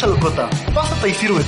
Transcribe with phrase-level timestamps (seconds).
[0.00, 1.44] Y sírvete.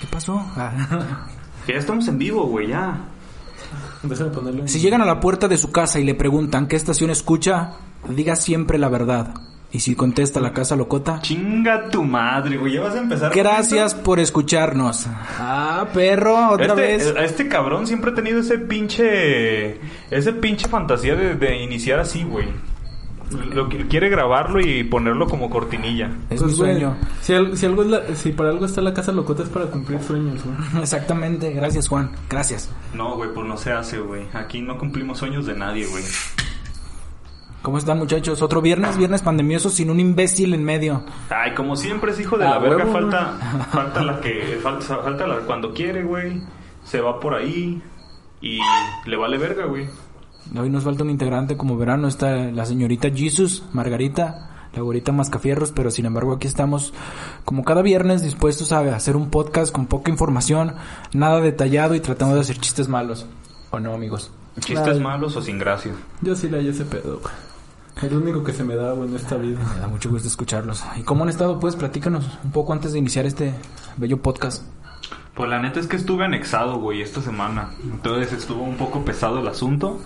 [0.00, 0.44] ¿Qué pasó?
[1.64, 2.98] Que ya estamos en vivo, güey, ya.
[4.02, 6.76] Déjame ponerlo en- Si llegan a la puerta de su casa y le preguntan qué
[6.76, 7.72] estación escucha,
[8.08, 9.34] diga siempre la verdad.
[9.70, 12.72] Y si contesta la casa locota, Chinga tu madre, güey.
[12.72, 13.34] Ya vas a empezar.
[13.34, 15.06] gracias por escucharnos.
[15.38, 17.14] Ah, perro, otra Este, vez.
[17.16, 19.78] a este cabrón siempre ha tenido ese pinche.
[20.10, 22.46] Ese pinche fantasía de, de iniciar así, güey.
[23.30, 26.10] Lo que quiere grabarlo y ponerlo como cortinilla.
[26.30, 26.96] Es Pues, mi güey, sueño.
[27.20, 29.66] Si, al- si algo es la- si para algo está la casa locota es para
[29.66, 30.56] cumplir sueños, güey.
[30.82, 32.70] Exactamente, gracias Juan, gracias.
[32.94, 34.22] No, güey, pues no se hace, güey.
[34.32, 36.02] Aquí no cumplimos sueños de nadie, güey.
[37.62, 38.40] ¿Cómo están muchachos?
[38.40, 41.02] Otro viernes, viernes pandemioso sin un imbécil en medio.
[41.28, 44.96] Ay, como siempre es hijo de Ah, la verga, huevo, falta, falta la que, falta,
[44.98, 46.40] falta la cuando quiere, güey.
[46.84, 47.82] Se va por ahí
[48.40, 48.60] y
[49.04, 49.88] le vale verga, güey.
[50.56, 55.12] Hoy nos falta un integrante, como verán, no está la señorita Jesus, Margarita, la güerita
[55.12, 56.94] Mascafierros, pero sin embargo aquí estamos
[57.44, 60.74] como cada viernes dispuestos a hacer un podcast con poca información,
[61.12, 63.26] nada detallado y tratando de hacer chistes malos.
[63.70, 64.30] ¿O no, amigos?
[64.60, 65.00] Chistes Ay.
[65.00, 65.92] malos o sin gracia.
[66.22, 67.34] Yo sí le hallo ese pedo, güey.
[68.02, 69.58] Es lo único que se me da, güey, en esta vida.
[69.74, 70.84] Me da mucho gusto escucharlos.
[70.96, 71.58] ¿Y cómo han estado?
[71.58, 73.54] Pues platícanos un poco antes de iniciar este
[73.96, 74.62] bello podcast.
[75.34, 77.70] Pues la neta es que estuve anexado, güey, esta semana.
[77.82, 80.00] Entonces estuvo un poco pesado el asunto.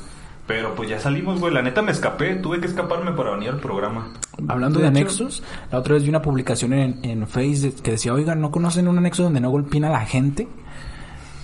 [0.54, 1.52] Pero pues ya salimos, güey.
[1.54, 2.34] La neta me escapé.
[2.34, 4.08] Tuve que escaparme para venir al programa.
[4.48, 8.38] Hablando De anexos, la otra vez vi una publicación en, en Facebook que decía, oigan,
[8.42, 10.46] ¿no conocen un anexo donde no golpean a la gente?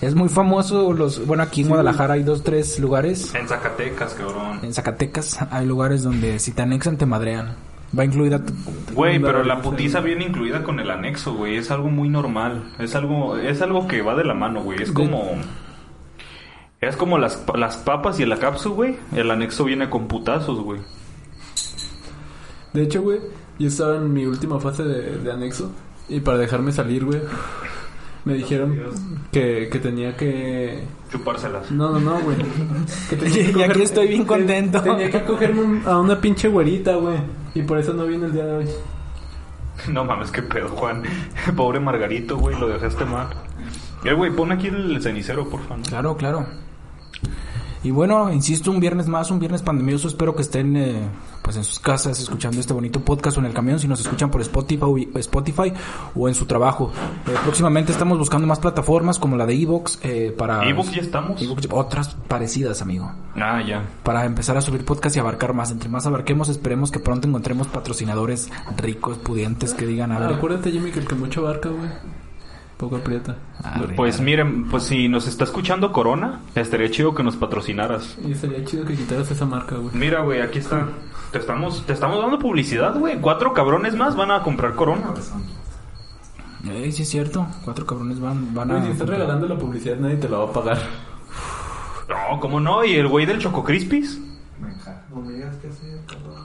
[0.01, 3.33] Es muy famoso los, bueno, aquí en Guadalajara hay dos, tres lugares.
[3.33, 4.59] En Zacatecas, cabrón.
[4.61, 7.55] En Zacatecas hay lugares donde si te anexan te madrean.
[7.97, 8.53] Va incluida tu-
[8.93, 11.57] Güey, pero la putiza viene incluida con el anexo, güey.
[11.57, 12.71] Es algo muy normal.
[12.77, 14.83] Es algo, es algo que va de la mano, güey.
[14.83, 15.31] Es como...
[16.81, 18.95] Es como las, las papas y el acapsu, güey.
[19.13, 20.79] El anexo viene con putazos, güey.
[22.73, 23.19] De hecho, güey,
[23.57, 25.71] yo estaba en mi última fase de, de anexo.
[26.07, 27.19] Y para dejarme salir, güey,
[28.25, 28.79] me dijeron
[29.31, 30.83] que, que tenía que...
[31.11, 31.69] Chupárselas.
[31.71, 32.37] No, no, no, güey.
[33.09, 34.81] Que tenía que Y aquí coger- estoy bien contento.
[34.81, 37.17] Tenía que cogerme un- a una pinche güerita, güey.
[37.55, 38.65] Y por eso no vine el día de hoy.
[39.87, 41.03] No mames, qué pedo, Juan.
[41.55, 43.27] Pobre Margarito, güey, lo dejaste mal.
[44.03, 45.83] Eh, güey, pon aquí el cenicero, por favor.
[45.87, 46.45] Claro, claro.
[47.81, 50.09] Y bueno, insisto, un viernes más, un viernes pandemioso.
[50.09, 51.07] Espero que estén eh,
[51.41, 54.29] pues en sus casas escuchando este bonito podcast o en el camión si nos escuchan
[54.29, 55.71] por Spotify, Spotify
[56.13, 56.91] o en su trabajo.
[57.25, 60.67] Eh, próximamente estamos buscando más plataformas como la de Evox eh, para...
[60.67, 61.41] ¿Evox ya estamos?
[61.41, 63.11] Evox, otras parecidas, amigo.
[63.35, 63.85] Ah, ya.
[64.03, 65.71] Para empezar a subir podcast y abarcar más.
[65.71, 70.33] Entre más abarquemos, esperemos que pronto encontremos patrocinadores ricos, pudientes que digan, a ver...
[70.33, 71.89] Acuérdate, Jimmy, que el que mucho abarca, güey,
[72.79, 73.35] poco aprieta.
[73.61, 74.23] arre, Pues arre.
[74.25, 78.17] miren, pues si nos está escuchando Corona, estaría chido que nos patrocinaras.
[78.25, 79.93] Y estaría chido que quitaras esa marca, güey.
[79.93, 80.87] Mira, güey, aquí está.
[81.31, 83.19] Te estamos, te estamos dando publicidad, güey.
[83.19, 85.13] Cuatro cabrones más van a comprar Corona.
[86.69, 87.45] Eh, sí es cierto.
[87.65, 88.85] Cuatro cabrones van, van Güey, a...
[88.85, 90.77] si estás regalando la publicidad, nadie te la va a pagar.
[92.07, 92.83] No, ¿cómo no?
[92.85, 94.19] ¿Y el güey del Choco Crispis?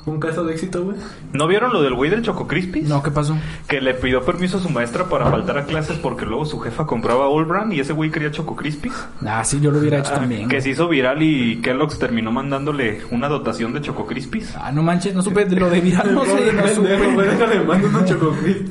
[0.07, 0.97] Un caso de éxito, güey.
[1.33, 2.89] ¿No vieron lo del güey del Choco Crispis?
[2.89, 3.37] No, ¿qué pasó?
[3.69, 6.87] Que le pidió permiso a su maestra para faltar a clases porque luego su jefa
[6.87, 8.93] compraba All Brand y ese güey quería Choco Crispis.
[9.25, 10.49] Ah, sí, yo lo hubiera hecho Ah, también.
[10.49, 14.55] Que se hizo viral y Kellogg's terminó mandándole una dotación de Choco Crispis.
[14.57, 16.89] Ah, no manches, no supe de lo de viral, no sé, no supe.
[16.89, 18.65] déjale, mando unos choco güey.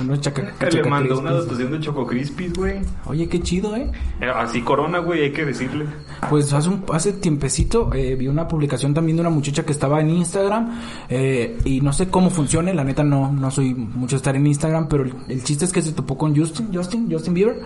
[0.00, 2.80] Unos chaca, Le mandó una dotación de Choco Crispis, güey.
[3.06, 3.90] Oye, qué chido, ¿eh?
[4.20, 5.86] Eh, Así Corona, güey, hay que decirle.
[6.30, 10.00] Pues hace, un, hace tiempecito eh, vi una publicación también de una muchacha que estaba
[10.00, 14.36] en Instagram eh, y no sé cómo funcione, la neta no, no soy mucho estar
[14.36, 17.60] en Instagram, pero el, el chiste es que se topó con Justin, Justin, Justin Bieber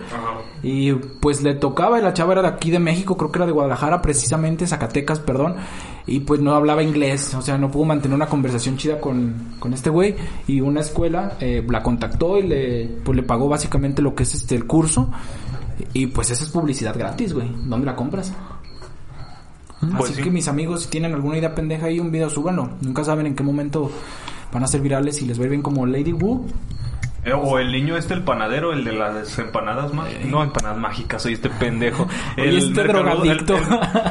[0.61, 3.45] y pues le tocaba, y la chava era de aquí de México, creo que era
[3.45, 5.55] de Guadalajara precisamente, Zacatecas, perdón,
[6.07, 9.73] y pues no hablaba inglés, o sea, no pudo mantener una conversación chida con, con
[9.73, 10.15] este güey
[10.47, 14.33] y una escuela eh, la contactó y le, pues le pagó básicamente lo que es
[14.35, 15.09] este el curso
[15.93, 18.33] y pues esa es publicidad gratis, güey, ¿dónde la compras?
[19.91, 20.23] Pues Así sí.
[20.23, 22.69] que mis amigos, si tienen alguna idea pendeja ahí, un video, súbanlo.
[22.81, 23.91] Nunca saben en qué momento
[24.51, 26.45] van a ser virales y les va a ir bien como Lady Wu.
[27.25, 30.25] Eh, O el niño este, el panadero, el de las empanadas mágicas.
[30.25, 32.03] No, empanadas mágicas, soy este pendejo.
[32.37, 33.55] Oye, El este mercado- el- drogadicto.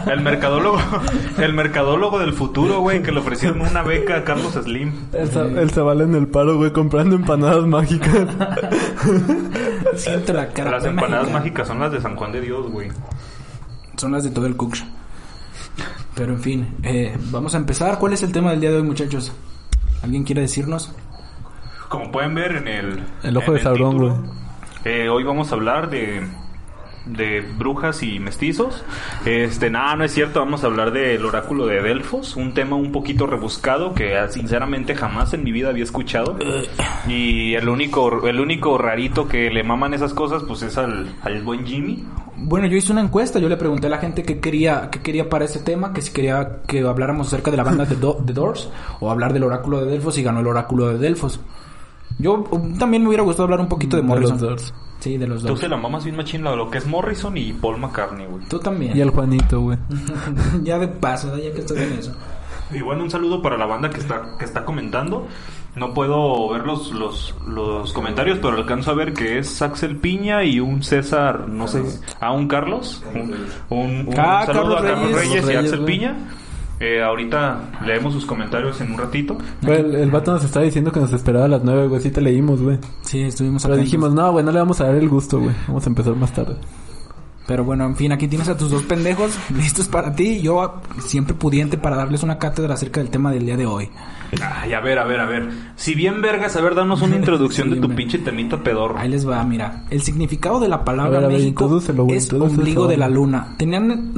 [0.07, 0.79] El, el mercadólogo,
[1.39, 4.93] el mercadólogo del futuro, güey, que le ofrecieron una beca a Carlos Slim.
[5.13, 8.29] El, Zabala en el paro, güey, comprando empanadas mágicas.
[9.97, 10.71] Siento la cara.
[10.71, 11.39] Las empanadas mágica.
[11.39, 12.89] mágicas son las de San Juan de Dios, güey.
[13.97, 14.85] Son las de todo el Cooks.
[16.15, 17.99] Pero en fin, eh, vamos a empezar.
[17.99, 19.33] ¿Cuál es el tema del día de hoy, muchachos?
[20.03, 20.93] ¿Alguien quiere decirnos?
[21.89, 23.03] Como pueden ver en el...
[23.23, 24.13] El ojo de Sauron, güey.
[24.85, 26.27] eh, hoy vamos a hablar de
[27.07, 28.85] de brujas y mestizos.
[29.25, 32.93] Este, nada, no es cierto, vamos a hablar del oráculo de Delfos, un tema un
[32.93, 36.39] poquito rebuscado que ah, sinceramente jamás en mi vida había escuchado.
[37.09, 41.43] Y el único el único rarito que le maman esas cosas pues es al, al
[41.43, 42.05] buen Jimmy.
[42.37, 45.29] Bueno, yo hice una encuesta, yo le pregunté a la gente qué quería, qué quería
[45.29, 48.33] para ese tema, que si quería que habláramos acerca de la banda de Do- The
[48.33, 48.71] Doors
[49.01, 51.41] o hablar del oráculo de Delfos y ganó el oráculo de Delfos.
[52.19, 54.33] Yo um, también me hubiera gustado hablar un poquito de De Morrison.
[54.33, 54.75] los Doors.
[55.01, 55.61] Sí, de los Tú dos.
[55.61, 58.45] se la mamas bien machín lo que es Morrison y Paul McCartney, güey.
[58.47, 58.97] Tú también.
[58.97, 59.79] Y el Juanito, güey.
[60.63, 62.13] ya de paso, ya que estás en eso.
[62.71, 65.27] Y bueno, un saludo para la banda que está, que está comentando.
[65.75, 70.45] No puedo ver los, los, los comentarios, pero alcanzo a ver que es Axel Piña
[70.45, 71.83] y un César, no sé,
[72.21, 73.03] a un Carlos.
[73.15, 73.35] Un,
[73.71, 75.17] un- un Ah, saludo Carlos a Carlos Reyes.
[75.31, 75.85] Reyes, y Reyes, Axel.
[75.87, 76.17] Piña.
[76.79, 79.39] Eh, ahorita leemos sus comentarios en un ratito.
[79.63, 82.01] Güey, el, el vato nos estaba diciendo que nos esperaba a las nueve, güey.
[82.03, 82.79] Sí te leímos, güey.
[83.03, 83.87] Sí, estuvimos Pero atentos.
[83.93, 85.55] dijimos, no, güey, no le vamos a dar el gusto, güey.
[85.69, 86.57] Vamos a empezar más tarde.
[87.53, 90.39] Pero bueno, en fin, aquí tienes a tus dos pendejos listos para ti.
[90.39, 93.91] y Yo siempre pudiente para darles una cátedra acerca del tema del día de hoy.
[94.41, 95.51] Ay, a ver, a ver, a ver.
[95.77, 98.97] Si bien vergas, a ver, danos una introducción Sí, de tu pinche temita pedorro.
[98.97, 99.85] Ahí les va, mira.
[99.91, 103.11] El significado de la palabra A ver, a ver, México güey, es ombligo de la
[103.11, 103.55] luna.
[103.59, 104.15] ¿Tenían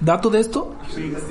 [0.00, 0.76] dato de esto?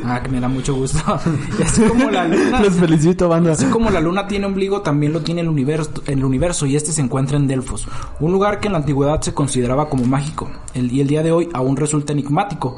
[0.04, 1.00] Ah, que me da mucho gusto.
[1.58, 2.62] Y así como la luna...
[2.62, 3.54] Los felicito, banda.
[3.54, 6.92] Así como la luna tiene ombligo, también lo tiene el universo, el universo y este
[6.92, 7.88] se encuentra en Delfos,
[8.20, 11.32] un lugar que en la antigüedad se consideraba como mágico el, y el día de
[11.32, 12.78] hoy aún resulta enigmático.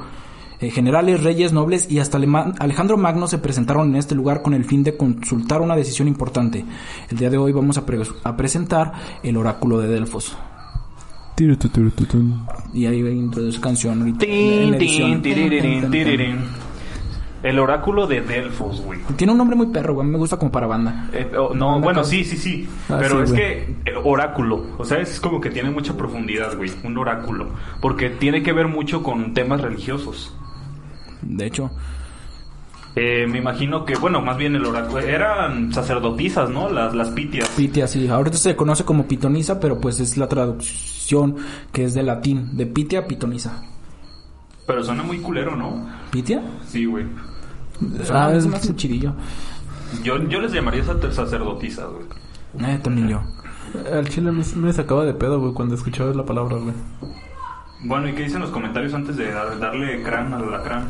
[0.61, 4.53] Eh, generales, reyes, nobles y hasta Alema- Alejandro Magno se presentaron en este lugar con
[4.53, 6.65] el fin de consultar una decisión importante.
[7.09, 8.91] El día de hoy vamos a, pre- a presentar
[9.23, 10.35] el oráculo de Delfos.
[12.73, 14.25] Y ahí introduce canción ahorita
[17.41, 18.99] El oráculo de Delfos, güey.
[19.15, 20.07] Tiene un nombre muy perro, güey.
[20.07, 21.09] Me gusta como para banda.
[21.13, 22.67] Eh, oh, no, bueno, sí, sí, sí.
[22.89, 23.41] Ah, pero sí, es güey.
[23.41, 27.47] que eh, oráculo, o sea, es como que tiene mucha profundidad, güey, un oráculo,
[27.81, 30.35] porque tiene que ver mucho con temas religiosos.
[31.21, 31.71] De hecho,
[32.95, 36.69] Eh, me imagino que, bueno, más bien el oráculo eran sacerdotisas, ¿no?
[36.69, 37.47] Las las pitias.
[37.49, 38.07] Pitia, sí.
[38.09, 41.37] Ahorita se conoce como pitonisa, pero pues es la traducción
[41.71, 43.61] que es de latín, de pitia a pitonisa.
[44.67, 45.87] Pero suena muy culero, ¿no?
[46.11, 46.41] ¿Pitia?
[46.67, 47.05] Sí, güey.
[48.11, 49.13] Ah, Ah, es es- más un chidillo.
[50.03, 52.69] Yo, yo les llamaría sacer- sacerdotisas, güey.
[52.73, 53.21] Eh, también yo.
[53.93, 56.73] Al chile me, me sacaba de pedo, güey, cuando escuchaba la palabra, güey.
[57.85, 60.87] Bueno, ¿y qué dicen los comentarios antes de dar- darle crán al alacrán?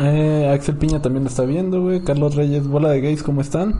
[0.00, 2.02] Eh, Axel Piña también lo está viendo, güey.
[2.02, 3.74] Carlos Reyes, bola de gays, ¿cómo están?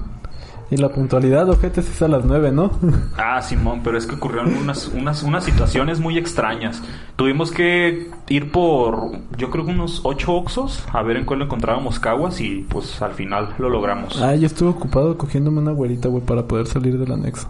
[0.71, 2.73] Y la puntualidad, ojete, es a las nueve, ¿no?
[3.17, 6.83] Ah, Simón, pero es que ocurrieron unas, unas, unas situaciones muy extrañas.
[7.17, 12.01] Tuvimos que ir por, yo creo que unos ocho oxos a ver en cuál encontrábamos
[12.01, 14.21] caguas y pues al final lo logramos.
[14.21, 17.49] ah, yo estuve ocupado cogiéndome una güerita, güey, para poder salir del anexo.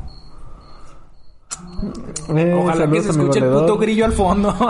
[2.34, 4.54] Eh, Ojalá que se escuche el puto grillo al fondo.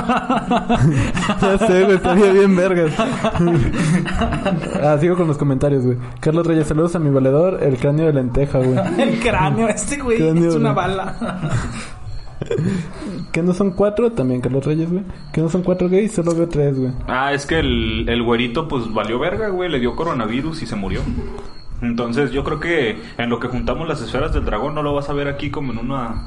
[1.40, 2.92] Ya sé, güey, estaría bien vergas.
[4.82, 5.96] ah, sigo con los comentarios, güey.
[6.20, 8.76] Carlos Reyes, saludos a mi valedor, el cráneo de lenteja, güey.
[9.00, 10.86] el cráneo, este güey Cráneo, es una güey.
[10.88, 11.50] bala.
[13.32, 15.02] Que no son cuatro, también Carlos Reyes, güey.
[15.32, 16.92] Que no son cuatro gays, solo veo tres, güey.
[17.08, 20.76] Ah, es que el, el güerito pues valió verga, güey, le dio coronavirus y se
[20.76, 21.00] murió.
[21.82, 25.08] Entonces yo creo que en lo que juntamos las esferas del dragón no lo vas
[25.08, 26.26] a ver aquí como en una...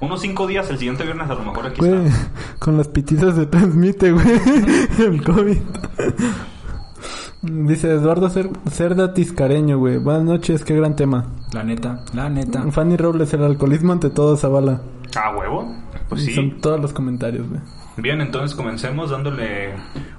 [0.00, 2.28] Unos cinco días, el siguiente viernes a lo mejor aquí Güey, está.
[2.58, 4.26] con las pititas se transmite, güey,
[4.98, 5.56] el COVID.
[7.42, 9.98] Dice Eduardo Cer- Cerda Tiscareño, güey.
[9.98, 11.26] Buenas noches, qué gran tema.
[11.52, 12.70] La neta, la neta.
[12.72, 14.80] Fanny Robles, el alcoholismo ante todo, Zavala.
[15.14, 15.72] Ah, huevo.
[16.08, 16.34] Pues sí.
[16.34, 17.60] Son todos los comentarios, güey.
[17.98, 19.74] Bien, entonces comencemos dándole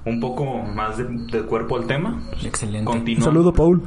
[0.06, 2.20] un poco más de, de cuerpo al tema.
[2.42, 2.78] Excelente.
[2.90, 3.24] Un Continúa.
[3.24, 3.82] saludo, Paul.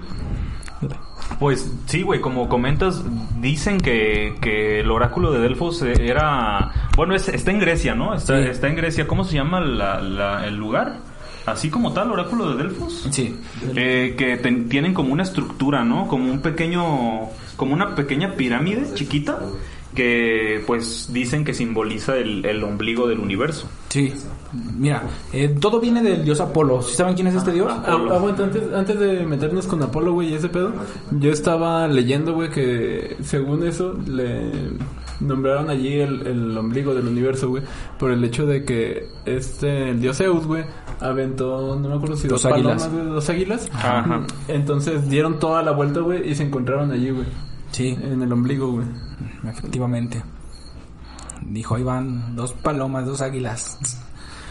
[1.40, 3.04] Pues sí, güey, como comentas,
[3.40, 6.72] dicen que, que el oráculo de Delfos era...
[6.96, 8.14] Bueno, es- está en Grecia, ¿no?
[8.14, 8.50] Está, Sí.
[8.50, 9.08] está en Grecia.
[9.08, 11.00] ¿Cómo se llama la- la- el lugar?
[11.48, 13.08] Así como tal, oráculo de Delfos.
[13.10, 13.36] Sí.
[13.76, 16.08] Eh, que ten- tienen como una estructura, ¿no?
[16.08, 17.30] Como un pequeño...
[17.56, 19.40] Como una pequeña pirámide chiquita
[19.96, 23.68] que pues dicen que simboliza el, el ombligo del universo.
[23.90, 24.14] Sí.
[24.78, 26.82] Mira, eh, todo viene del dios Apolo.
[26.82, 27.68] ¿Sí saben quién es este dios?
[27.72, 30.74] Ah, aguanta, antes, antes de meternos con Apolo, güey, y ese pedo,
[31.12, 34.52] yo estaba leyendo, güey, que según eso le
[35.22, 37.64] nombraron allí el, el ombligo del universo, güey,
[38.00, 40.66] por el hecho de que este, el dios Zeus, güey,
[41.00, 42.84] aventó, no me acuerdo si Dos dos, águilas.
[42.84, 43.70] palomas, güey, dos águilas.
[43.74, 44.26] Ajá.
[44.48, 47.26] Entonces dieron toda la vuelta, güey, y se encontraron allí, güey,
[47.72, 48.86] Sí, en el ombligo, güey.
[49.48, 50.24] efectivamente.
[51.42, 53.80] Dijo, ahí van dos palomas, dos águilas.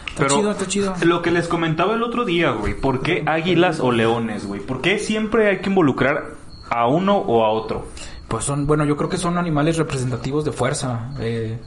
[0.09, 0.93] Está chido, está chido.
[1.03, 2.79] Lo que les comentaba el otro día, güey.
[2.79, 4.59] ¿Por qué águilas o leones, güey?
[4.59, 6.31] ¿Por qué siempre hay que involucrar
[6.69, 7.87] a uno o a otro?
[8.27, 11.11] Pues son, bueno, yo creo que son animales representativos de fuerza.
[11.19, 11.59] Eh,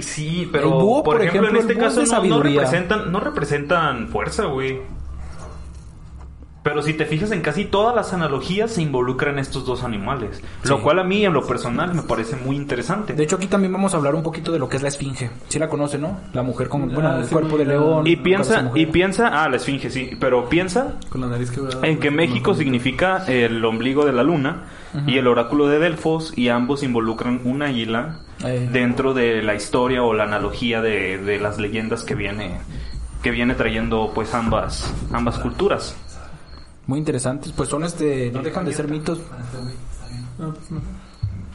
[0.00, 4.46] Sí, pero búho, por, por ejemplo, ejemplo, en este caso no, representan, no representan fuerza,
[4.46, 4.80] güey.
[6.62, 10.82] Pero si te fijas en casi todas las analogías se involucran estos dos animales, lo
[10.82, 13.14] cual a mí en lo personal me parece muy interesante.
[13.14, 15.30] de hecho, aquí también vamos a hablar un poquito de lo que es la esfinge.
[15.48, 16.18] Sí la conoce, ¿no?
[16.34, 18.06] La mujer con bueno, Ah, el sí, cuerpo de león.
[18.06, 21.86] y piensa, y piensa, ah, la esfinge sí, pero piensa Con la nariz quebrada.
[21.86, 24.64] en que México significa el ombligo de la luna
[25.06, 28.68] y el oráculo de Delfos y ambos involucran un águila Eh.
[28.72, 32.58] dentro de la historia o la analogía de, de las leyendas que viene
[33.22, 35.94] que viene trayendo pues ambas ambas culturas.
[36.90, 37.52] Muy interesantes.
[37.52, 38.32] Pues son este.
[38.32, 39.20] No dejan de ser mitos.
[40.38, 40.54] No, no.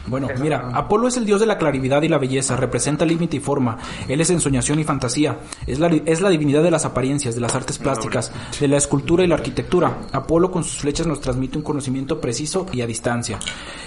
[0.07, 3.39] Bueno, mira, Apolo es el dios de la clarividad y la belleza, representa límite y
[3.41, 3.77] forma.
[4.07, 5.39] Él es ensoñación y fantasía.
[5.67, 9.23] Es la, es la divinidad de las apariencias, de las artes plásticas, de la escultura
[9.23, 9.97] y la arquitectura.
[10.13, 13.39] Apolo con sus flechas nos transmite un conocimiento preciso y a distancia.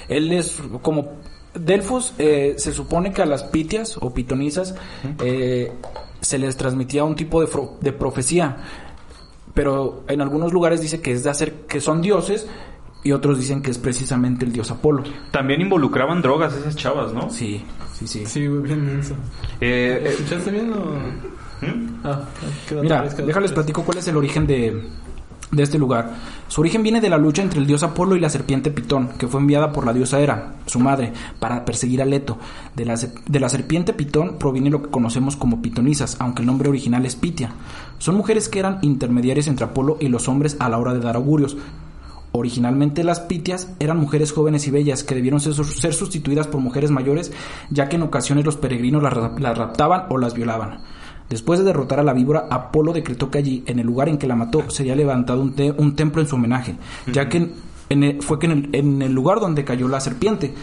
[0.09, 1.13] Él es como
[1.55, 4.75] Delfos, eh, se supone que a las pitias o pitonisas
[5.25, 5.73] eh,
[6.21, 8.57] se les transmitía un tipo de, fro- de profecía
[9.59, 12.47] pero en algunos lugares dice que es de hacer que son dioses
[13.03, 15.03] y otros dicen que es precisamente el dios Apolo.
[15.33, 17.29] También involucraban drogas esas chavas, ¿no?
[17.29, 18.25] Sí, sí, sí.
[18.25, 19.15] Sí, bien denso.
[19.61, 21.67] Eh, eh, ¿Escuchaste bien o...?
[21.67, 22.01] ¿hmm?
[22.05, 22.21] Ah,
[22.81, 24.81] Mira, déjales platico cuál es el origen de,
[25.51, 26.15] de este lugar.
[26.49, 29.29] Su origen viene de la lucha entre el dios Apolo y la serpiente Pitón, que
[29.29, 32.39] fue enviada por la diosa Hera, su madre, para perseguir a Leto.
[32.77, 36.69] De la, de la serpiente Pitón proviene lo que conocemos como pitonisas, aunque el nombre
[36.69, 37.53] original es Pitia.
[37.99, 41.17] Son mujeres que eran intermediarias entre Apolo y los hombres a la hora de dar
[41.17, 41.57] augurios.
[42.33, 46.91] Originalmente las pitias eran mujeres jóvenes y bellas que debieron ser, ser sustituidas por mujeres
[46.91, 47.33] mayores,
[47.71, 50.81] ya que en ocasiones los peregrinos las, las raptaban o las violaban.
[51.31, 54.27] Después de derrotar a la víbora, Apolo decretó que allí, en el lugar en que
[54.27, 56.77] la mató, sería levantado un, te- un templo en su homenaje,
[57.13, 57.53] ya que en-
[57.91, 60.55] en el- fue que en el, en el lugar donde cayó la serpiente.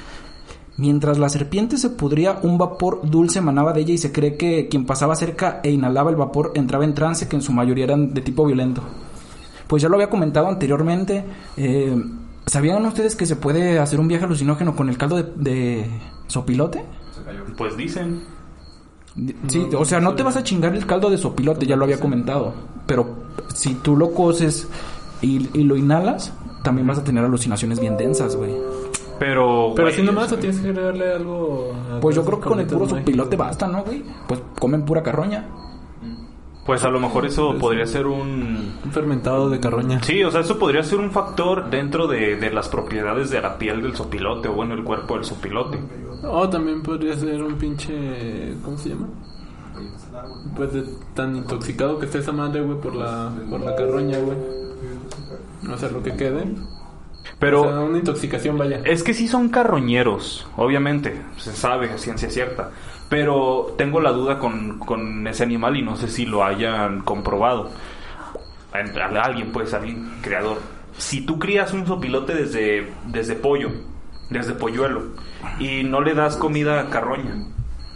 [0.78, 4.68] Mientras la serpiente se pudría, un vapor dulce emanaba de ella y se cree que
[4.68, 8.14] quien pasaba cerca e inhalaba el vapor entraba en trance, que en su mayoría eran
[8.14, 8.82] de tipo violento.
[9.68, 11.24] Pues ya lo había comentado anteriormente.
[11.58, 11.96] eh,
[12.48, 15.86] ¿Sabían ustedes que se puede hacer un viaje alucinógeno con el caldo de, de
[16.28, 16.84] sopilote?
[17.58, 18.22] pues dicen.
[19.48, 22.00] Sí, o sea, no te vas a chingar el caldo de sopilote, ya lo había
[22.00, 22.54] comentado.
[22.86, 23.08] Pero
[23.54, 24.68] si tú lo coces
[25.22, 28.54] y, y lo inhalas, también vas a tener alucinaciones bien densas, güey.
[29.20, 31.72] Pero Pero así nomás o tienes que agregarle algo...
[32.02, 34.04] Pues yo creo que con el puro sopilote basta, ¿no, güey?
[34.28, 35.48] Pues comen pura carroña.
[36.66, 40.02] Pues a lo mejor eso podría ser un Un fermentado de carroña.
[40.04, 43.58] Sí, o sea, eso podría ser un factor dentro de, de las propiedades de la
[43.58, 45.80] piel del sopilote o bueno, el cuerpo del sopilote.
[46.24, 48.56] O también podría ser un pinche...
[48.64, 49.08] ¿Cómo se llama?
[50.56, 54.38] Pues de tan intoxicado que esté esa madre, güey, por la, por la carroña, güey.
[55.62, 56.46] No sé lo que quede.
[57.40, 58.82] Pero O sea, una intoxicación, vaya.
[58.86, 62.72] Es que sí son carroñeros, obviamente, se sabe, a ciencia cierta.
[63.10, 67.70] Pero tengo la duda con, con ese animal y no sé si lo hayan comprobado.
[68.74, 70.58] A- alguien, pues, alguien creador.
[70.98, 73.70] Si tú crías un sopilote desde, desde pollo,
[74.30, 75.04] desde polluelo,
[75.60, 77.46] y no le das comida a carroña,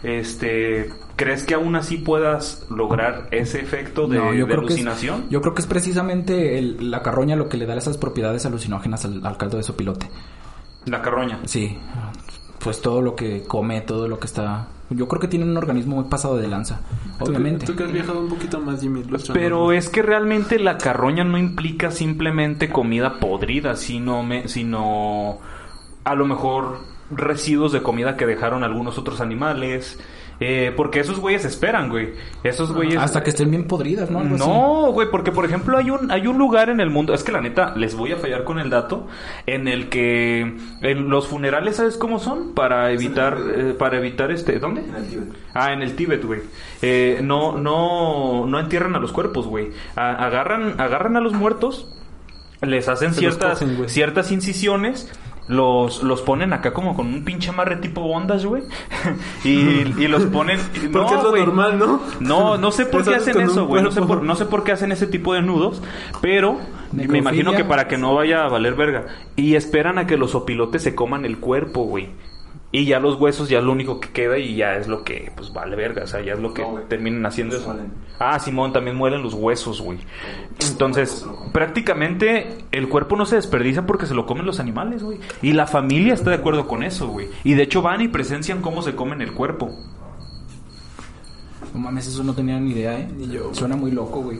[0.02, 4.74] este, ¿crees que aún así puedas lograr ese efecto de, No, yo de creo que
[4.74, 5.26] es- alucinación?
[5.28, 9.04] yo creo que es precisamente el- la carroña lo que le da esas propiedades alucinógenas
[9.04, 10.08] al, al caldo de sopilote.
[10.86, 11.40] La carroña.
[11.44, 11.76] Sí,
[12.62, 14.68] pues todo lo que come, todo lo que está...
[14.90, 16.80] Yo creo que tiene un organismo muy pasado de lanza,
[17.20, 17.64] obviamente.
[17.64, 19.00] Tú que has viajado un poquito más, Jimmy.
[19.00, 25.38] ilústranos, Pero es que realmente la carroña no implica simplemente comida podrida, sino, me, sino
[26.02, 26.80] a lo mejor
[27.10, 29.98] residuos de comida que dejaron algunos otros animales.
[30.42, 32.14] Eh, porque esos güeyes esperan, güey.
[32.42, 32.96] Esos güeyes...
[32.96, 34.20] Hasta que estén bien podridas, ¿no?
[34.20, 34.48] Algo así.
[34.48, 37.30] No, güey, porque por ejemplo hay un hay un lugar en el mundo, es que
[37.30, 39.06] la neta les voy a fallar con el dato
[39.46, 44.58] en el que en los funerales sabes cómo son para evitar eh, para evitar este
[44.58, 44.80] ¿dónde?
[44.80, 45.28] En el Tíbet.
[45.52, 46.40] Ah, en el Tíbet, güey.
[46.80, 49.72] Eh, no no no entierran a los cuerpos, güey.
[49.94, 51.86] A- agarran agarran a los muertos,
[52.62, 55.12] les hacen Se ciertas cogen, ciertas incisiones
[55.50, 58.62] los, los ponen acá como con un pinche amarre tipo ondas, güey.
[59.44, 60.60] y, y los ponen.
[60.92, 61.44] Porque no, es lo güey.
[61.44, 62.00] normal, ¿no?
[62.20, 63.82] No, no sé por qué hacen eso, güey.
[63.82, 65.82] No sé por, no sé por qué hacen ese tipo de nudos,
[66.20, 66.58] pero
[66.92, 69.06] me imagino que para que no vaya a valer verga.
[69.34, 72.10] Y esperan a que los opilotes se coman el cuerpo, güey.
[72.72, 75.32] Y ya los huesos ya es lo único que queda y ya es lo que,
[75.34, 77.66] pues vale verga, o sea, ya es lo que No, terminan haciendo eso.
[77.66, 77.92] muelen.
[78.20, 79.98] Ah, Simón, también muelen los huesos, güey.
[80.70, 85.18] Entonces, prácticamente el cuerpo no se desperdicia porque se lo comen los animales, güey.
[85.42, 87.28] Y la familia está de acuerdo con eso, güey.
[87.42, 89.70] Y de hecho van y presencian cómo se comen el cuerpo.
[91.74, 93.08] No mames, eso no tenía ni idea, ¿eh?
[93.16, 93.52] Ni yo.
[93.54, 94.38] Suena muy loco, güey.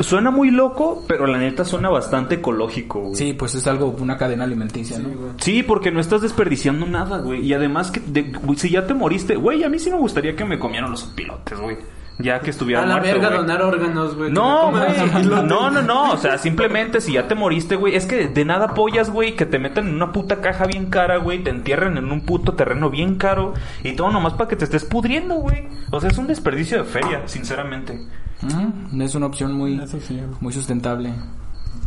[0.00, 3.14] Suena muy loco, pero la neta suena bastante ecológico, güey.
[3.14, 5.08] Sí, pues es algo, una cadena alimenticia, ¿no?
[5.38, 7.44] Sí, porque no estás desperdiciando nada, güey.
[7.44, 10.34] Y además que de- güey, si ya te moriste, güey, a mí sí me gustaría
[10.34, 11.76] que me comieran los pilotes, güey.
[12.22, 13.38] Ya que estuviera A la muerto, verga güey.
[13.40, 14.30] donar órganos, güey.
[14.30, 14.82] No, güey.
[15.22, 15.44] pilotes.
[15.48, 16.12] No, no, no.
[16.12, 17.94] O sea, simplemente si ya te moriste, güey.
[17.96, 21.16] Es que de nada apoyas, güey, que te metan en una puta caja bien cara,
[21.16, 21.42] güey.
[21.42, 23.54] Te entierren en un puto terreno bien caro.
[23.84, 25.66] Y todo nomás para que te estés pudriendo, güey.
[25.92, 27.98] O sea, es un desperdicio de feria, sinceramente.
[28.42, 30.28] Ujú, Es una opción muy, Eso sí, güey.
[30.40, 31.12] muy sustentable.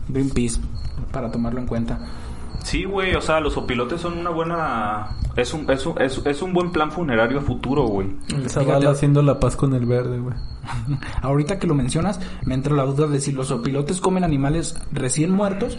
[0.09, 0.59] Greenpeace,
[1.11, 1.99] para tomarlo en cuenta.
[2.63, 3.13] Sí, güey.
[3.15, 5.09] O sea, los opilotes son una buena...
[5.35, 8.15] Es un, es un, es, es un buen plan funerario a futuro, güey.
[8.29, 10.35] El Zavala haciendo la paz con el verde, güey.
[11.21, 15.31] Ahorita que lo mencionas, me entra la duda de si los opilotes comen animales recién
[15.31, 15.77] muertos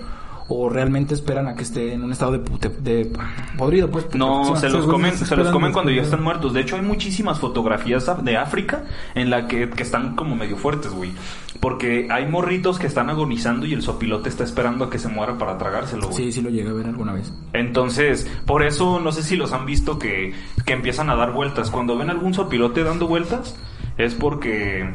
[0.48, 3.10] o realmente esperan a que esté en un estado de, pute- de
[3.56, 4.06] podrido, pues.
[4.14, 6.52] No, se los comen, se se los comen cuando ya están muertos.
[6.52, 8.84] De hecho, hay muchísimas fotografías af- de África
[9.14, 11.12] en la que, que están como medio fuertes, güey.
[11.60, 15.38] Porque hay morritos que están agonizando y el sopilote está esperando a que se muera
[15.38, 16.24] para tragárselo, güey.
[16.24, 17.32] Sí, sí lo llegué a ver alguna vez.
[17.54, 20.34] Entonces, por eso no sé si los han visto que,
[20.66, 21.70] que empiezan a dar vueltas.
[21.70, 23.56] Cuando ven algún sopilote dando vueltas,
[23.96, 24.92] es porque.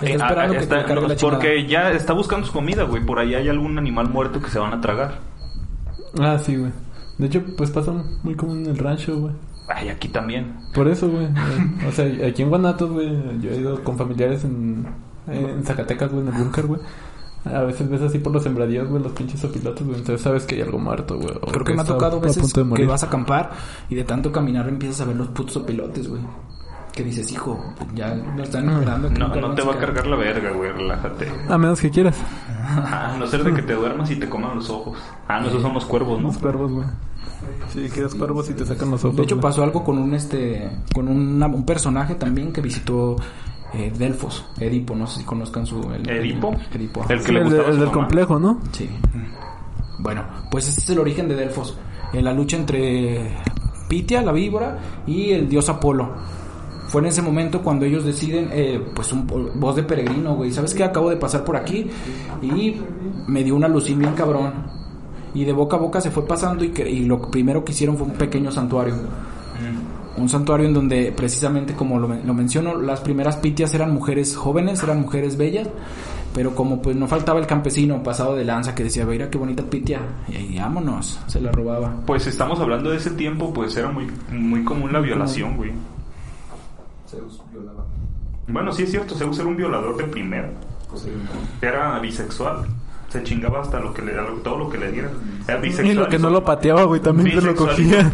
[0.00, 2.84] Está eh, esperando ah, que está- te cargue la porque ya está buscando su comida,
[2.84, 3.04] güey.
[3.04, 5.18] Por ahí hay algún animal muerto que se van a tragar.
[6.18, 6.72] Ah, sí, güey.
[7.18, 9.34] De hecho, pues pasa muy común en el rancho, güey.
[9.68, 10.54] Ay, aquí también.
[10.72, 11.26] Por eso, güey.
[11.26, 14.86] Eh, O sea, aquí en Guanatos, güey, yo he ido con familiares en,
[15.26, 16.80] en Zacatecas, güey, en el búnker, güey.
[17.44, 19.98] A veces ves así por los sembradíos, güey, los pinches opilotes, güey.
[19.98, 21.34] Entonces sabes que hay algo muerto, güey.
[21.52, 23.50] Creo que me ha está tocado a veces que vas a acampar
[23.88, 26.22] y de tanto caminar empiezas a ver los putos opilotes, güey.
[26.98, 27.56] Que dices, hijo,
[27.94, 29.08] ya lo están esperando.
[29.10, 29.94] No, no te va a sacar".
[29.94, 30.72] cargar la verga, güey.
[30.72, 31.28] Relájate.
[31.48, 32.16] A menos que quieras.
[32.60, 34.98] A no ser de que te duermas y te coman los ojos.
[35.28, 36.26] Ah, no, esos son los cuervos, ¿no?
[36.26, 36.86] Los cuervos, güey.
[37.72, 39.16] Sí, quedas cuervos y te sacan los ojos.
[39.16, 43.14] De hecho pasó algo con un este con una- un personaje también que visitó
[43.74, 46.52] eh, Delfos, Edipo, no sé si conozcan su el- ¿Edipo?
[46.74, 47.02] Edipo.
[47.04, 47.12] ajá.
[47.14, 48.58] El que Sí, le el, el del complejo, ¿no?
[48.72, 48.90] Sí.
[50.00, 51.78] Bueno, pues ese es el origen de Delfos.
[52.12, 53.36] En la lucha entre
[53.88, 56.14] Pitia, la víbora, y el dios Apolo.
[56.88, 60.50] Fue en ese momento cuando ellos deciden, eh, pues, un voz de peregrino, güey.
[60.50, 60.82] ¿Sabes qué?
[60.84, 61.86] Acabo de pasar por aquí
[62.42, 62.76] y
[63.26, 64.52] me dio una lucín bien cabrón.
[65.34, 67.96] Y de boca a boca se fue pasando y, que- y lo primero que hicieron
[67.98, 68.94] fue un pequeño santuario.
[70.16, 75.00] Un santuario en donde precisamente como lo menciono, las primeras pitias eran mujeres jóvenes, eran
[75.00, 75.68] mujeres bellas,
[76.34, 79.62] pero como pues no faltaba el campesino pasado de lanza que decía, mira qué bonita
[79.62, 81.94] pitia, y ahí vámonos, se la robaba.
[82.04, 85.70] Pues estamos hablando de ese tiempo, pues era muy, muy común la violación, güey.
[88.46, 90.50] Bueno, sí es cierto, Zeus era un violador de primera.
[91.60, 92.66] Era bisexual.
[93.08, 95.10] Se chingaba hasta lo que le, todo lo que le diera.
[95.46, 95.90] Era bisexual.
[95.90, 98.10] Y lo que no lo pateaba, güey, también se lo cogía.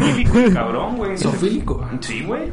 [0.52, 1.18] cabrón, güey.
[1.18, 1.85] Zoofílico.
[2.00, 2.52] Sí, güey.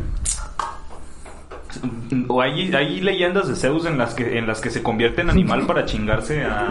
[2.28, 5.30] O hay, hay leyendas de Zeus en las que en las que se convierte en
[5.30, 6.70] animal para chingarse a,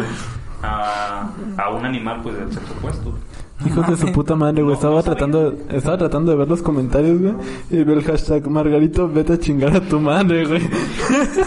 [0.63, 3.19] a, a un animal pues del sexo opuesto.
[3.67, 4.69] Hijos de su puta madre, güey.
[4.69, 7.35] No, Estaba tratando, estaba tratando de ver los comentarios, güey.
[7.71, 10.63] Y veo el hashtag Margarito, vete a chingar a tu madre, güey.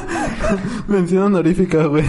[0.88, 2.06] Mención honorífica, güey.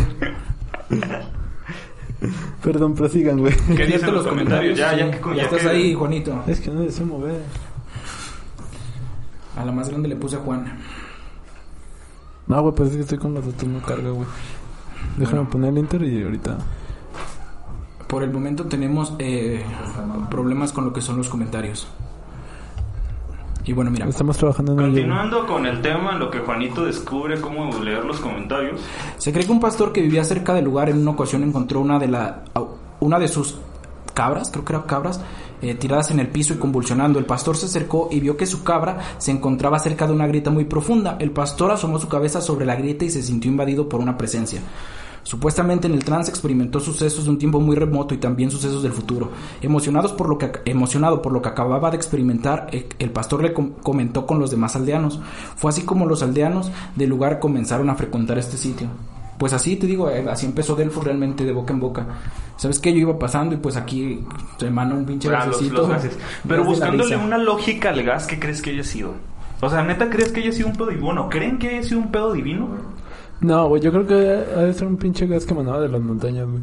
[2.62, 3.54] Perdón, prosigan, güey.
[3.76, 4.78] ¿Qué dicen los comentarios?
[4.78, 6.42] Ya, ya, que- ya ya estás que- ahí, Juanito.
[6.46, 7.40] Es que no deseo mover.
[9.56, 10.78] A la más grande le puse a Juan.
[12.46, 14.26] No, güey, pues es que estoy con los datos, no carga, güey.
[15.18, 16.58] Déjame poner el enter y ahorita.
[18.06, 19.64] Por el momento tenemos eh,
[20.30, 21.86] problemas con lo que son los comentarios.
[23.66, 24.78] Y bueno, mira, Estamos trabajando en.
[24.78, 28.80] Continuando con el tema en lo que Juanito descubre cómo leer los comentarios.
[29.16, 31.98] Se cree que un pastor que vivía cerca del lugar en una ocasión encontró una
[31.98, 32.44] de la
[33.00, 33.58] una de sus
[34.12, 35.20] cabras, creo que eran cabras,
[35.60, 37.18] eh, tiradas en el piso y convulsionando.
[37.18, 40.50] El pastor se acercó y vio que su cabra se encontraba cerca de una grieta
[40.50, 41.16] muy profunda.
[41.18, 44.60] El pastor asomó su cabeza sobre la grieta y se sintió invadido por una presencia.
[45.24, 48.92] Supuestamente en el trance experimentó sucesos de un tiempo muy remoto y también sucesos del
[48.92, 49.30] futuro.
[49.62, 53.52] Emocionados por lo que, emocionado por lo que acababa de experimentar, eh, el pastor le
[53.54, 55.20] com- comentó con los demás aldeanos.
[55.56, 58.86] Fue así como los aldeanos del lugar comenzaron a frecuentar este sitio.
[59.38, 62.06] Pues así te digo, eh, así empezó Delfos realmente de boca en boca.
[62.56, 62.92] ¿Sabes qué?
[62.92, 64.20] Yo iba pasando y pues aquí
[64.58, 65.88] se emana un pinche Ah, gasecito.
[66.48, 69.14] Pero buscándole una lógica al gas, ¿qué crees que haya sido?
[69.60, 71.28] O sea, ¿neta crees que haya sido un pedo divino?
[71.30, 72.68] ¿creen que haya sido un pedo divino?
[73.40, 76.00] No, güey, yo creo que ha de ser un pinche gas que emanaba de las
[76.00, 76.62] montañas, güey.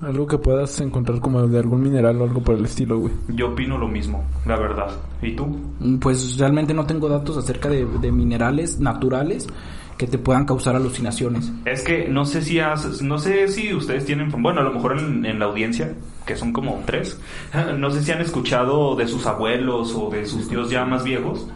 [0.00, 3.12] Algo que puedas encontrar como de algún mineral o algo por el estilo, güey.
[3.28, 4.90] Yo opino lo mismo, la verdad.
[5.22, 5.46] ¿Y tú?
[5.80, 9.48] Mm, Pues realmente no tengo datos acerca de, de minerales naturales
[9.96, 11.50] que te puedan causar alucinaciones.
[11.64, 14.96] Es que no sé si has- no sé si ustedes tienen, bueno, a lo mejor
[15.00, 15.92] en, en la audiencia,
[16.24, 17.18] que son como tres,
[17.78, 21.48] no sé si han escuchado de sus abuelos o de sus tíos ya más viejos,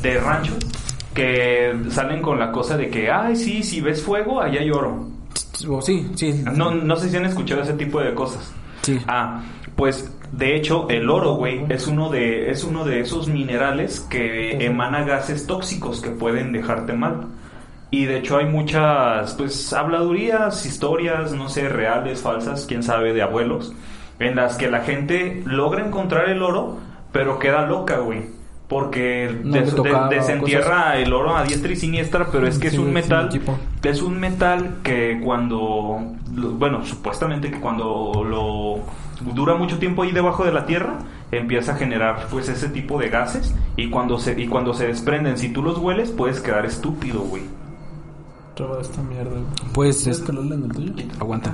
[0.00, 0.58] de ranchos,
[1.14, 5.08] que salen con la cosa de que, ay, sí, si ves fuego, allá hay oro.
[5.68, 6.42] O sí, sí.
[6.52, 8.52] No, no sé si han escuchado ese tipo de cosas.
[8.82, 8.98] Sí.
[9.06, 9.42] Ah,
[9.76, 14.64] pues de hecho el oro, güey, es uno de es uno de esos minerales que
[14.64, 17.28] emana gases tóxicos que pueden dejarte mal.
[17.90, 23.22] Y de hecho hay muchas pues habladurías, historias, no sé, reales, falsas, quién sabe, de
[23.22, 23.72] abuelos,
[24.18, 26.78] en las que la gente logra encontrar el oro,
[27.12, 28.22] pero queda loca, güey.
[28.74, 29.72] Porque No des-
[30.10, 33.28] desentierra el oro a diestra y siniestra, pero es que es un metal
[33.84, 40.44] es un metal que cuando, bueno, supuestamente que cuando lo dura mucho tiempo ahí debajo
[40.44, 40.98] de la tierra,
[41.30, 45.38] empieza a generar pues ese tipo de gases y cuando se y cuando se desprenden,
[45.38, 47.44] si tú los hueles, puedes quedar estúpido, güey.
[48.54, 49.42] Traba esta mierda, güey.
[49.72, 50.24] Pues ¿Quieres es...
[50.26, 50.92] que lo lea en el tuyo?
[51.18, 51.52] Aguanta.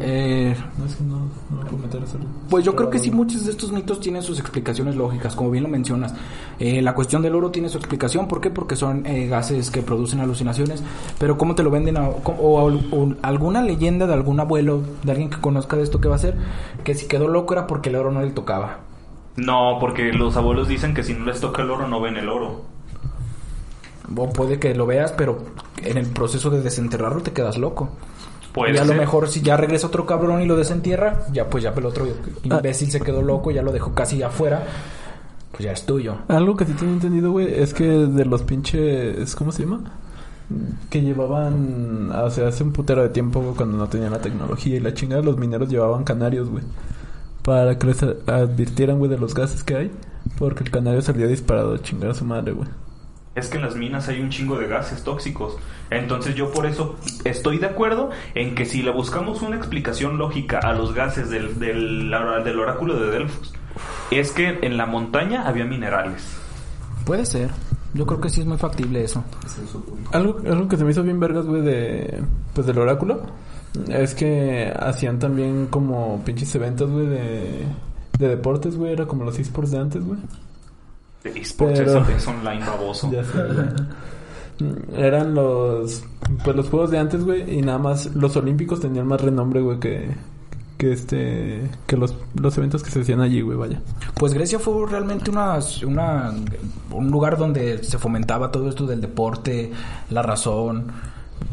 [0.00, 1.16] Eh, No, es que no,
[1.50, 2.26] no me puedo meter a hacerlo.
[2.48, 5.64] Pues yo creo que sí, muchos de estos mitos tienen sus explicaciones lógicas, como bien
[5.64, 6.14] lo mencionas.
[6.60, 8.50] Eh, la cuestión del oro tiene su explicación, ¿por qué?
[8.50, 10.82] Porque son eh, gases que producen alucinaciones,
[11.18, 11.96] pero ¿cómo te lo venden?
[11.96, 16.06] a- o, o alguna leyenda de algún abuelo, de alguien que conozca de esto que
[16.08, 16.36] va a ser,
[16.84, 18.78] que si quedó loco era porque el oro no le tocaba.
[19.34, 22.28] No, porque los abuelos dicen que si no les toca el oro no ven el
[22.28, 22.62] oro.
[24.16, 25.38] O puede que lo veas, pero
[25.82, 27.90] en el proceso de desenterrarlo te quedas loco.
[28.52, 31.64] Puede y a lo mejor si ya regresa otro cabrón y lo desentierra, ya pues
[31.64, 32.06] ya el otro
[32.42, 34.62] imbécil se quedó loco, ya lo dejó casi afuera,
[35.50, 36.16] pues ya es tuyo.
[36.28, 39.34] Algo que sí tenía entendido, güey, es que de los pinches...
[39.34, 39.80] ¿Cómo se llama?
[40.90, 42.10] Que llevaban...
[42.12, 44.92] O sea, hace un putero de tiempo, güey, cuando no tenían la tecnología y la
[44.92, 46.64] chingada, los mineros llevaban canarios, güey.
[47.42, 49.90] Para que les advirtieran, güey, de los gases que hay.
[50.38, 52.68] Porque el canario salía disparado a chingar a su madre, güey.
[53.34, 55.56] Es que en las minas hay un chingo de gases tóxicos.
[55.90, 60.58] Entonces yo por eso estoy de acuerdo en que si le buscamos una explicación lógica
[60.58, 62.10] a los gases del, del,
[62.44, 63.54] del oráculo de Delfos,
[64.10, 66.36] es que en la montaña había minerales.
[67.06, 67.50] Puede ser.
[67.94, 69.22] Yo creo que sí es muy factible eso.
[70.12, 72.22] Algo, algo que se me hizo bien vergas, güey, de...
[72.54, 73.22] Pues del oráculo.
[73.88, 77.66] Es que hacían también como pinches eventos, güey, de...
[78.18, 78.92] De deportes, güey.
[78.92, 80.18] Era como los esports de antes, güey.
[81.24, 83.10] De esports, Pero- eso es online baboso.
[83.12, 83.38] Ya sé,
[84.96, 86.04] Eran los...
[86.44, 87.58] Pues los juegos de antes, güey.
[87.58, 90.10] Y nada más los olímpicos tenían más renombre, güey, que...
[90.78, 91.62] Que este...
[91.86, 93.80] Que los, los eventos que se hacían allí, güey, vaya.
[94.14, 96.32] Pues Grecia fue realmente una, una,
[96.90, 99.70] un lugar donde se fomentaba todo esto del deporte,
[100.10, 100.86] la razón.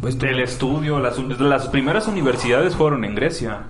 [0.01, 3.63] Pues, Del estudio, las, las primeras universidades fueron en Grecia.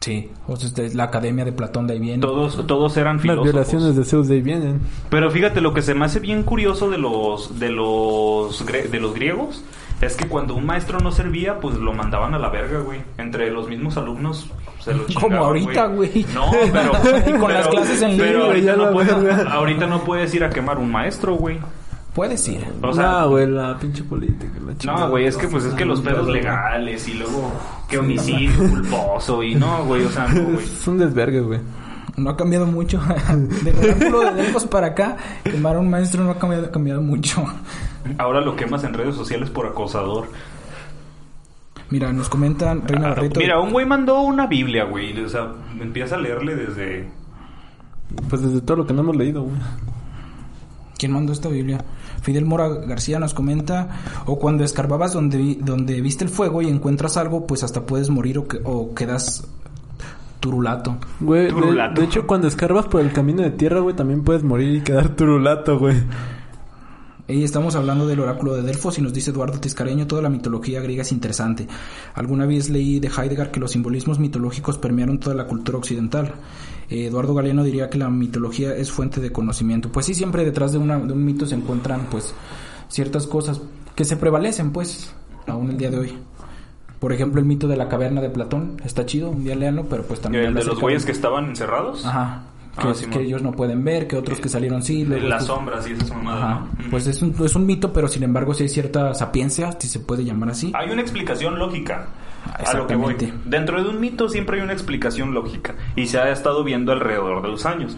[0.00, 2.20] Sí, o sea, este, la academia de Platón de ahí viene.
[2.20, 3.44] Todos, todos eran Las filósofos.
[3.52, 4.80] violaciones de Zeus de ahí vienen.
[5.10, 9.14] Pero fíjate, lo que se me hace bien curioso de los, de los, de los
[9.14, 9.64] griegos
[10.00, 13.00] es que cuando un maestro no servía, pues lo mandaban a la verga, güey.
[13.18, 16.26] Entre los mismos alumnos se lo Como chingaban, ahorita, güey.
[16.32, 16.92] No, pero...
[17.26, 20.32] Y con las clases en línea, Pero güey, ahorita ya no, puedes, ahorita no puedes
[20.34, 21.58] ir a quemar un maestro, güey.
[22.18, 22.66] Puedes ir.
[22.82, 24.52] O sea, no, güey, la pinche política.
[24.66, 25.00] La chingada.
[25.04, 27.52] no, güey, es que pues es que los pedos legales y luego
[27.88, 30.56] que homicidio culposo y no, güey, o sea, no, güey.
[30.64, 31.60] Es un desvergue, güey.
[32.16, 33.00] No ha cambiado mucho.
[33.62, 37.02] Del oráculo de Delfos para acá, quemar a un maestro no ha cambiado, ha cambiado
[37.02, 37.44] mucho.
[38.18, 40.26] Ahora lo quemas en redes sociales por acosador.
[41.90, 43.38] Mira, nos comentan Reina Ah, Barreto.
[43.38, 45.16] Mira, un güey mandó una Biblia, güey.
[45.22, 47.08] O sea, empieza a leerle desde
[48.28, 49.54] Pues desde todo lo que no hemos leído, güey.
[50.98, 51.78] ¿Quién mandó esta Biblia?
[52.22, 53.88] Fidel Mora García nos comenta,
[54.26, 58.10] o cuando escarbabas donde, vi- donde viste el fuego y encuentras algo, pues hasta puedes
[58.10, 59.46] morir o, que- o quedas
[60.40, 60.96] turulato.
[61.20, 62.00] Güey, de, Turulato.
[62.00, 65.08] de hecho, cuando escarbas por el camino de tierra, güey, también puedes morir y quedar
[65.16, 65.96] turulato, güey.
[67.30, 70.80] Y estamos hablando del oráculo de Delfos y nos dice Eduardo Tiscareño, toda la mitología
[70.80, 71.68] griega es interesante.
[72.14, 76.32] Alguna vez leí de Heidegger que los simbolismos mitológicos permearon toda la cultura occidental.
[76.88, 79.92] Eh, Eduardo Galeano diría que la mitología es fuente de conocimiento.
[79.92, 82.34] Pues sí, siempre detrás de, una, de un mito se encuentran pues
[82.88, 83.60] ciertas cosas
[83.94, 85.12] que se prevalecen pues
[85.46, 86.12] aún el día de hoy.
[86.98, 90.02] Por ejemplo, el mito de la caverna de Platón está chido, un día léanlo, pero
[90.02, 90.46] pues también...
[90.46, 92.06] el de los güeyes que estaban encerrados.
[92.06, 92.44] Ajá.
[92.78, 95.04] Que, Ah, que ellos no pueden ver, que otros que salieron sí.
[95.04, 96.42] Luego las estos- sombras y esas mamadas.
[96.44, 96.60] Ajá.
[96.84, 96.90] ¿no?
[96.90, 100.00] Pues es un, es un mito, pero sin embargo sí hay cierta sapiencia, si se
[100.00, 100.72] puede llamar así.
[100.74, 102.08] Hay una explicación lógica.
[102.64, 103.16] A lo que voy.
[103.44, 105.74] Dentro de un mito siempre hay una explicación lógica.
[105.96, 107.96] Y se ha estado viendo alrededor de los años.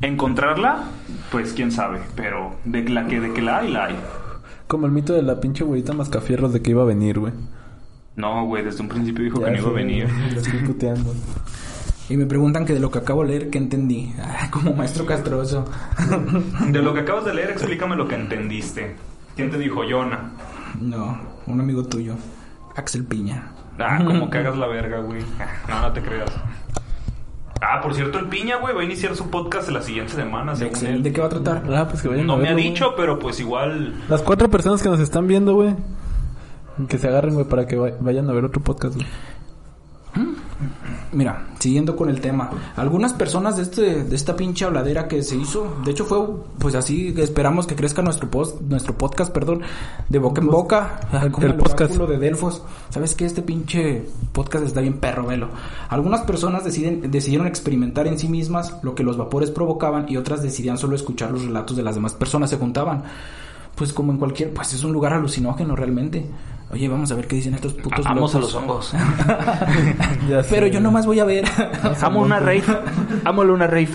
[0.00, 0.84] Encontrarla,
[1.30, 2.00] pues quién sabe.
[2.16, 3.96] Pero de la que, de que la hay, la hay.
[4.66, 7.32] Como el mito de la pinche güerita mascafierros de que iba a venir, güey.
[8.16, 10.08] No, güey, desde un principio dijo Ya que no iba a venir.
[10.34, 11.14] Lo estoy puteando.
[12.12, 14.12] Y me preguntan que de lo que acabo de leer, ¿qué entendí?
[14.22, 15.64] Ah, como maestro castroso.
[16.68, 18.96] De lo que acabas de leer, explícame lo que entendiste.
[19.34, 20.30] ¿Quién te dijo, Jonah?
[20.78, 22.14] no, un amigo tuyo,
[22.76, 23.52] Axel Piña.
[23.78, 25.22] Ah, como que hagas la verga, güey.
[25.68, 26.30] No, no te creas.
[27.62, 30.84] Ah, por cierto, el Piña, güey, va a iniciar su podcast la siguiente semana, según
[30.84, 31.02] él.
[31.02, 31.62] ¿De qué va a tratar?
[31.74, 32.64] Ah, pues que vayan No a me ha güey.
[32.72, 33.94] dicho, pero pues igual...
[34.10, 35.74] Las cuatro personas que nos están viendo, güey.
[36.88, 39.06] Que se agarren, güey, para que va- vayan a ver otro podcast, güey.
[41.12, 45.36] Mira, siguiendo con el tema, algunas personas de este de esta pinche habladera que se
[45.36, 46.26] hizo, de hecho fue
[46.58, 49.60] pues así esperamos que crezca nuestro post, nuestro podcast, perdón,
[50.08, 51.94] de boca en boca, como el el, podcast.
[51.94, 52.62] de Delfos.
[52.88, 53.26] ¿Sabes qué?
[53.26, 55.48] Este pinche podcast está bien perro, velo.
[55.90, 60.42] Algunas personas deciden decidieron experimentar en sí mismas lo que los vapores provocaban y otras
[60.42, 63.02] decidían solo escuchar los relatos de las demás personas, se juntaban.
[63.74, 66.26] Pues como en cualquier, pues es un lugar alucinógeno realmente.
[66.72, 68.94] Oye, vamos a ver qué dicen estos putos Vamos a los hongos.
[70.50, 71.44] Pero yo nomás voy a ver.
[72.00, 72.64] Amo una rave.
[73.24, 73.90] Ámole una rave.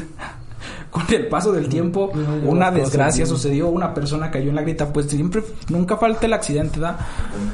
[0.92, 2.12] Con el paso del tiempo,
[2.44, 6.80] una desgracia sucedió, una persona cayó en la grieta, pues siempre, nunca falta el accidente,
[6.80, 6.98] ¿da?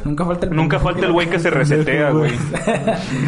[0.06, 0.56] Nunca falta el...
[0.56, 2.32] Nunca falta el güey que se resetea, güey.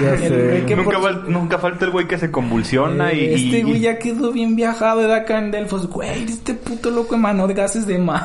[0.02, 0.64] Ya sé.
[0.76, 3.34] Nunca, por- fal- nunca falta el güey que se convulsiona y...
[3.34, 5.88] Este güey ya quedó bien viajado de acá en Delfos.
[5.88, 8.24] Güey, este puto loco emanó de gases de más.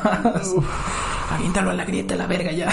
[1.31, 2.69] Aviéntalo a la grieta, la verga ya.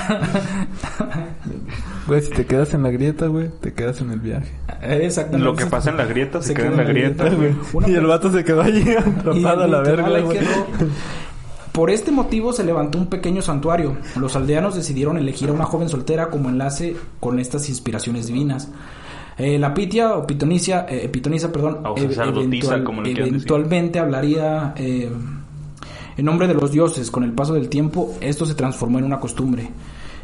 [2.08, 4.52] Güey, si te quedas en la grieta, güey, te quedas en el viaje.
[4.82, 5.46] Exactamente.
[5.46, 7.54] Lo que pasa en la grieta se, queda en la grieta, güey.
[7.86, 10.39] Y el vato se quedó allí atrapado a la verga, güey.
[11.74, 13.98] Por este motivo se levantó un pequeño santuario.
[14.15, 18.70] Los aldeanos decidieron elegir a una joven soltera como enlace con estas inspiraciones divinas.
[19.38, 21.93] Eh, la Pitia o Pitonisia, eh, Pitonisa, perdón, O
[22.84, 23.28] como le decir.
[23.28, 25.12] eventualmente hablaría eh,
[26.17, 27.12] en nombre de los dioses.
[27.12, 29.69] Con el paso del tiempo, esto se transformó en una costumbre.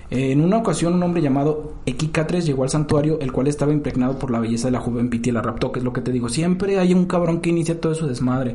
[0.09, 4.29] En una ocasión, un hombre llamado Equicatres llegó al santuario, el cual estaba impregnado por
[4.29, 6.29] la belleza de la joven Pitia y la raptó, que es lo que te digo.
[6.29, 8.53] Siempre hay un cabrón que inicia todo eso desmadre.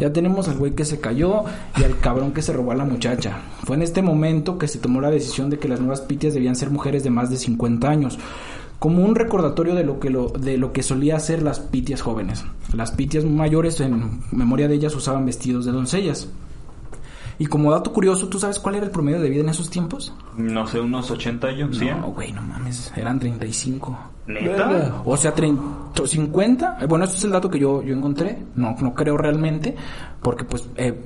[0.00, 1.44] Ya tenemos al güey que se cayó
[1.76, 3.38] y al cabrón que se robó a la muchacha.
[3.62, 6.56] Fue en este momento que se tomó la decisión de que las nuevas Pitias debían
[6.56, 8.18] ser mujeres de más de 50 años
[8.78, 12.44] como un recordatorio de lo que lo, de lo que solía hacer las pitias jóvenes.
[12.74, 16.28] Las pitias mayores, en memoria de ellas, usaban vestidos de doncellas.
[17.38, 20.12] Y como dato curioso, ¿tú sabes cuál era el promedio de vida en esos tiempos?
[20.36, 22.00] No sé, unos 80 años, 100.
[22.00, 23.98] No, güey, no mames, eran 35.
[24.26, 25.02] ¿Neta?
[25.04, 25.62] O sea, 30,
[26.06, 26.78] 50.
[26.80, 28.38] Eh, Bueno, este es el dato que yo, yo encontré.
[28.56, 29.76] No, no creo realmente,
[30.22, 30.98] porque pues eh,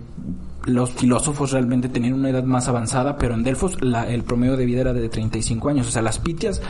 [0.66, 4.64] los filósofos realmente tenían una edad más avanzada, pero en Delfos la- el promedio de
[4.66, 5.88] vida era de 35 años.
[5.88, 6.62] O sea, las pitias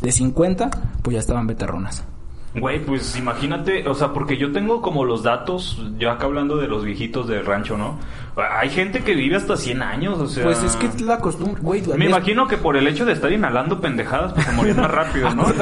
[0.00, 0.70] de 50,
[1.02, 2.04] pues ya estaban beterronas.
[2.54, 6.68] Güey, pues imagínate, o sea, porque yo tengo como los datos, ya acá hablando de
[6.68, 7.96] los viejitos del rancho, ¿no?
[8.34, 10.44] Hay gente que vive hasta 100 años, o sea...
[10.44, 11.82] Pues es que es la costumbre, güey.
[11.98, 15.34] Me imagino que por el hecho de estar inhalando pendejadas, pues se morían más rápido,
[15.34, 15.44] ¿no?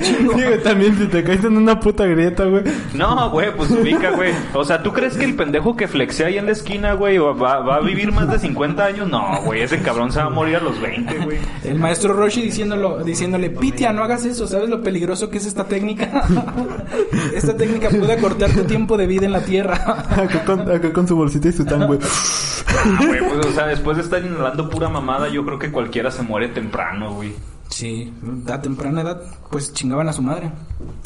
[0.00, 2.62] Sí, güey, también si te caes en una puta grieta, güey.
[2.94, 4.32] No, güey, pues ubica, güey.
[4.54, 7.58] O sea, ¿tú crees que el pendejo que flexea ahí en la esquina, güey, va,
[7.60, 9.08] va a vivir más de 50 años?
[9.08, 11.38] No, güey, ese cabrón se va a morir a los 20, güey.
[11.64, 15.64] El maestro Roshi diciéndolo, diciéndole, Pitia, no hagas eso, ¿sabes lo peligroso que es esta
[15.64, 16.22] técnica?
[17.34, 20.06] esta técnica puede acortar tu tiempo de vida en la tierra.
[20.10, 21.97] Acá con, acá con su bolsita y su tan, güey.
[22.00, 26.10] Ah, güey, pues, o sea, después de estar inhalando pura mamada, yo creo que cualquiera
[26.10, 27.32] se muere temprano, güey.
[27.68, 28.12] Sí,
[28.50, 30.50] a temprana edad, pues chingaban a su madre.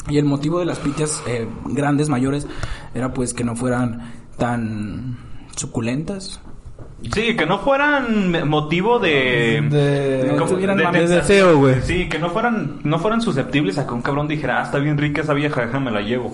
[0.09, 2.47] Y el motivo de las pitias eh, grandes, mayores,
[2.93, 5.17] era pues que no fueran tan
[5.55, 6.39] suculentas.
[7.13, 9.61] Sí, que no fueran motivo de...
[9.69, 11.09] De, No como- tuvieran de- mames.
[11.09, 11.81] de deseo, güey.
[11.81, 14.97] Sí, que no fueran, no fueran susceptibles a que un cabrón dijera, ah, está bien
[14.97, 16.33] rica esa vieja, déjame la llevo.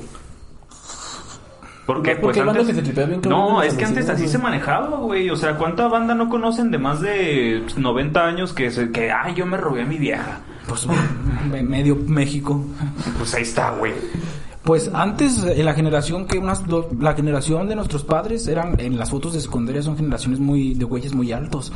[1.89, 2.67] Porque, No, pues porque antes...
[2.67, 4.31] que se tripea bien no, es que antes así güey.
[4.31, 5.27] se manejaba, güey.
[5.31, 9.33] O sea, ¿cuánta banda no conocen de más de 90 años que, se, que ay,
[9.33, 10.37] yo me robé a mi vieja?
[10.67, 10.85] Pues
[11.51, 12.63] me- medio México.
[13.17, 13.93] Pues ahí está, güey.
[14.63, 18.99] Pues antes, en la generación que unas dos, la generación de nuestros padres eran, en
[18.99, 21.73] las fotos de secundaria son generaciones muy, de güeyes muy altos.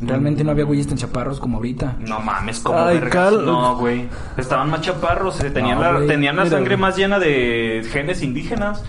[0.00, 1.96] Realmente no había güeyes tan chaparros como ahorita.
[2.06, 3.00] No mames, como Ay.
[3.10, 4.06] Carl- No, güey.
[4.36, 8.22] Estaban más chaparros, eh, tenían, No, la, tenían la Mira, sangre más llena de genes
[8.22, 8.84] indígenas.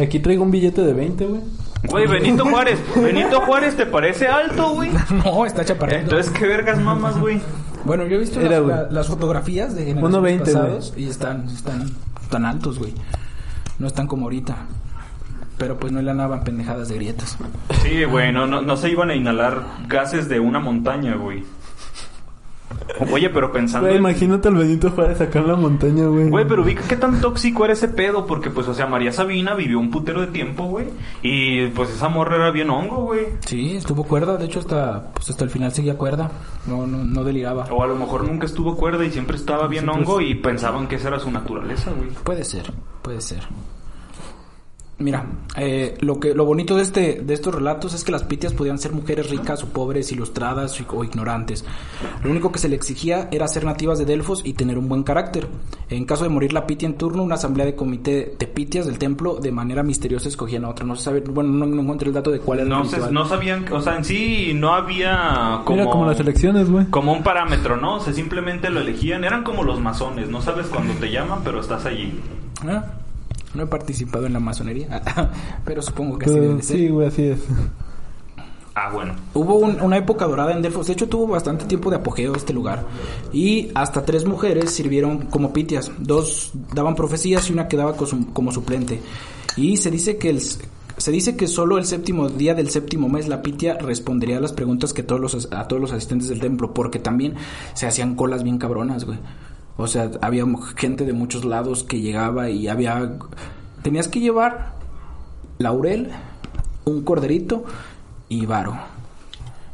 [0.00, 1.40] Aquí traigo un billete de 20, güey.
[1.88, 2.78] Güey, Benito Juárez.
[2.96, 4.90] Benito Juárez, ¿te parece alto, güey?
[5.24, 6.00] No, está chaparrito.
[6.02, 7.40] Entonces, ¿qué vergas mamas, güey?
[7.84, 8.76] Bueno, yo he visto Era, las, güey.
[8.76, 11.90] la- las fotografías de generaciones 1.20, pasados y están, están
[12.30, 12.94] tan altos, güey.
[13.78, 14.56] No están como ahorita.
[15.58, 17.36] Pero pues no le andaban pendejadas de grietas.
[17.82, 21.44] Sí, güey, no, no, no se iban a inhalar gases de una montaña, güey.
[23.12, 23.88] Oye, pero pensando...
[23.88, 26.28] Güey, imagínate al Benito Juárez acá en la montaña, güey.
[26.28, 29.54] Güey, pero ubica qué tan tóxico era ese pedo, porque pues, o sea, María Sabina
[29.54, 30.86] vivió un putero de tiempo, güey.
[31.22, 33.26] Y pues esa morra era bien hongo, güey.
[33.46, 34.36] Sí, estuvo cuerda.
[34.36, 36.30] De hecho, hasta, pues, hasta el final seguía cuerda.
[36.66, 37.64] No, no, no deliraba.
[37.70, 40.96] O a lo mejor nunca estuvo cuerda y siempre estaba bien hongo y pensaban que
[40.96, 42.10] esa era su naturaleza, güey.
[42.24, 43.42] Puede ser, puede ser.
[45.02, 48.52] Mira, eh, lo que lo bonito de este de estos relatos es que las pitias
[48.52, 51.64] podían ser mujeres ricas o pobres, ilustradas o ignorantes.
[52.22, 55.02] Lo único que se le exigía era ser nativas de Delfos y tener un buen
[55.02, 55.48] carácter.
[55.90, 58.98] En caso de morir la pitia en turno, una asamblea de comité de pitias del
[58.98, 60.86] templo de manera misteriosa escogían a otra.
[60.86, 63.10] No se sabe, bueno, no, no encontré el dato de cuál era No, el se-
[63.12, 65.78] no sabían, o sea, en sí no había como...
[65.78, 66.86] Mira, como las elecciones, güey.
[66.86, 67.96] como un parámetro, ¿no?
[67.96, 69.24] O sea, simplemente lo elegían.
[69.24, 70.28] Eran como los masones.
[70.28, 72.12] No sabes cuándo te llaman, pero estás allí.
[72.66, 72.84] Ah,
[73.54, 75.02] No he participado en la masonería,
[75.64, 76.76] pero supongo que así debe Pero, de ser.
[76.76, 77.38] sí, güey, así es.
[78.74, 79.14] Ah, bueno.
[79.34, 82.54] Hubo un- una época dorada en Delfos, de hecho tuvo bastante tiempo de apogeo este
[82.54, 82.86] lugar.
[83.32, 87.94] Y hasta tres mujeres sirvieron como pitias, dos daban profecías y una quedaba
[88.32, 89.00] como suplente.
[89.58, 93.28] Y se dice que el, se dice que solo el séptimo día del séptimo mes
[93.28, 96.72] la pitia respondería a las preguntas que todos los a todos los asistentes del templo,
[96.72, 97.34] porque también
[97.74, 99.18] se hacían colas bien cabronas, güey.
[99.76, 100.44] O sea, había
[100.76, 103.12] gente de muchos lados que llegaba y había
[103.82, 104.72] tenías que llevar
[105.58, 106.10] laurel,
[106.84, 107.64] un corderito
[108.28, 108.76] y varo.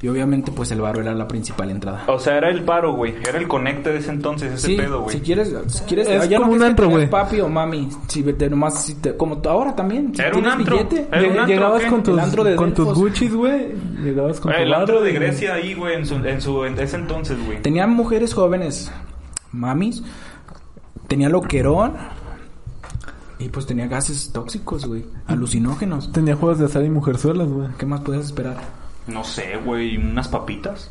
[0.00, 2.04] Y obviamente pues el varo era la principal entrada.
[2.06, 3.14] O sea, era el paro, güey.
[3.28, 5.16] Era el conecte de ese entonces, ese Sí, pedo, güey.
[5.16, 7.11] si quieres, si quieres, Es ya como no un antro, güey.
[7.11, 10.76] papi o mami, si te nomás, si te- como ahora también, si Era un antro.
[10.76, 12.94] billete, Era un antro, Llegabas con tus, antro de con tus.
[12.94, 13.72] Gucci's, güey.
[14.00, 16.64] Llegabas con tu El antro varo de y- Grecia ahí, güey, en su, en su,
[16.64, 17.61] en ese entonces, güey.
[17.61, 18.92] tenían mujeres jóvenes,
[19.52, 20.02] mamis,
[21.06, 21.94] tenía loquerón
[23.38, 26.12] y pues tenía gases tóxicos, güey, alucinógenos.
[26.12, 27.68] Tenía juegos de azar y mujerzuelas, güey.
[27.78, 28.56] ¿Qué más podías esperar?
[29.06, 30.90] No sé, güey, unas papitas.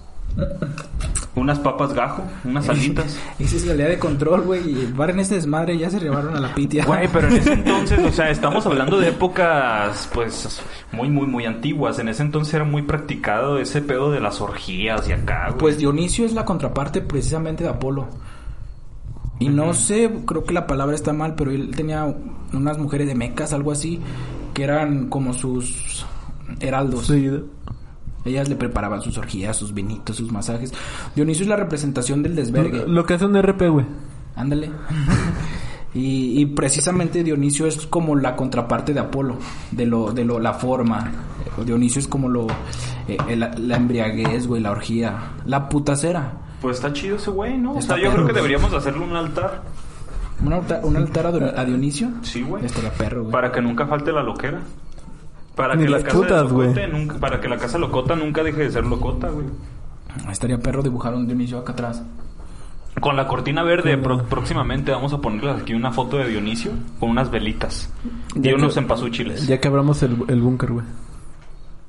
[1.35, 3.19] Unas papas gajo, unas alitas.
[3.37, 5.99] Esa es la idea de control, güey, y el bar en este desmadre ya se
[5.99, 6.85] llevaron a la pitia.
[6.85, 11.45] Güey, pero en ese entonces, o sea, estamos hablando de épocas, pues, muy, muy, muy
[11.45, 11.99] antiguas.
[11.99, 15.57] En ese entonces era muy practicado ese pedo de las orgías y acá, güey.
[15.59, 18.07] Pues Dionisio es la contraparte precisamente de Apolo.
[19.39, 22.15] Y no sé, creo que la palabra está mal, pero él tenía
[22.53, 23.99] unas mujeres de mecas, algo así,
[24.53, 26.05] que eran como sus
[26.59, 27.07] heraldos.
[27.07, 27.29] Sí.
[28.25, 30.73] Ellas le preparaban sus orgías, sus vinitos, sus masajes.
[31.15, 32.85] Dionisio es la representación del desvergue.
[32.87, 33.85] Lo que hace un RP, güey.
[34.35, 34.71] Ándale.
[35.93, 39.37] y, y precisamente Dionisio es como la contraparte de Apolo,
[39.71, 41.11] de lo, de lo, la forma.
[41.63, 42.47] Dionisio es como lo,
[43.07, 46.46] eh, la embriaguez, güey, la orgía, la putacera.
[46.61, 47.73] Pues está chido ese güey, ¿no?
[47.73, 48.43] O Está sea, yo perro, creo que güey.
[48.51, 49.61] deberíamos hacerle un altar.
[50.43, 52.09] ¿Un altar, un altar a, Dio- a Dionisio?
[52.21, 52.65] Sí, güey.
[52.65, 53.31] Estaría perro, güey.
[53.31, 54.59] Para que nunca falte la loquera.
[55.55, 58.43] Para Ni que la las casa putas, locote nunca, para que la casa locota nunca
[58.43, 59.47] deje de ser locota, güey.
[60.31, 62.03] Estaría perro dibujar un Dionisio acá atrás.
[62.99, 67.09] Con la cortina verde, pro- próximamente vamos a ponerle aquí una foto de Dionisio con
[67.11, 67.91] unas velitas
[68.35, 69.45] y Ya unos que- empasúchiles.
[69.47, 70.85] Ya que abramos el, el búnker, güey.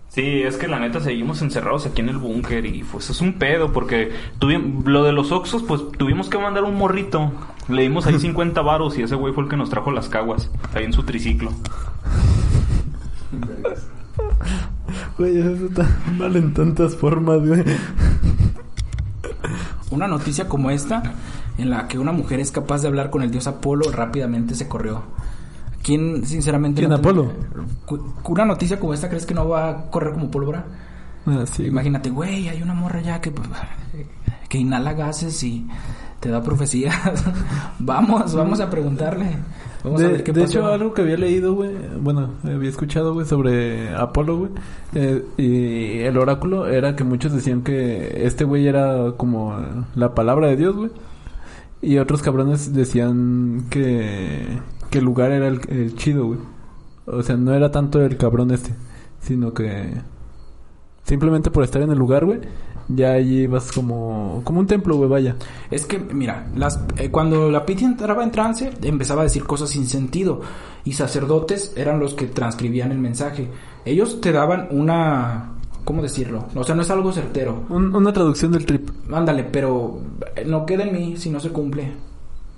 [0.09, 3.35] Sí, es que la neta seguimos encerrados aquí en el búnker y pues es un
[3.35, 7.31] pedo porque tuvimos lo de los Oxos, pues tuvimos que mandar un morrito.
[7.69, 10.51] Le dimos ahí 50 varos y ese güey fue el que nos trajo las caguas
[10.75, 11.53] ahí en su triciclo.
[15.19, 17.65] Güey, eso está mal en tantas formas, güey.
[19.91, 21.03] Una noticia como esta,
[21.59, 24.69] en la que una mujer es capaz de hablar con el dios Apolo, rápidamente se
[24.69, 25.03] corrió.
[25.83, 26.81] ¿Quién, sinceramente...
[26.81, 27.33] ¿Quién, no Apolo?
[28.25, 30.65] Una noticia como esta, ¿crees que no va a correr como pólvora?
[31.27, 31.67] Ah, sí.
[31.67, 33.33] Imagínate, güey, hay una morra ya que,
[34.49, 35.67] que inhala gases y
[36.21, 36.95] te da profecías.
[37.79, 39.37] vamos, vamos a preguntarle.
[39.85, 40.59] Vamos a De, ver qué de pasó.
[40.59, 44.51] hecho, algo que había leído, güey, bueno, había escuchado, güey, sobre Apolo, güey,
[44.95, 49.57] eh, y el oráculo era que muchos decían que este güey era como
[49.95, 50.91] la palabra de Dios, güey,
[51.81, 54.59] y otros cabrones decían que,
[54.91, 56.39] que el lugar era el, el chido, güey.
[57.07, 58.75] O sea, no era tanto el cabrón este,
[59.21, 59.95] sino que
[61.05, 62.41] simplemente por estar en el lugar, güey,
[62.89, 65.37] ya allí ibas como, como un templo, güey, vaya.
[65.71, 69.71] Es que, mira, las, eh, cuando la Pitia entraba en trance, empezaba a decir cosas
[69.71, 70.41] sin sentido.
[70.85, 73.49] Y sacerdotes eran los que transcribían el mensaje.
[73.85, 75.55] Ellos te daban una...
[75.85, 76.45] ¿Cómo decirlo?
[76.55, 77.65] O sea, no es algo certero.
[77.71, 78.91] Un- una traducción del trip.
[79.11, 80.01] Ándale, pero
[80.37, 81.93] eh, no queda en mí si no se cumple.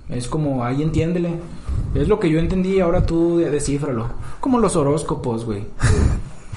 [0.09, 1.35] Es como, ahí entiéndele.
[1.95, 4.07] Es lo que yo entendí, ahora tú de- descífralo.
[4.39, 5.63] Como los horóscopos, güey.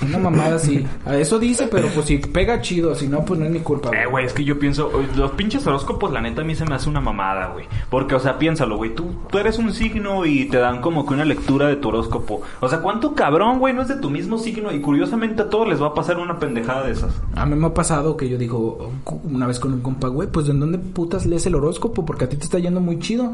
[0.02, 0.86] Una mamada así.
[1.04, 3.90] A eso dice, pero pues si pega chido, si no, pues no es mi culpa.
[3.90, 6.74] Eh, güey, es que yo pienso, los pinches horóscopos, la neta, a mí se me
[6.74, 7.66] hace una mamada, güey.
[7.90, 11.14] Porque, o sea, piénsalo, güey, tú, tú eres un signo y te dan como que
[11.14, 12.42] una lectura de tu horóscopo.
[12.60, 14.72] O sea, ¿cuánto cabrón, güey, no es de tu mismo signo?
[14.72, 17.12] Y curiosamente a todos les va a pasar una pendejada de esas.
[17.34, 18.90] A mí me ha pasado que yo digo
[19.24, 22.04] una vez con un compa, güey, pues ¿en dónde putas lees el horóscopo?
[22.04, 23.32] Porque a ti te está yendo muy chido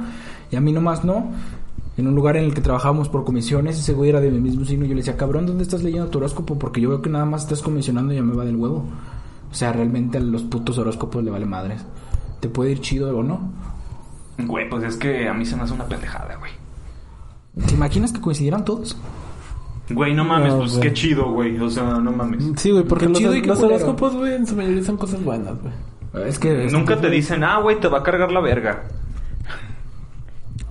[0.50, 1.32] y a mí nomás no.
[1.96, 4.64] En un lugar en el que trabajábamos por comisiones, ese güey era de mi mismo
[4.64, 4.84] signo.
[4.84, 6.58] Yo le decía, cabrón, ¿dónde estás leyendo tu horóscopo?
[6.58, 8.84] Porque yo veo que nada más estás comisionando y ya me va del huevo.
[9.50, 11.84] O sea, realmente a los putos horóscopos le vale madres.
[12.40, 13.50] Te puede ir chido o no.
[14.38, 16.52] Güey, pues es que a mí se me hace una pendejada, güey.
[17.66, 18.96] ¿Te imaginas que coincidieran todos?
[19.90, 20.82] Güey, no mames, No, pues güey.
[20.82, 21.58] qué chido, güey.
[21.58, 22.44] O sea, no mames.
[22.56, 26.28] Sí, güey, porque Qué los, los horóscopos, güey, en su mayoría son cosas buenas, güey.
[26.28, 26.68] Es que...
[26.70, 28.84] Nunca te dicen, ah, güey, te va a cargar la verga.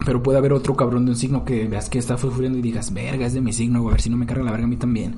[0.09, 2.91] Pero puede haber otro cabrón de un signo que veas que está sufriendo y digas,
[2.91, 4.67] verga, es de mi signo, güey, a ver si no me carga la verga a
[4.67, 5.17] mí también.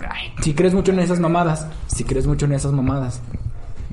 [0.00, 3.22] Ay, Si crees mucho en esas mamadas, si crees mucho en esas mamadas.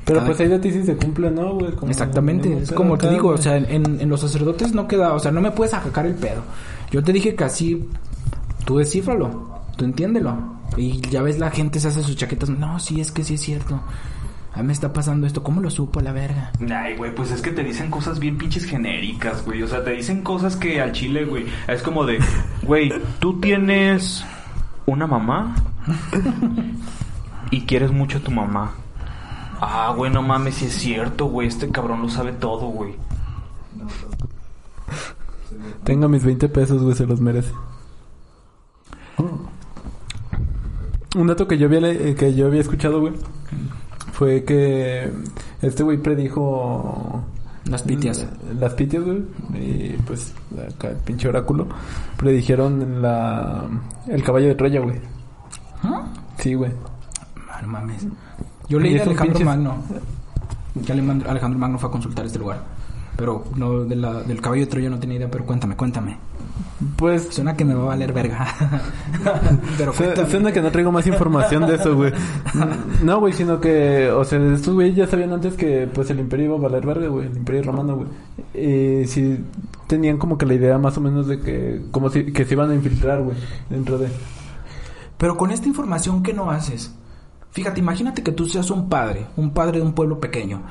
[0.04, 1.72] Pero Cada- pues ahí de ti sí se cumple, ¿no, güey?
[1.72, 5.20] Como- Exactamente, es como te digo, o sea, en, en los sacerdotes no queda, o
[5.20, 6.42] sea, no me puedes ajacar el pedo.
[6.92, 7.88] Yo te dije que así,
[8.66, 10.36] tú descífralo, tú entiéndelo.
[10.76, 13.42] Y ya ves, la gente se hace sus chaquetas, no, sí, es que sí es
[13.42, 13.80] cierto.
[14.54, 16.52] A mí me está pasando esto, ¿cómo lo supo la verga?
[16.76, 19.62] Ay, güey, pues es que te dicen cosas bien pinches genéricas, güey.
[19.62, 21.46] O sea, te dicen cosas que al chile, güey.
[21.68, 22.20] Es como de,
[22.64, 24.26] güey, tú tienes
[24.86, 25.56] una mamá
[27.52, 28.74] y quieres mucho a tu mamá.
[29.62, 31.48] Ah, güey, no mames, si es cierto, güey.
[31.48, 32.96] Este cabrón lo sabe todo, güey.
[35.84, 37.52] Tenga mis 20 pesos, güey, se los merece.
[41.16, 43.14] Un dato que yo había, eh, que yo había escuchado, güey,
[44.20, 45.10] fue que
[45.62, 47.24] este güey predijo...
[47.66, 48.26] Las pitias.
[48.60, 49.24] Las pitias, güey.
[49.54, 50.34] Y pues,
[50.76, 51.68] acá el pinche oráculo.
[52.18, 53.64] Predijeron la...
[54.08, 54.98] El caballo de Troya, güey.
[55.84, 56.06] ¿Ah?
[56.38, 56.72] Sí, güey.
[57.50, 58.06] Ah, No mames.
[58.68, 59.76] Yo leí de Alejandro pinches- Magno.
[60.86, 62.62] Que Alejandro Alejandro Magno fue a consultar este lugar.
[63.16, 66.18] Pero no, de la- del caballo de Troya no tenía idea, pero cuéntame, cuéntame.
[66.96, 68.48] Pues Suena que me va a valer verga.
[69.78, 70.30] pero Su- cuéntame.
[70.30, 72.14] Suena que no traigo más información de eso, güey.
[73.04, 76.46] No, güey, sino que, o sea, estos güeyes ya sabían antes que, pues, el imperio
[76.48, 78.08] iba a valer verga, güey, el imperio romano, güey.
[78.54, 79.44] Y sí
[79.88, 82.72] tenían como que la idea más o menos de que, como si, que se iban
[82.72, 83.38] a infiltrar, güey,
[83.70, 84.08] dentro de...
[85.18, 86.94] Pero con esta información, ¿qué no haces?
[87.52, 90.62] Fíjate, imagínate que tú seas un padre, un padre de un pueblo pequeño,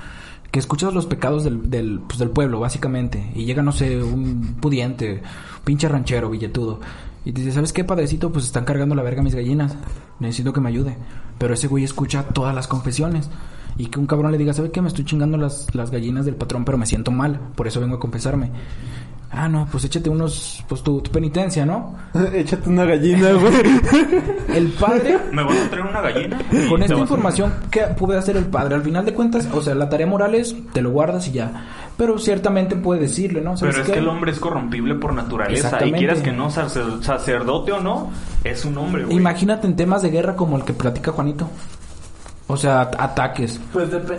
[0.51, 4.57] que escuchas los pecados del, del, pues, del pueblo, básicamente, y llega, no sé, un
[4.61, 5.23] pudiente,
[5.65, 6.81] pinche ranchero, billetudo,
[7.25, 8.33] y te dice, ¿sabes qué, padrecito?
[8.33, 9.77] Pues están cargando la verga mis gallinas,
[10.19, 10.97] necesito que me ayude.
[11.37, 13.29] Pero ese güey escucha todas las confesiones.
[13.79, 14.83] Y que un cabrón le diga, ¿sabe qué?
[14.83, 17.95] Me estoy chingando las, las gallinas del patrón, pero me siento mal, por eso vengo
[17.97, 18.51] a confesarme.
[19.31, 21.95] Ah, no, pues échate unos, pues tu, tu penitencia, ¿no?
[22.35, 23.53] Échate una gallina, güey.
[24.57, 26.39] El padre ¿Me vas a traer una gallina?
[26.69, 28.75] con esta información, ¿qué puede hacer el padre?
[28.77, 31.67] Al final de cuentas, o sea, la tarea moral es, te lo guardas y ya.
[31.99, 33.57] Pero ciertamente puede decirle, ¿no?
[33.57, 33.93] ¿Sabes Pero es qué?
[33.95, 35.85] que el hombre es corrompible por naturaleza.
[35.87, 38.11] Y quieras que no, sacer- sacerdote o no,
[38.45, 39.17] es un hombre, güey.
[39.19, 41.49] Imagínate en temas de guerra como el que platica Juanito.
[42.49, 43.61] O sea, at- ataques.
[43.73, 44.19] Pues depe-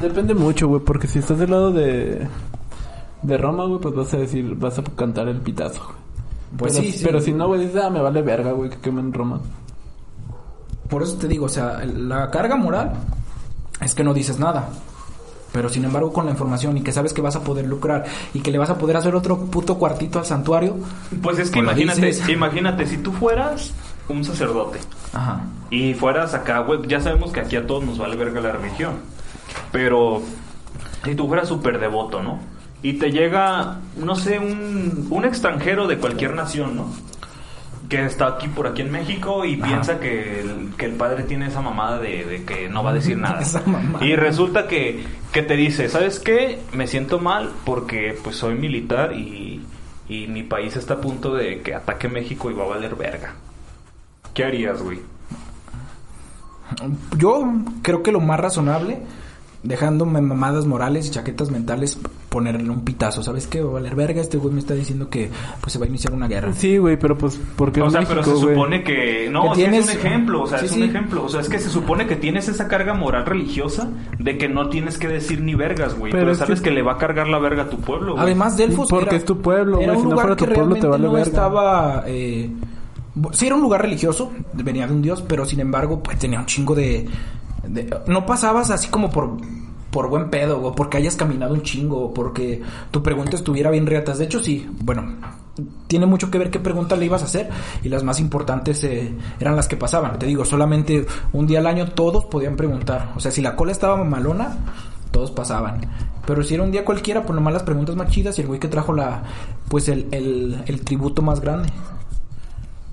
[0.00, 2.26] depende mucho, güey, porque si estás del lado de...
[3.22, 5.96] De Roma, güey, pues vas a decir, vas a cantar el pitazo, güey.
[6.56, 7.04] Pues pero, sí, sí.
[7.04, 9.40] Pero si no, güey, dices, ah, me vale verga, güey, que quemen Roma.
[10.88, 12.92] Por eso te digo, o sea, la carga moral
[13.80, 14.68] es que no dices nada.
[15.52, 18.04] Pero sin embargo, con la información y que sabes que vas a poder lucrar
[18.34, 20.76] y que le vas a poder hacer otro puto cuartito al santuario.
[21.22, 23.72] Pues es que lo imagínate, imagínate, si tú fueras
[24.12, 24.78] un sacerdote
[25.12, 25.42] Ajá.
[25.70, 28.96] y fueras acá, güey, ya sabemos que aquí a todos nos vale verga la religión.
[29.72, 30.22] Pero
[31.04, 32.38] si tú fueras súper devoto, ¿no?
[32.82, 36.86] Y te llega, no sé, un, un extranjero de cualquier nación, ¿no?
[37.88, 39.66] Que está aquí por aquí en México y Ajá.
[39.66, 42.94] piensa que el, que el padre tiene esa mamada de, de que no va a
[42.94, 43.40] decir nada.
[43.40, 43.62] Esa.
[44.00, 46.60] Y resulta que, que te dice, ¿sabes qué?
[46.72, 49.60] Me siento mal porque pues soy militar y,
[50.08, 53.34] y mi país está a punto de que ataque México y va a valer verga.
[54.34, 55.00] ¿Qué harías, güey?
[57.18, 57.44] Yo
[57.82, 59.00] creo que lo más razonable,
[59.64, 63.24] dejándome mamadas morales y chaquetas mentales, ponerle un pitazo.
[63.24, 63.60] ¿Sabes qué?
[63.60, 64.20] Va a valer verga.
[64.20, 66.52] Este güey me está diciendo que pues se va a iniciar una guerra.
[66.52, 68.54] Sí, güey, pero pues, porque O sea, México, pero se güey?
[68.54, 69.28] supone que...
[69.30, 70.82] No, Que es un ejemplo, o sea, Sí, es sí.
[70.82, 71.24] un ejemplo.
[71.24, 74.68] O sea, es que se supone que tienes esa carga moral religiosa de que no
[74.68, 76.12] tienes que decir ni vergas, güey.
[76.12, 76.74] Pero Pero, es sabes que- que...
[76.76, 78.22] le va a cargar la verga a tu pueblo, güey.
[78.24, 80.74] Además, Delfos Porque era- es tu pueblo, güey, si no lugar fuera tu que pueblo,
[80.76, 81.28] te realmente vale no verga.
[81.28, 82.04] estaba...
[82.06, 82.50] Eh,
[83.32, 86.46] sí era un lugar religioso, venía de un dios, pero sin embargo, pues tenía un
[86.46, 87.08] chingo de...
[88.06, 89.36] no pasabas así como por...
[89.90, 93.88] Por buen pedo, o porque hayas caminado un chingo, o porque tu pregunta estuviera bien
[93.88, 94.18] reatas.
[94.18, 95.16] De hecho, sí, bueno,
[95.88, 97.50] tiene mucho que ver qué pregunta le ibas a hacer,
[97.82, 100.16] y las más importantes eh, eran las que pasaban.
[100.16, 103.10] Te digo, solamente un día al año todos podían preguntar.
[103.16, 104.58] O sea, si la cola estaba malona,
[105.10, 105.80] todos pasaban.
[106.24, 108.60] Pero si era un día cualquiera, pues nomás las preguntas más chidas y el güey
[108.60, 109.24] que trajo la,
[109.68, 111.68] pues el, el, el tributo más grande.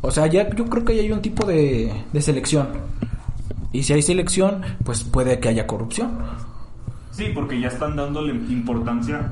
[0.07, 2.69] O sea, ya yo creo que ya hay un tipo de, de selección.
[3.73, 6.11] Y si hay selección, pues puede que haya corrupción.
[7.11, 9.29] Sí, porque ya están dándole importancia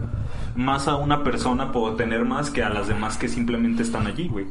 [0.58, 4.28] más a una persona por tener más que a las demás que simplemente están allí,
[4.28, 4.48] güey.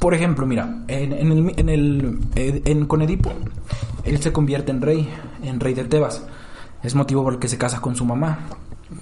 [0.00, 3.30] Por ejemplo, mira, en, en el, en el en, con Edipo,
[4.02, 5.08] él se convierte en rey,
[5.44, 6.26] en rey de Tebas.
[6.82, 8.40] Es motivo por el que se casa con su mamá.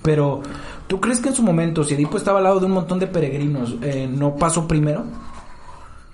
[0.03, 0.43] Pero,
[0.87, 3.07] ¿tú crees que en su momento, si Edipo estaba al lado de un montón de
[3.07, 5.05] peregrinos, eh, no pasó primero?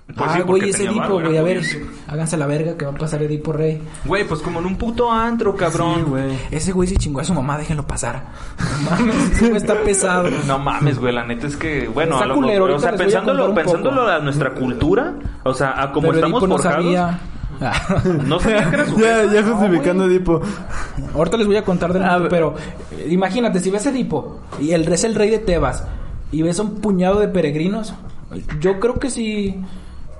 [0.05, 1.61] Pues ah, sí, güey, ese Edipo, güey, a ver,
[2.07, 3.81] háganse la verga que va a pasar Edipo Rey.
[4.03, 5.95] Güey, pues como en un puto antro, cabrón.
[5.95, 6.37] Sí, güey.
[6.51, 8.25] Ese güey se chingó a su mamá, déjenlo pasar.
[8.59, 10.29] No mames, ese güey está pesado.
[10.47, 13.53] No mames, güey, la neta es que, bueno, Está a lo culero, o sea, pensándolo,
[13.53, 17.15] pensándolo a nuestra cultura, o sea, a como Pero estamos Edipo no forjados,
[18.25, 20.41] no sabía que era su Ya, ya justificando Edipo.
[21.15, 22.29] Ahorita les voy a contar del A Edipo, ver.
[22.29, 22.55] pero
[22.91, 25.85] eh, imagínate, si ves a Edipo y el es el rey de Tebas
[26.31, 27.93] y ves a un puñado de peregrinos,
[28.59, 29.63] yo creo que sí,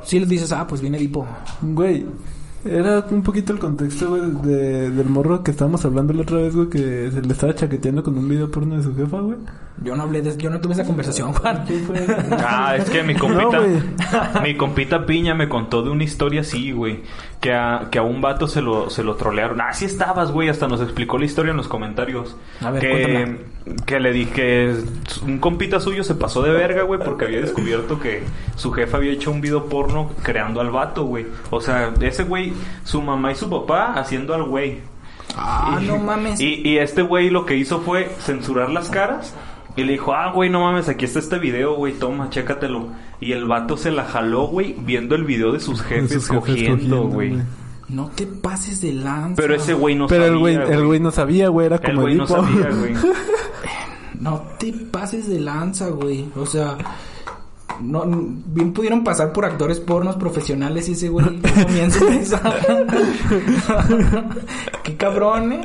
[0.06, 1.26] sí les dices, ah, pues viene Edipo.
[1.62, 2.06] Güey,
[2.66, 6.56] era un poquito el contexto, güey, de, del morro que estábamos hablando la otra vez,
[6.56, 9.38] güey, que se le estaba chaqueteando con un video porno de su jefa, güey.
[9.82, 11.66] Yo no hablé de, yo no tuve esa conversación, Juan.
[12.32, 16.72] Ah, es que mi compita, No, mi compita Piña me contó de una historia así,
[16.72, 17.02] güey,
[17.42, 19.60] que a, que a un vato se lo, se lo trolearon.
[19.62, 22.38] Ah, sí estabas, güey, hasta nos explicó la historia en los comentarios.
[22.62, 23.46] A ver, que,
[23.86, 24.76] que le dije que
[25.26, 28.24] un compita suyo se pasó de verga, güey, porque había descubierto que
[28.56, 31.26] su jefa había hecho un video porno creando al vato, güey.
[31.50, 32.54] O sea, ese güey,
[32.84, 34.80] su mamá y su papá haciendo al güey.
[35.36, 36.40] Ah, Y- no mames.
[36.40, 39.34] Y, y este güey lo que hizo fue censurar las caras.
[39.76, 42.90] Y le dijo, ah, güey, no mames, aquí está este video, güey, toma, chécatelo.
[43.20, 46.40] Y el vato se la jaló, güey, viendo el video de sus jefes, Sus jefes
[46.40, 47.42] cogiendo, güey.
[47.90, 49.42] No te pases de lanza.
[49.42, 51.82] Pero ese güey no Pero sabía, el güey, el güey no sabía, güey, era El
[51.82, 52.94] como güey no sabía, güey.
[54.20, 56.30] No te pases de lanza, güey.
[56.36, 56.78] O sea,
[57.82, 62.42] no, bien pudieron pasar por actores pornos profesionales y ese güey comienza esa.
[64.84, 65.62] Qué cabrón, eh.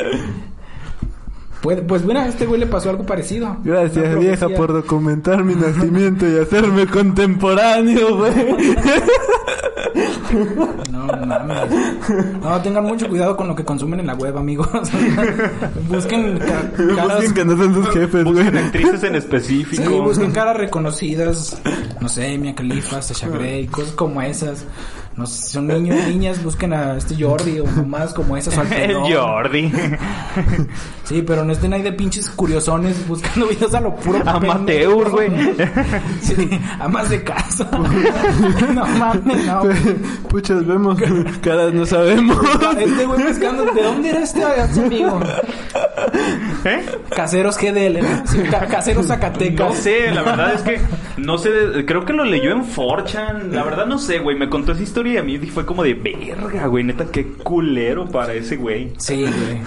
[1.60, 3.56] Pues, pues bueno, a este güey le pasó algo parecido.
[3.64, 8.32] Gracias, vieja, por documentar mi nacimiento y hacerme contemporáneo, güey.
[10.92, 11.68] No mames.
[12.42, 14.68] No, tengan mucho cuidado con lo que consumen en la web, amigos.
[15.88, 17.14] Busquen ca- caras.
[17.16, 18.34] Busquen que no son sus jefes, güey.
[18.36, 20.02] Busquen actrices en Sí, específico.
[20.02, 21.60] busquen caras reconocidas.
[22.00, 24.64] No sé, Mia Khalifa, Sasha Grey, cosas como esas.
[25.18, 28.56] No sé, si son niños niñas, busquen a este Jordi o más como esas.
[28.56, 28.96] o al El.
[28.96, 29.72] Jordi.
[31.04, 34.20] Sí, pero no estén ahí de pinches curiosones buscando videos a lo puro.
[34.28, 35.30] Amateur, güey.
[36.20, 37.66] Sí, amas de casa.
[38.74, 39.62] no mames, no.
[40.28, 40.98] Puchas, vemos.
[41.40, 42.36] Caras no sabemos.
[42.78, 45.18] Este güey buscando, ¿de dónde era este amigo?
[46.64, 46.84] ¿Eh?
[47.14, 48.26] Caseros GDL, ¿no?
[48.26, 49.68] Sí, ca- caseros Zacatecas.
[49.68, 50.80] No sé, la verdad es que
[51.16, 51.50] no sé,
[51.86, 55.14] creo que lo leyó en Forchan, la verdad no sé, güey, me contó esa historia
[55.14, 58.92] y a mí fue como de verga, güey, neta, qué culero para ese güey.
[58.98, 59.60] Sí, güey.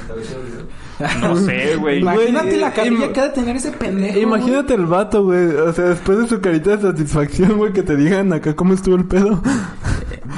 [1.20, 2.00] No sé, güey.
[2.00, 4.20] Imagínate la carilla que ha de tener ese pendejo.
[4.20, 5.46] Imagínate el vato, güey.
[5.48, 8.96] O sea, después de su carita de satisfacción, güey, que te digan acá cómo estuvo
[8.98, 9.42] el pedo.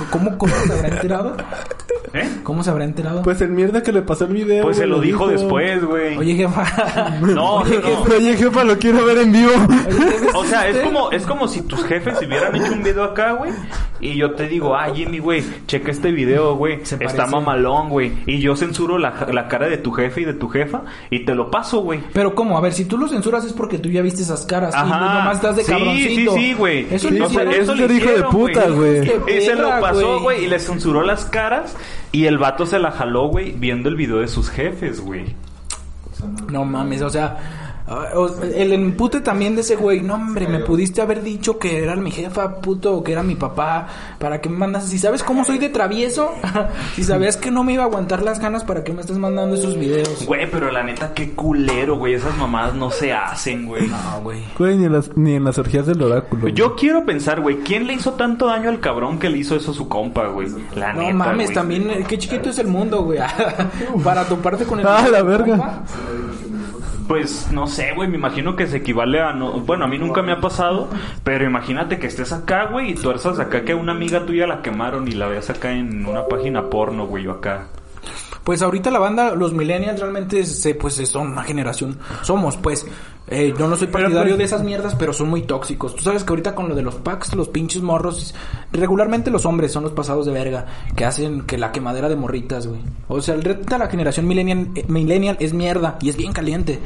[0.09, 1.37] ¿Cómo, ¿Cómo se habrá enterado?
[2.13, 2.29] ¿Eh?
[2.43, 3.23] ¿Cómo se habrá enterado?
[3.23, 4.63] Pues el mierda que le pasó el video.
[4.63, 6.15] Pues se lo dijo después, güey.
[6.15, 7.09] Oye, jefa.
[7.21, 7.81] No, Oye, no.
[8.05, 9.51] jefa, Oye, jefa, lo quiero ver en vivo.
[10.35, 13.51] O sea, es como, es como si tus jefes hubieran hecho un video acá, güey.
[13.99, 16.81] Y yo te digo, ah, Jimmy, güey, checa este video, güey.
[16.81, 17.25] Está parece.
[17.27, 18.11] mamalón, güey.
[18.27, 21.33] Y yo censuro la, la cara de tu jefe y de tu jefa y te
[21.33, 22.01] lo paso, güey.
[22.13, 22.57] Pero ¿cómo?
[22.57, 24.75] A ver, si tú lo censuras es porque tú ya viste esas caras.
[24.75, 24.99] Y Ajá.
[25.15, 26.33] nomás estás de sí, cabroncito.
[26.33, 26.87] sí, sí, güey.
[26.91, 29.01] Eso Sí, no O sea, sí, eso es le hijo de puta, güey.
[29.35, 31.75] Y se lo pasó, güey, y le censuró las caras.
[32.13, 35.35] Y el vato se la jaló, güey, viendo el video de sus jefes, güey.
[36.51, 37.62] No mames, o sea,
[38.55, 40.01] el empute también de ese güey.
[40.01, 43.35] No, hombre, me pudiste haber dicho que era mi jefa, puto, o que era mi
[43.35, 43.87] papá.
[44.19, 44.85] ¿Para qué me mandas?
[44.87, 46.31] Si sabes cómo soy de travieso,
[46.95, 49.55] si sabías que no me iba a aguantar las ganas, ¿para qué me estás mandando
[49.55, 50.25] esos videos?
[50.25, 52.13] Güey, pero la neta, qué culero, güey.
[52.13, 53.87] Esas mamadas no se hacen, güey.
[53.87, 54.39] No, güey.
[54.57, 56.41] Güey, ni en las, ni en las orgías del oráculo.
[56.43, 56.53] güey.
[56.53, 59.71] Yo quiero pensar, güey, ¿quién le hizo tanto daño al cabrón que le hizo eso
[59.71, 60.47] a su compa, güey?
[60.75, 61.55] La No neta, mames, güey.
[61.55, 63.19] también, eh, qué chiquito es el mundo, güey.
[64.03, 64.87] Para toparte con el.
[64.87, 65.57] Ah, la verga.
[65.57, 65.83] compa.
[67.07, 70.21] Pues no sé, güey, me imagino que se equivale a no, bueno, a mí nunca
[70.21, 70.89] me ha pasado,
[71.23, 75.07] pero imagínate que estés acá, güey, y tuerzas acá que una amiga tuya la quemaron
[75.07, 77.67] y la veas acá en una página porno, güey, yo acá.
[78.43, 82.85] Pues ahorita la banda, los millennials realmente se, pues son una generación, somos pues,
[83.27, 85.95] eh, yo no soy partidario pues- de esas mierdas, pero son muy tóxicos.
[85.95, 88.35] Tú sabes que ahorita con lo de los packs, los pinches morros,
[88.73, 90.65] regularmente los hombres son los pasados de verga,
[90.95, 92.81] que hacen que la quemadera de morritas, güey.
[93.07, 96.33] O sea, el reto de la generación millennial, eh, millennial es mierda y es bien
[96.33, 96.79] caliente,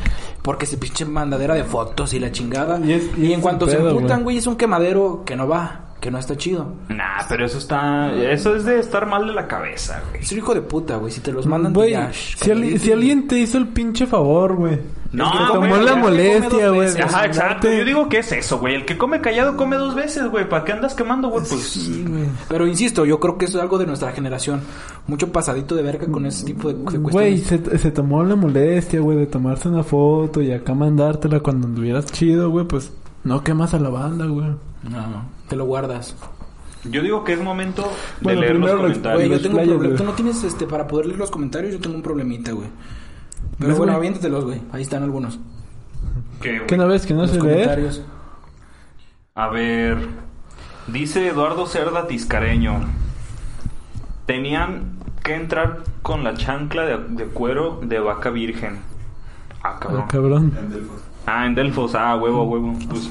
[0.44, 2.80] porque se pinche mandadera de fotos y la chingada.
[2.86, 5.48] Y es- y y es en cuanto se emputan, güey, es un quemadero que no
[5.48, 6.74] va, que no está chido.
[6.90, 10.22] Nah, pero eso está, eso es de estar mal de la cabeza, güey.
[10.22, 13.40] Es un hijo de puta, güey, si te los mandan Güey, si, si alguien te
[13.40, 14.80] hizo el pinche favor, güey.
[15.12, 16.90] No, El que güey, tomó la ya, molestia, güey.
[17.02, 17.72] Ajá, exacto.
[17.72, 18.76] Yo digo que es eso, güey.
[18.76, 20.48] El que come callado come dos veces, güey.
[20.50, 21.46] ¿Para qué andas quemando, güey?
[21.48, 22.26] Pues Sí, güey.
[22.50, 24.60] Pero insisto, yo creo que eso es algo de nuestra generación.
[25.08, 27.70] Mucho pasadito de verga con ese tipo de, de Güey, cuestiones.
[27.72, 32.06] se, se tomó la molestia, güey, de tomarse una foto y acá mandártela cuando anduvieras
[32.08, 32.92] chido, güey, pues
[33.24, 34.50] no quemas a la banda, güey.
[34.90, 36.16] No, te lo guardas.
[36.84, 39.28] Yo digo que es momento de Bueno, leer los primero los- comentarios.
[39.28, 39.96] Güey, yo tengo un.
[39.96, 42.68] Tú no tienes, este, para poder leer los comentarios, yo tengo un problemita, güey.
[43.58, 43.98] Pero ¿Ves, bueno, güey?
[44.08, 44.62] aviéntatelos, güey.
[44.72, 45.40] Ahí están algunos.
[46.42, 46.62] ¿Qué?
[46.68, 48.04] ¿Qué no ves que no los se comentarios.
[49.36, 49.98] A ver,
[50.88, 52.80] dice Eduardo Cerda Tiscareño.
[54.26, 58.80] Tenían que entrar con la chancla de, de cuero de vaca virgen.
[59.64, 60.02] Ah, cabrón.
[60.04, 60.54] Ah, cabrón.
[61.30, 61.94] Ah, en Delfos.
[61.94, 62.74] Ah, huevo, huevo.
[62.90, 63.10] Pues,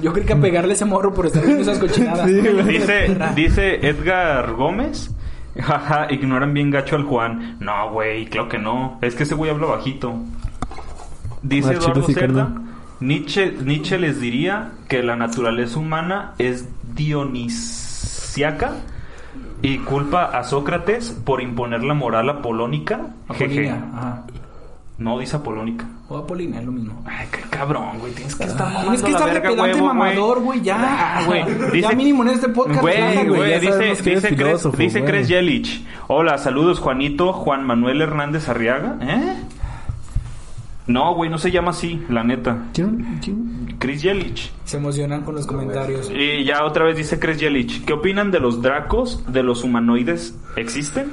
[0.00, 2.26] Yo creí que a pegarle ese morro por estar viendo esas cochinadas.
[2.26, 5.14] Sí, dice, dice Edgar Gómez.
[5.54, 7.58] Jaja, ignoran bien gacho al Juan.
[7.60, 8.98] No, güey, claro que no.
[9.02, 10.14] Es que ese güey habla bajito.
[11.42, 12.62] Dice Eduardo carnal.
[13.00, 18.72] Nietzsche, Nietzsche les diría que la naturaleza humana es dionisiaca
[19.60, 23.08] y culpa a Sócrates por imponer la moral apolónica.
[23.34, 23.74] Jeje.
[24.96, 25.86] No dice apolónica.
[26.12, 27.02] O es lo mismo.
[27.06, 28.12] Ay, qué cabrón, güey.
[28.12, 30.76] Tienes que estar mamando Tienes que estar huevo, mamador, güey, ya.
[30.78, 31.44] Ah, güey.
[31.46, 32.80] ya Dice- mínimo en este podcast.
[32.80, 35.04] Güey, güey, dice, dice, Cres, dice.
[35.04, 35.84] Cres Yelich.
[36.08, 38.98] Hola, saludos Juanito, Juan Manuel Hernández Arriaga.
[39.00, 39.36] ¿Eh?
[40.86, 42.64] No, güey, no se llama así, la neta.
[42.74, 43.18] ¿Quién?
[43.22, 43.76] ¿Quién?
[43.78, 44.52] Chris Yelich.
[44.64, 46.10] Se emocionan con los comentarios.
[46.14, 47.84] Y ya otra vez dice Chris Yelich.
[47.84, 50.36] ¿Qué opinan de los dracos, de los humanoides?
[50.56, 51.12] ¿Existen?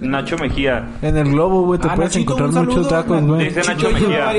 [0.00, 0.88] Nacho Mejía.
[1.02, 3.44] En el globo, güey, te Ah, puedes Nachito, encontrar un muchos saludo, tacos, güey.
[3.48, 4.32] Dice Nacho Mejía.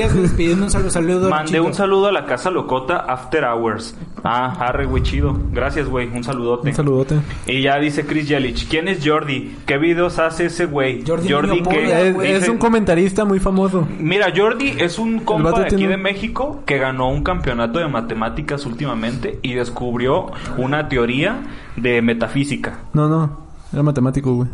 [0.84, 3.96] un saludo, Mandé un saludo a la casa locota After Hours.
[4.24, 5.36] Ah, arre, güey, chido.
[5.52, 6.08] Gracias, güey.
[6.08, 6.68] Un saludote.
[6.68, 7.16] Un saludote.
[7.46, 8.68] Y ya dice Chris Yelich.
[8.68, 9.56] ¿Quién es Jordi?
[9.66, 11.04] ¿Qué videos hace ese güey?
[11.06, 13.86] Jordi Jordi que Es, un comentarista muy famoso.
[13.98, 17.88] Mira, Jordi es un compa de aquí tiene de México que ganó un campeonato de
[17.88, 21.42] matemáticas últimamente y descubrió una teoría
[21.76, 22.80] de metafísica.
[22.92, 23.38] No, no.
[23.72, 24.48] Era matemático, güey.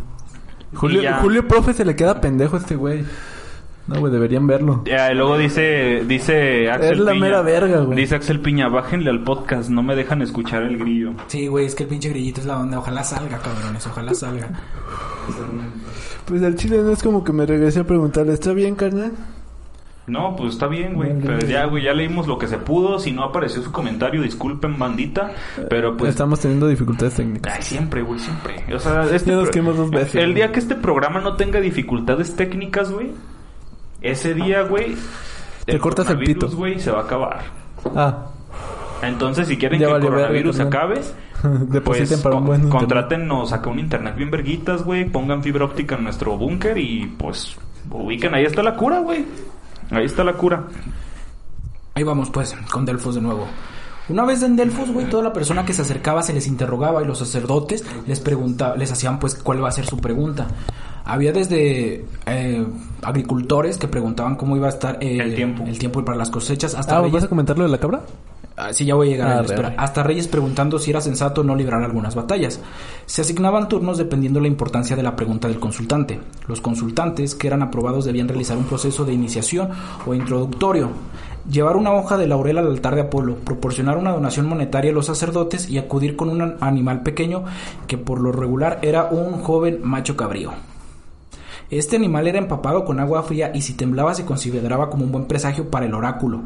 [0.77, 1.19] Julio, ya.
[1.19, 3.05] Julio Profe se le queda pendejo a este güey.
[3.89, 4.83] No, güey, deberían verlo.
[4.85, 7.21] Ya, y luego dice, dice Axel Es la Piña.
[7.25, 7.97] mera verga, güey.
[7.97, 11.13] Dice Axel Piña, bájenle al podcast, no me dejan escuchar el grillo.
[11.29, 12.81] Sí, güey, es que el pinche grillito es la onda.
[12.81, 14.49] Ojalá salga, cabrones, ojalá salga.
[16.25, 19.13] Pues al chile no es como que me regresé a preguntarle, ¿está bien, carnal?
[20.07, 21.13] No, pues está bien, güey.
[21.21, 23.01] Pero ya, güey, ya leímos lo que se pudo.
[23.01, 25.33] Si no apareció su comentario, disculpen, bandita.
[25.69, 26.11] Pero pues...
[26.11, 27.55] Estamos teniendo dificultades técnicas.
[27.57, 28.65] Ay, siempre, güey, siempre.
[28.73, 31.61] O sea, este Ya nos pro- dos veces, El día que este programa no tenga
[31.61, 33.11] dificultades técnicas, güey,
[34.01, 34.95] ese día, güey,
[35.65, 36.49] Te cortas el pito.
[36.51, 37.41] güey, se va a acabar.
[37.97, 38.27] Ah,
[39.03, 41.01] Entonces, si quieren Ya que el coronavirus se acabe,
[41.85, 46.05] pues para un buen contrátennos acá un internet bien verguitas, güey, pongan fibra óptica en
[46.05, 47.57] nuestro búnker y pues
[47.91, 49.25] ubiquen, ahí está la cura, güey.
[49.91, 50.65] Ahí está la cura.
[51.95, 53.47] Ahí vamos, pues, con Delfos de nuevo.
[54.09, 57.07] Una vez en Delfos, güey, toda la persona que se acercaba se les interrogaba y
[57.07, 60.47] los sacerdotes les preguntaban, les hacían pues cuál va a ser su pregunta.
[61.05, 62.67] Había desde eh,
[63.03, 65.65] agricultores que preguntaban cómo iba a estar eh, El tiempo.
[65.67, 68.03] el tiempo para las cosechas, hasta Ah, reyes, ¿vas a comentar lo de la cabra?
[68.59, 69.69] Ah, sí, ya voy a llegar a Ah, ello, espera.
[69.71, 69.75] re.
[69.79, 72.59] Hasta reyes preguntando si era sensato no librar algunas batallas.
[73.05, 76.21] Se asignaban turnos dependiendo la importancia de la pregunta del consultante.
[76.49, 79.69] Los consultantes que eran aprobados debían realizar un proceso de iniciación
[80.07, 80.89] o introductorio,
[81.51, 85.05] llevar una hoja de laurel al altar de Apolo, proporcionar una donación monetaria a los
[85.07, 87.45] sacerdotes y acudir con un an- animal pequeño
[87.87, 90.53] que por lo regular era un joven macho cabrío.
[91.71, 95.25] Este animal era empapado con agua fría y si temblaba se consideraba como un buen
[95.27, 96.43] presagio para el oráculo.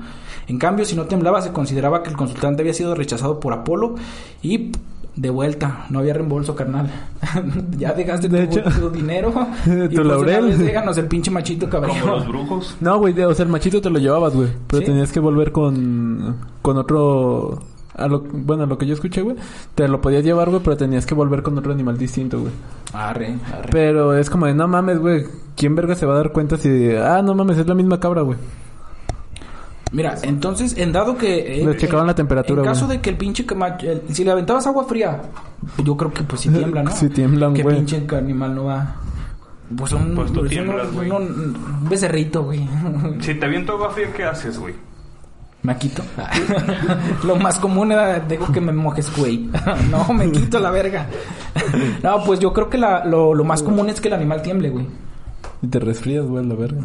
[0.48, 3.96] En cambio, si no temblaba se consideraba que el consultante había sido rechazado por Apolo
[4.42, 4.72] y
[5.16, 6.88] de vuelta, no había reembolso, carnal.
[7.78, 9.30] ya dejaste De tu, hecho, tu dinero
[9.64, 10.56] tu y pues una laurel.
[10.58, 12.06] déjanos el pinche machito Como cabrío.
[12.06, 12.76] los brujos.
[12.80, 14.48] No, güey, o sea, el machito te lo llevabas, güey.
[14.68, 14.86] Pero ¿Sí?
[14.86, 17.60] tenías que volver con, con otro...
[18.00, 19.36] A lo, bueno, a lo que yo escuché, güey.
[19.74, 22.52] Te lo podías llevar, güey, pero tenías que volver con otro animal distinto, güey.
[22.92, 23.68] Arre, arre.
[23.70, 25.24] Pero es como de, no mames, güey.
[25.56, 26.90] ¿Quién verga se va a dar cuenta si...
[26.96, 28.38] Ah, no mames, es la misma cabra, güey.
[29.92, 31.60] Mira, entonces, en dado que...
[31.62, 32.98] eh, Les checaban en- la temperatura, En caso güey.
[32.98, 33.90] de que el pinche camacho...
[33.90, 35.20] el- si le aventabas agua fría,
[35.84, 36.90] yo creo que pues si tiembla, ¿no?
[36.94, 37.76] Sí tiemblan, Que güey.
[37.76, 38.96] pinche animal no va...
[39.76, 41.10] Pues un, Pues tú pues, tiemblas, uno- güey.
[41.10, 42.68] un becerrito, güey.
[43.20, 44.74] Si te aviento agua fría, ¿qué haces, güey?
[45.62, 46.02] Me quito.
[47.24, 49.50] Lo más común era, dejo que me mojes, güey.
[49.90, 51.06] no, me quito la verga.
[52.02, 54.70] no, pues yo creo que la, lo, lo más común es que el animal tiemble,
[54.70, 54.86] güey.
[55.62, 56.80] Y te resfrías, güey, la verga.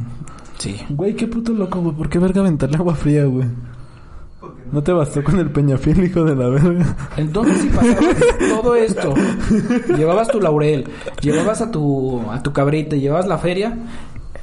[0.58, 0.82] Sí.
[0.90, 1.96] Güey, qué puto loco, güey.
[1.96, 3.48] ¿Por qué verga aventarle agua fría, güey?
[4.72, 6.96] ¿No te bastó con el peñafil, hijo de la verga?
[7.16, 8.16] Entonces, si pasabas
[8.50, 9.14] todo esto,
[9.96, 10.86] llevabas tu laurel,
[11.22, 13.78] llevabas a tu, a tu cabrita, llevabas la feria,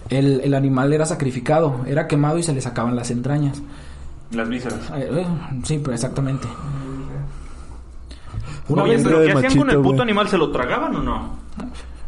[0.08, 3.60] el, el animal era sacrificado, era quemado y se le sacaban las entrañas.
[4.32, 4.90] Las vísceras.
[4.94, 5.26] Eh, eh,
[5.64, 6.48] sí, pero exactamente.
[8.68, 10.00] Una Oye, pero ¿qué hacían con el machito, puto güey.
[10.02, 10.28] animal?
[10.28, 11.42] ¿Se lo tragaban o no?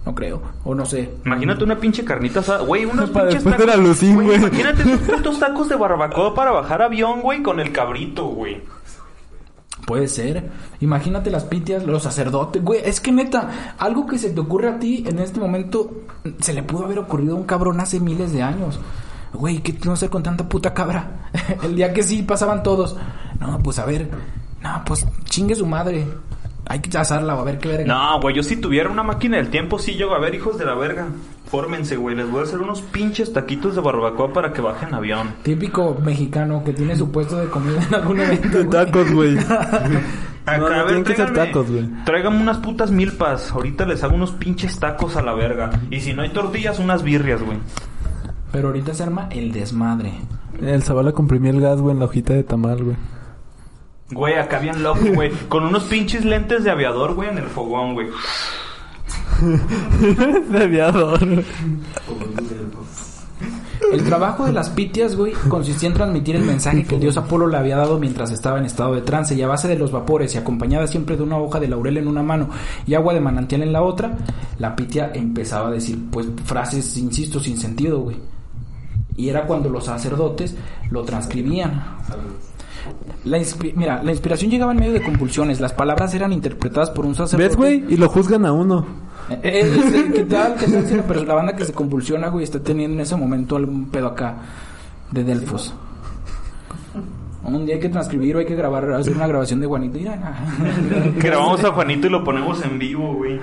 [0.07, 1.15] no creo, o no sé.
[1.25, 2.63] Imagínate una pinche carnita asada.
[2.63, 4.03] Güey, unos Para pinches después tacos.
[4.15, 4.37] güey.
[4.37, 8.63] Imagínate esos putos tacos de barbacoa para bajar avión, güey, con el cabrito, güey.
[9.87, 10.51] Puede ser.
[10.81, 12.81] Imagínate las pitias, los sacerdotes, güey.
[12.85, 15.91] Es que neta, algo que se te ocurre a ti en este momento,
[16.41, 18.81] se le pudo haber ocurrido a un cabrón hace miles de años.
[19.35, 21.29] Güey, ¿qué no hacer con tanta puta cabra?
[21.63, 22.97] El día que sí pasaban todos.
[23.41, 24.09] No, pues a ver.
[24.63, 26.07] No, pues chingue su madre.
[26.67, 27.85] Hay que asarla o a ver qué verga.
[27.95, 30.65] No, güey, yo si tuviera una máquina del tiempo, sí llego a ver, hijos de
[30.65, 31.09] la verga.
[31.51, 32.17] Fórmense, güey.
[32.17, 35.35] Les voy a hacer unos pinches taquitos de barbacoa para que bajen avión.
[35.43, 38.57] Típico mexicano que tiene su puesto de comida en algún evento.
[38.59, 39.37] De tacos, güey.
[40.47, 41.89] Acá, No, no a ver, tienen que ser tráiganme- tacos, güey.
[42.07, 43.51] Tráiganme unas putas milpas.
[43.53, 45.71] Ahorita les hago unos pinches tacos a la verga.
[45.91, 47.59] Y si no hay tortillas, unas birrias, güey.
[48.55, 50.13] Pero ahorita se arma el desmadre.
[50.63, 52.97] El Zavala comprimió el gas, güey, en la hojita de tamal, güey.
[54.13, 55.33] Güey, acá bien loco, güey.
[55.49, 58.07] Con unos pinches lentes de aviador, güey, en el fogón, güey.
[60.51, 61.19] de aviador.
[63.93, 67.49] El trabajo de las pitias, güey, consistía en transmitir el mensaje que el dios Apolo
[67.49, 70.33] le había dado mientras estaba en estado de trance y a base de los vapores
[70.33, 72.51] y acompañada siempre de una hoja de laurel en una mano
[72.87, 74.17] y agua de manantial en la otra,
[74.61, 78.34] la pitia empezaba a decir, pues, frases, insisto, sin sentido, güey.
[79.17, 80.57] Y era cuando los sacerdotes
[80.91, 81.83] lo transcribían.
[83.25, 83.39] La
[83.75, 87.49] mira, la inspiración llegaba en medio de convulsiones, las palabras eran interpretadas por un sacerdote.
[87.49, 87.85] ¿Ves, güey?
[87.89, 88.85] Y lo juzgan a uno.
[89.31, 90.55] Eh, eh, eh, ¿Qué tal?
[90.57, 91.05] ¿Qué tal?
[91.09, 94.37] Pero la banda que se convulsiona, güey, está teniendo en ese momento algún pedo acá
[95.11, 95.75] de Delfos.
[97.45, 99.99] Un día hay que transcribir o hay que grabar, hacer una grabación de Juanito.
[99.99, 100.19] Mira,
[101.19, 103.39] Grabamos a Juanito y lo ponemos en vivo, güey.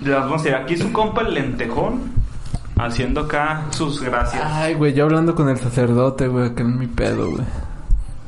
[0.00, 2.23] No sé, aquí su compa el lentejón.
[2.76, 4.42] Haciendo acá sus gracias.
[4.44, 7.44] Ay, güey, yo hablando con el sacerdote, güey, que es mi pedo, güey.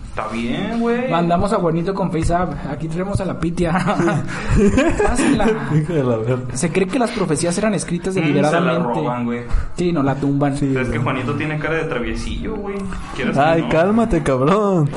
[0.09, 1.11] Está bien, güey.
[1.11, 2.55] Mandamos a Juanito con FaceApp.
[2.71, 3.73] Aquí traemos a la pitia.
[5.07, 5.69] Pásenla.
[5.75, 6.57] Hijo de la verga.
[6.57, 8.95] Se cree que las profecías eran escritas Mm, se la deliberadamente.
[9.01, 9.41] roban, güey.
[9.77, 10.55] Sí, no la tumban.
[10.55, 12.77] Es que Juanito tiene cara de traviesillo, güey.
[13.15, 13.69] ¿Quieres que Ay, no?
[13.69, 14.89] cálmate, cabrón.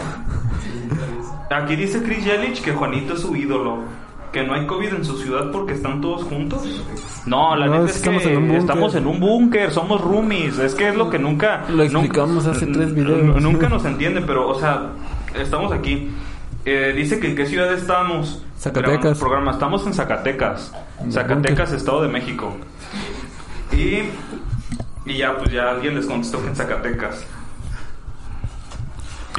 [1.51, 3.79] Aquí dice Chris Yelich que Juanito es su ídolo.
[4.31, 6.61] Que no hay COVID en su ciudad porque están todos juntos.
[7.25, 8.57] No, la No, neta es que en un búnker.
[8.59, 10.59] estamos en un búnker, somos roomies.
[10.59, 11.65] Es que es lo que nunca...
[11.69, 13.41] Lo explicamos nunca- hace tres videos.
[13.41, 14.89] Nunca nos entiende, pero, o sea,
[15.35, 16.09] estamos aquí.
[16.65, 18.43] Eh, dice que en qué ciudad estamos.
[18.59, 19.17] Zacatecas.
[19.17, 19.51] Programa.
[19.51, 20.73] Estamos en Zacatecas.
[21.09, 22.55] Zacatecas, Estado de México.
[23.71, 24.01] Y,
[25.09, 27.25] y ya, pues ya alguien les contestó que en Zacatecas.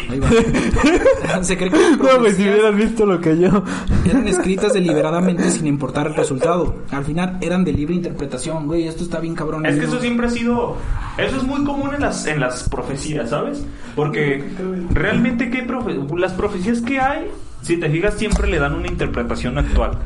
[0.09, 0.29] Ahí va.
[1.43, 3.63] Se cree que las No, güey, si hubieras visto lo que yo.
[4.09, 6.77] eran escritas deliberadamente sin importar el resultado.
[6.91, 8.87] Al final eran de libre interpretación, güey.
[8.87, 9.67] Esto está bien cabrón.
[9.67, 10.77] Es que eso siempre ha sido.
[11.19, 13.65] Eso es muy común en las, en las profecías, ¿sabes?
[13.97, 14.45] Porque
[14.93, 17.27] realmente, ¿qué profe- las profecías que hay,
[17.63, 19.99] si te fijas, siempre le dan una interpretación actual.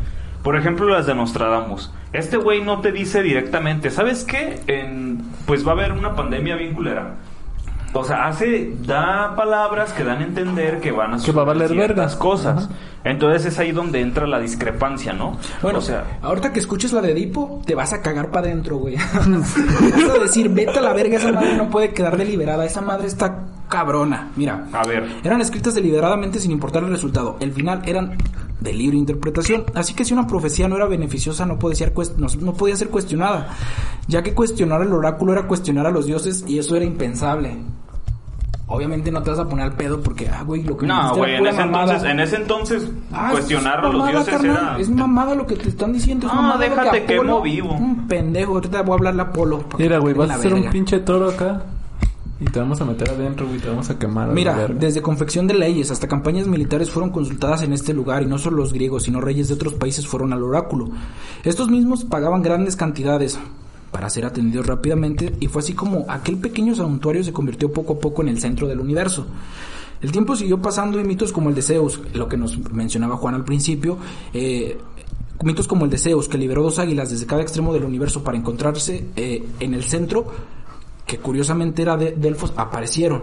[0.42, 1.90] Por ejemplo, las de Nostradamus.
[2.12, 4.60] Este güey no te dice directamente, ¿sabes qué?
[4.66, 7.14] En, pues va a haber una pandemia bien culera.
[7.96, 11.44] O sea, hace, da palabras que dan a entender que van a Que va a
[11.44, 12.08] valer suceder verga.
[12.08, 12.68] ciertas cosas.
[13.04, 15.38] Entonces es ahí donde entra la discrepancia, ¿no?
[15.62, 18.78] Bueno, o sea, ahorita que escuches la de Edipo, te vas a cagar para adentro,
[18.78, 18.96] güey.
[19.12, 22.64] vas a decir, vete a la verga, esa madre no puede quedar deliberada.
[22.64, 24.30] Esa madre está cabrona.
[24.36, 25.06] Mira, a ver.
[25.22, 27.36] eran escritas deliberadamente sin importar el resultado.
[27.40, 28.16] El final eran
[28.60, 29.64] de libre interpretación.
[29.74, 32.76] Así que si una profecía no era beneficiosa, no podía ser, cuest- no, no podía
[32.76, 33.48] ser cuestionada.
[34.08, 37.56] Ya que cuestionar el oráculo era cuestionar a los dioses y eso era impensable.
[38.66, 41.14] Obviamente no te vas a poner al pedo porque, ah, güey, lo que me No,
[41.14, 41.82] güey, en ese mamada.
[41.96, 45.34] entonces, en ese entonces Ah, cuestionar es a los mamada, dioses carnal, era Es mamada
[45.34, 46.26] lo que te están diciendo.
[46.26, 47.74] Es No, mamada déjate, que quemo vivo.
[47.74, 48.54] Un pendejo.
[48.54, 51.62] Ahorita voy a hablarle a que Mira, güey, vas a hacer un pinche toro acá.
[52.44, 54.28] Y te vamos a meter adentro, güey, te vamos a quemar.
[54.28, 58.36] Mira, desde confección de leyes hasta campañas militares fueron consultadas en este lugar y no
[58.36, 60.90] solo los griegos, sino reyes de otros países fueron al oráculo.
[61.42, 63.38] Estos mismos pagaban grandes cantidades
[63.90, 67.98] para ser atendidos rápidamente y fue así como aquel pequeño santuario se convirtió poco a
[67.98, 69.24] poco en el centro del universo.
[70.02, 73.36] El tiempo siguió pasando y mitos como el de Zeus, lo que nos mencionaba Juan
[73.36, 73.96] al principio,
[74.34, 74.76] eh,
[75.42, 78.36] mitos como el de Zeus, que liberó dos águilas desde cada extremo del universo para
[78.36, 80.26] encontrarse eh, en el centro,
[81.06, 83.22] que curiosamente era de Delfos, aparecieron.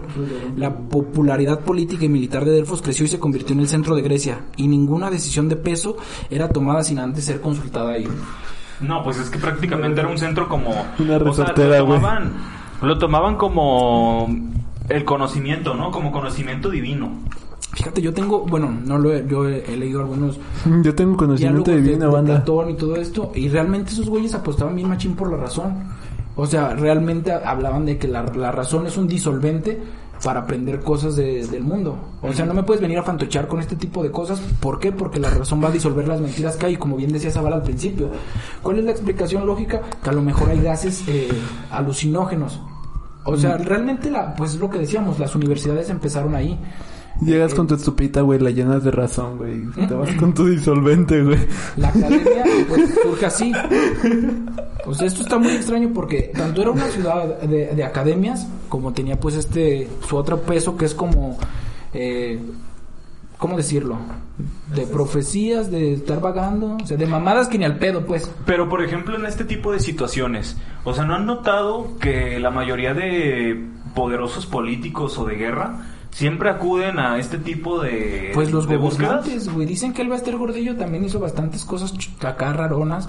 [0.56, 4.02] La popularidad política y militar de Delfos creció y se convirtió en el centro de
[4.02, 5.96] Grecia, y ninguna decisión de peso
[6.30, 8.06] era tomada sin antes ser consultada ahí.
[8.80, 11.98] No, pues es que prácticamente era un centro como Una o sea, resortera, lo güey.
[12.00, 12.32] tomaban,
[12.82, 14.28] lo tomaban como
[14.88, 15.90] el conocimiento, ¿no?
[15.90, 17.10] Como conocimiento divino.
[17.74, 20.38] Fíjate, yo tengo, bueno, no lo he, yo he, he leído algunos
[20.82, 22.34] Yo tengo conocimiento de- divino, de banda.
[22.36, 25.74] Platón y todo esto, y realmente esos güeyes apostaban bien machín por la razón.
[26.36, 29.80] O sea, realmente hablaban de que la, la razón es un disolvente
[30.24, 31.96] para aprender cosas de- del mundo.
[32.22, 34.40] O sea, no me puedes venir a fantochar con este tipo de cosas.
[34.60, 34.92] ¿Por qué?
[34.92, 37.62] Porque la razón va a disolver las mentiras que hay, como bien decía Zavala al
[37.62, 38.08] principio.
[38.62, 39.80] ¿Cuál es la explicación lógica?
[40.02, 41.28] Que a lo mejor hay gases eh,
[41.72, 42.60] alucinógenos.
[43.24, 46.58] O sea, realmente, la, pues es lo que decíamos, las universidades empezaron ahí.
[47.20, 49.62] Llegas con tu estupita, güey, la llenas de razón, güey.
[49.76, 51.38] y Te vas con tu disolvente, güey.
[51.76, 53.52] La academia pues, surge así.
[54.84, 59.20] Pues esto está muy extraño porque tanto era una ciudad de, de academias como tenía
[59.20, 61.38] pues este su otro peso que es como
[61.94, 62.40] eh,
[63.42, 63.98] ¿cómo decirlo?
[64.72, 68.30] De profecías, de estar vagando, o sea, de mamadas que ni al pedo pues.
[68.46, 72.52] Pero, por ejemplo, en este tipo de situaciones, o sea, ¿no han notado que la
[72.52, 75.80] mayoría de poderosos políticos o de guerra
[76.12, 80.36] siempre acuden a este tipo de Pues los de gobernantes, güey, dicen que el Bester
[80.36, 81.92] Gordillo también hizo bastantes cosas
[82.22, 83.08] acá raronas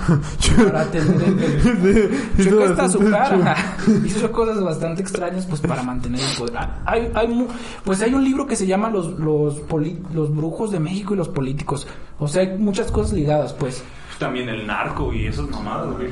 [0.57, 3.55] para tener el- hasta su cara.
[4.05, 6.55] Hizo cosas bastante extrañas pues para mantener el poder.
[6.57, 7.47] Ah, Hay, hay mu-
[7.83, 11.17] pues hay un libro que se llama los los poli- los brujos de México y
[11.17, 11.85] los políticos.
[12.19, 13.83] O sea, hay muchas cosas ligadas, pues.
[14.17, 16.07] También el narco y esas mamadas, güey.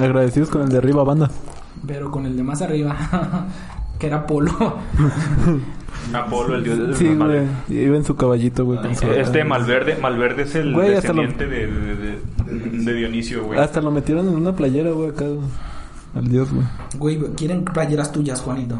[0.00, 1.30] Agradecidos con el de arriba, banda.
[1.86, 2.96] Pero con el de más arriba,
[3.98, 4.52] que era Polo.
[6.14, 7.42] Apolo, el dios de Sí, güey.
[7.68, 8.80] Iba en su caballito, güey.
[8.80, 12.94] con su- Este Malverde, Malverde es el Güey, hasta lo- descendiente de, de, de- de
[12.94, 13.58] Dionisio, güey.
[13.58, 15.24] Hasta lo metieron en una playera, güey, acá.
[16.14, 16.64] Al dios, güey.
[17.18, 18.78] Güey, quieren playeras tuyas, Juanito.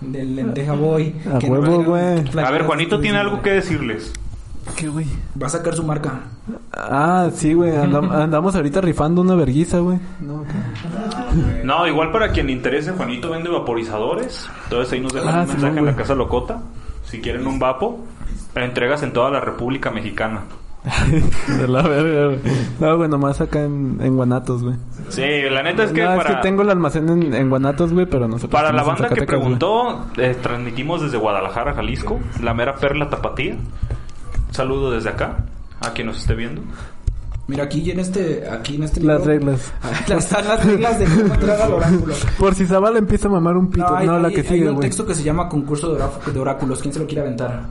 [0.00, 1.14] Del lenteja boy.
[1.30, 2.24] A que huevo, güey.
[2.42, 4.12] A ver, Juanito tiene algo que decirles.
[4.76, 5.06] ¿Qué, güey?
[5.40, 6.20] Va a sacar su marca.
[6.72, 7.72] Ah, sí, güey.
[7.72, 9.98] andam- andamos ahorita rifando una verguiza, güey.
[10.20, 10.44] No.
[11.64, 14.48] No, igual para quien le interese, Juanito vende vaporizadores.
[14.64, 16.60] Entonces ahí nos dejan Ah, un sí, mensaje en la Casa Locota.
[17.04, 18.00] Si quieren un vapo,
[18.54, 20.42] entregas en toda la República Mexicana.
[21.58, 22.38] De la verga, güey.
[22.80, 24.76] No, güey, nomás acá en, en Guanatos, güey.
[25.10, 27.92] Sí, la neta es que no, para, es que tengo el almacén en, en Guanatos,
[27.92, 32.76] güey, pero nosotros para la banda que preguntó, eh, transmitimos desde Guadalajara, Jalisco, la mera
[32.76, 33.56] perla tapatía.
[34.50, 35.44] Saludo desde acá,
[35.80, 36.62] a quien nos esté viendo.
[37.46, 39.72] Mira, aquí en este, aquí en este Las libro- reglas.
[39.82, 42.14] Ahí están las reglas de cómo entrar al oráculo.
[42.38, 43.92] Por si Zavala empieza a mamar un pito.
[43.96, 44.88] hay, No, la hay- que hay sigue, un güey.
[44.88, 46.80] texto que se llama Concurso de, Oráculos.
[46.80, 47.64] ¿Quién se lo quiere aventar?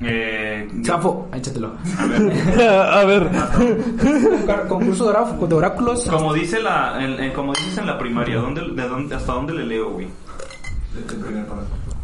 [0.00, 1.72] Eh, Zafo, échatelo.
[2.68, 3.30] a ver.
[3.30, 5.04] Concar- Concurso
[5.48, 6.04] de, Oráculos.
[6.10, 9.54] como dice la, en- en- como dices en la primaria, ¿dónde, de dónde, ¿hasta dónde
[9.54, 10.08] le leo, güey?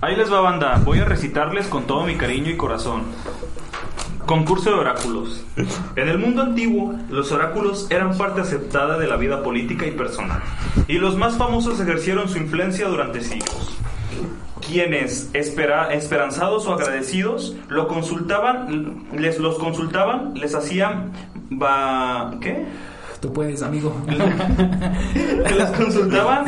[0.00, 3.02] Ahí les va banda, voy a recitarles con todo mi cariño y corazón.
[4.26, 5.44] Concurso de oráculos.
[5.96, 10.40] En el mundo antiguo, los oráculos eran parte aceptada de la vida política y personal,
[10.88, 13.78] y los más famosos ejercieron su influencia durante siglos.
[14.66, 21.10] Quienes, espera- esperanzados o agradecidos, lo consultaban, les los consultaban, les hacían
[21.60, 22.64] va, ¿qué?
[23.20, 23.94] Tú puedes, amigo.
[25.14, 26.44] les consultaban,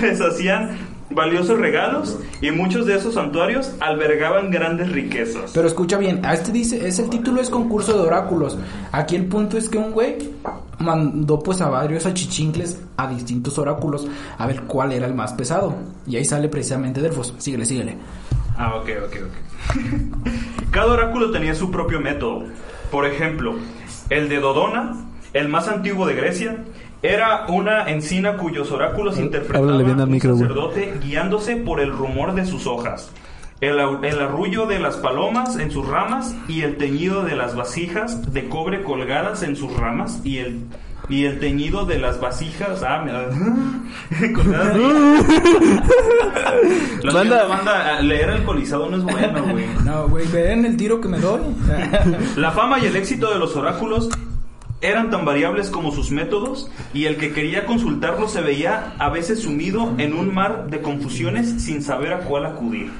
[0.00, 0.76] les hacían
[1.14, 5.52] valiosos regalos y muchos de esos santuarios albergaban grandes riquezas.
[5.54, 8.58] Pero escucha bien, a este dice, es el título es concurso de oráculos.
[8.92, 10.30] Aquí el punto es que un güey
[10.78, 14.06] mandó pues a varios achichincles a distintos oráculos
[14.38, 15.74] a ver cuál era el más pesado.
[16.06, 17.34] Y ahí sale precisamente Delfos.
[17.38, 17.96] Síguele, síguele.
[18.56, 20.70] Ah, ok, ok, ok.
[20.70, 22.44] Cada oráculo tenía su propio método.
[22.90, 23.56] Por ejemplo,
[24.10, 24.94] el de Dodona,
[25.32, 26.64] el más antiguo de Grecia,
[27.02, 30.42] era una encina cuyos oráculos interpretaban bien al un micro, güey.
[30.42, 33.10] sacerdote guiándose por el rumor de sus hojas.
[33.60, 38.32] El, el arrullo de las palomas en sus ramas y el teñido de las vasijas
[38.32, 40.60] de cobre colgadas en sus ramas y el
[41.08, 44.76] y el teñido de las vasijas ah, me- colgadas
[47.02, 47.46] Lo Banda.
[47.46, 49.66] banda, leer alcoholizado no es bueno, güey.
[49.84, 51.40] No, güey, ven el tiro que me doy.
[52.36, 54.08] La fama y el éxito de los oráculos
[54.82, 59.40] eran tan variables como sus métodos y el que quería consultarlos se veía a veces
[59.40, 62.90] sumido en un mar de confusiones sin saber a cuál acudir.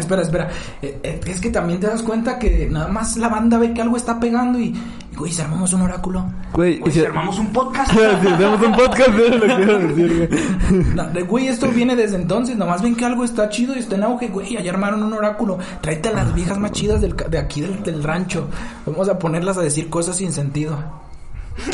[0.00, 0.48] Espera, espera.
[0.82, 3.82] Eh, eh, es que también te das cuenta que nada más la banda ve que
[3.82, 4.74] algo está pegando y,
[5.16, 6.24] güey, si armamos un oráculo.
[6.52, 7.90] Güey, si si- armamos un podcast.
[8.22, 10.28] si hacemos un podcast, es lo que quiero decir,
[10.70, 10.84] güey.
[10.94, 12.56] No, de- güey, esto viene desde entonces.
[12.56, 14.56] Nomás ven que algo está chido y está en auge, güey.
[14.56, 15.58] Allá armaron un oráculo.
[15.80, 18.48] Tráete a las viejas más chidas del, ca- de aquí del, del rancho.
[18.86, 20.78] Vamos a ponerlas a decir cosas sin sentido.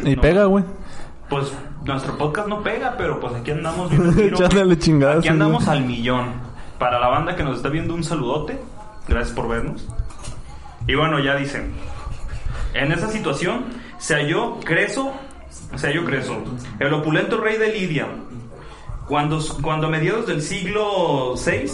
[0.05, 0.65] Y pega, güey.
[1.29, 1.47] Pues
[1.87, 6.52] nuestro podcast no pega, pero pues aquí andamos bien chingadas, Aquí andamos al millón.
[6.79, 8.59] Para la banda que nos está viendo, un saludote.
[9.09, 9.89] Gracias por vernos.
[10.87, 11.73] Y bueno, ya dicen.
[12.75, 13.65] En esa situación
[13.99, 15.13] se halló Creso,
[15.77, 16.43] se halló Creso,
[16.81, 18.07] el opulento rey de Lidia.
[19.07, 21.71] Cuando, cuando a mediados del siglo VI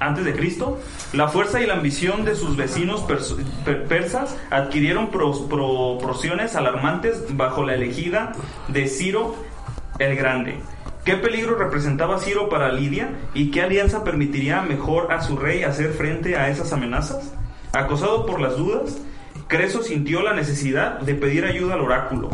[0.00, 0.78] antes de Cristo,
[1.14, 7.64] la fuerza y la ambición de sus vecinos pers- per- persas adquirieron proporciones alarmantes bajo
[7.64, 8.32] la elegida
[8.68, 9.34] de Ciro
[9.98, 10.58] el Grande.
[11.04, 15.92] ¿Qué peligro representaba Ciro para Lidia y qué alianza permitiría mejor a su rey hacer
[15.92, 17.34] frente a esas amenazas?
[17.72, 18.96] Acosado por las dudas,
[19.46, 22.30] Creso sintió la necesidad de pedir ayuda al oráculo.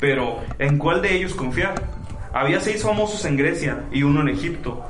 [0.00, 1.74] Pero, ¿en cuál de ellos confiar?
[2.32, 4.82] Había seis famosos en Grecia y uno en Egipto.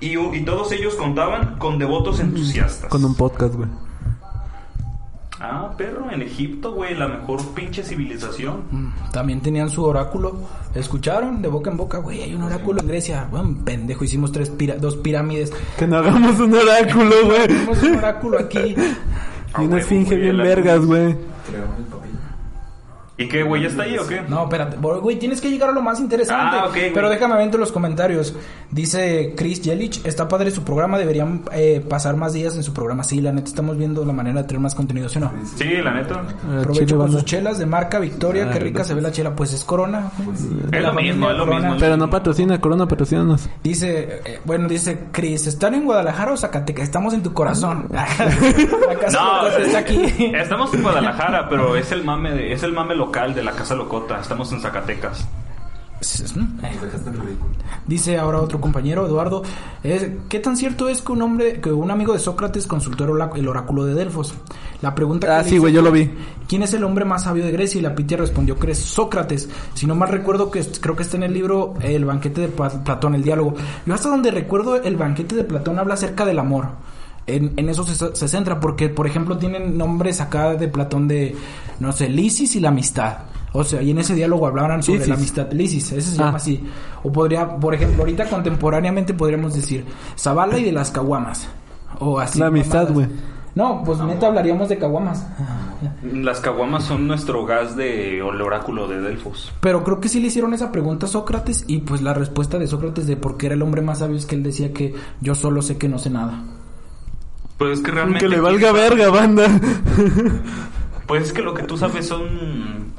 [0.00, 2.90] y, y todos ellos contaban con devotos entusiastas.
[2.90, 3.68] Con un podcast, güey.
[5.44, 8.62] Ah, perro, en Egipto, güey, la mejor pinche civilización.
[8.70, 10.36] Mm, También tenían su oráculo.
[10.72, 11.42] ¿Escucharon?
[11.42, 13.26] De boca en boca, güey, hay un oráculo en Grecia.
[13.28, 15.52] Bueno, pendejo, hicimos tres pira- dos pirámides.
[15.76, 17.48] Que no hagamos un oráculo, güey.
[17.48, 18.76] Tenemos un oráculo aquí.
[19.58, 21.16] Y una Ah, esfinge bien vergas, güey.
[23.22, 23.62] ¿Y qué, güey?
[23.62, 24.22] ¿Ya está ahí o qué?
[24.28, 26.56] No, espérate, güey, tienes que llegar a lo más interesante.
[26.58, 26.92] Ah, ok, güey.
[26.92, 28.34] Pero déjame ver los comentarios.
[28.70, 33.02] Dice Chris Jelich, está padre su programa, deberían eh, pasar más días en su programa.
[33.04, 35.32] Sí, la neta, estamos viendo la manera de tener más contenido, ¿sí o no?
[35.56, 36.22] Sí, la neta.
[36.48, 39.34] Ah, Aprovecho con sus chelas de marca Victoria, qué rica se ve la chela.
[39.36, 40.10] Pues es Corona.
[40.70, 41.66] De Es lo mismo, es lo Corona.
[41.66, 41.80] mismo.
[41.80, 43.48] Pero no patrocina, Corona, patrocínanos.
[43.62, 46.84] Dice, eh, bueno, dice Chris, ¿están en Guadalajara o Zacatecas?
[46.84, 47.86] Estamos en tu corazón.
[47.90, 48.06] la
[49.00, 50.32] casa No, está aquí.
[50.34, 53.74] estamos en Guadalajara, pero es el mame de- es el mame local de la Casa
[53.74, 54.18] Locota.
[54.20, 55.28] Estamos en Zacatecas.
[57.86, 59.42] Dice ahora otro compañero, Eduardo,
[59.84, 63.10] eh, ¿qué tan cierto es que un hombre, que un amigo de Sócrates consultó el
[63.10, 64.34] orá- el oráculo de Delfos?
[64.80, 66.10] La pregunta que Ah, le sí, güey, yo lo vi.
[66.48, 67.78] ¿Quién es el hombre más sabio de Grecia?
[67.78, 69.48] Y la Pitia respondió que es Sócrates.
[69.74, 73.14] Si no mal recuerdo que creo que está en el libro El banquete de Platón,
[73.14, 73.54] el diálogo.
[73.86, 76.68] Yo hasta donde recuerdo el banquete de Platón habla acerca del amor.
[77.26, 81.36] En, en eso se, se centra, porque por ejemplo tienen nombres acá de Platón de,
[81.80, 83.18] no sé, Lisis y la amistad.
[83.54, 85.08] O sea, y en ese diálogo hablaban sobre Lisis.
[85.08, 85.52] la amistad.
[85.52, 86.26] Lisis, ese se Ah.
[86.26, 86.64] llama así.
[87.02, 89.84] O podría, por ejemplo, ahorita contemporáneamente podríamos decir
[90.18, 91.48] Zabala y de las caguamas.
[92.00, 92.38] O así.
[92.38, 93.06] La amistad, güey.
[93.54, 95.26] No, pues neta hablaríamos de caguamas.
[96.02, 99.52] Las caguamas son nuestro gas de el oráculo de Delfos.
[99.60, 102.66] Pero creo que sí le hicieron esa pregunta a Sócrates y pues la respuesta de
[102.66, 105.34] Sócrates de por qué era el hombre más sabio es que él decía que yo
[105.34, 106.42] solo sé que no sé nada.
[107.58, 108.24] Pues es que realmente...
[108.24, 109.46] Que le valga verga, banda.
[111.06, 112.92] Pues es que lo que tú sabes son...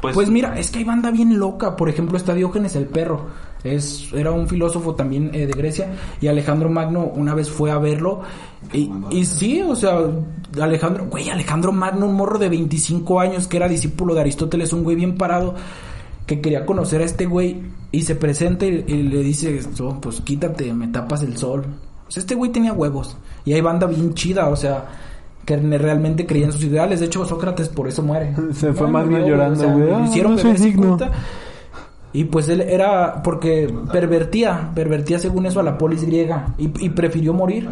[0.00, 1.76] Pues, Pues mira, es que hay banda bien loca.
[1.76, 3.26] Por ejemplo, está Diógenes el perro.
[3.62, 5.94] Es, era un filósofo también eh, de Grecia.
[6.20, 8.20] Y Alejandro Magno una vez fue a verlo.
[8.72, 9.98] Y, y sí, o sea,
[10.60, 14.84] Alejandro, güey, Alejandro Magno, un morro de 25 años que era discípulo de Aristóteles, un
[14.84, 15.54] güey bien parado.
[16.26, 17.62] Que quería conocer a este güey.
[17.90, 21.64] Y se presenta y, y le dice, "Oh, pues quítate, me tapas el sol.
[22.08, 23.16] O sea, este güey tenía huevos.
[23.44, 24.84] Y hay banda bien chida, o sea,
[25.44, 27.00] que realmente creía en sus ideales.
[27.00, 28.34] De hecho, Sócrates por eso muere.
[28.52, 29.86] Se fue No, Magno murió, llorando, o sea, güey.
[29.88, 30.98] lo Ah, hicieron no soy digno.
[32.12, 36.88] Y pues él era porque pervertía, pervertía según eso a la polis griega y, y
[36.90, 37.68] prefirió morir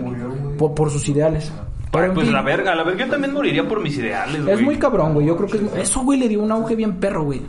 [0.58, 1.52] por, por sus ideales.
[1.92, 4.44] Pero, en pues fin, la verga, la verga yo también moriría por mis ideales, es
[4.44, 4.64] güey.
[4.64, 5.26] muy cabrón, güey.
[5.26, 7.42] Yo creo que es- eso, güey, le dio un auge bien perro, güey.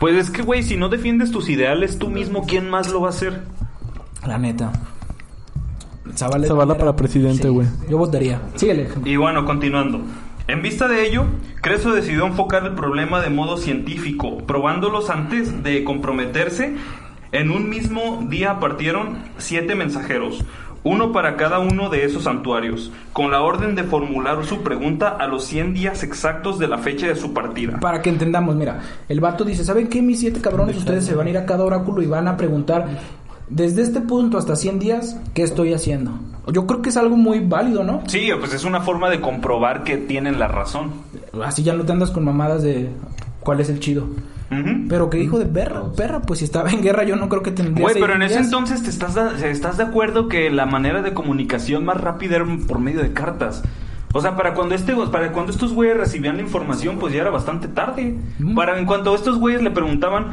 [0.00, 3.08] Pues es que, güey, si no defiendes tus ideales tú mismo, ¿quién más lo va
[3.08, 3.42] a hacer?
[4.24, 4.72] La neta.
[6.14, 7.66] Zavala, Zavala para presidente, güey.
[7.88, 8.40] Yo votaría.
[8.54, 8.88] Síguele.
[9.04, 10.00] Y bueno, continuando.
[10.46, 11.24] En vista de ello,
[11.60, 16.74] Creso decidió enfocar el problema de modo científico, probándolos antes de comprometerse.
[17.32, 20.42] En un mismo día partieron siete mensajeros,
[20.84, 25.26] uno para cada uno de esos santuarios, con la orden de formular su pregunta a
[25.26, 27.78] los 100 días exactos de la fecha de su partida.
[27.80, 30.76] Para que entendamos, mira, el vato dice, ¿saben qué, mis siete cabrones?
[30.76, 32.86] Ustedes se van a ir a cada oráculo y van a preguntar,
[33.50, 36.12] desde este punto hasta 100 días, ¿qué estoy haciendo?
[36.52, 38.02] Yo creo que es algo muy válido, ¿no?
[38.06, 40.92] Sí, pues es una forma de comprobar que tienen la razón.
[41.44, 42.88] Así ya no te andas con mamadas de
[43.40, 44.06] cuál es el chido.
[44.88, 47.50] Pero que dijo de perra, perra, pues si estaba en guerra yo no creo que
[47.50, 51.12] tendría Güey, pero en ese entonces te estás, estás de acuerdo que la manera de
[51.12, 53.62] comunicación más rápida era por medio de cartas.
[54.14, 57.30] O sea, para cuando este para cuando estos güeyes recibían la información, pues ya era
[57.30, 58.16] bastante tarde.
[58.54, 60.28] Para en cuanto estos güeyes le preguntaban,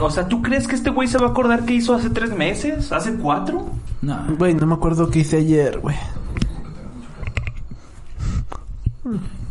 [0.00, 2.30] o sea, ¿tú crees que este güey se va a acordar qué hizo hace tres
[2.36, 2.90] meses?
[2.92, 3.70] ¿Hace cuatro?
[4.02, 4.18] No.
[4.38, 5.96] Güey, no me acuerdo qué hice ayer, güey.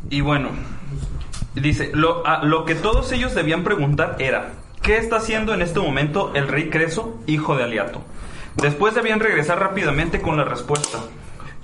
[0.09, 0.49] Y bueno,
[1.55, 4.51] dice, lo, a- lo que todos ellos debían preguntar era,
[4.81, 8.01] ¿qué está haciendo en este momento el rey Creso, hijo de Aliato?
[8.55, 10.99] Después debían regresar rápidamente con la respuesta.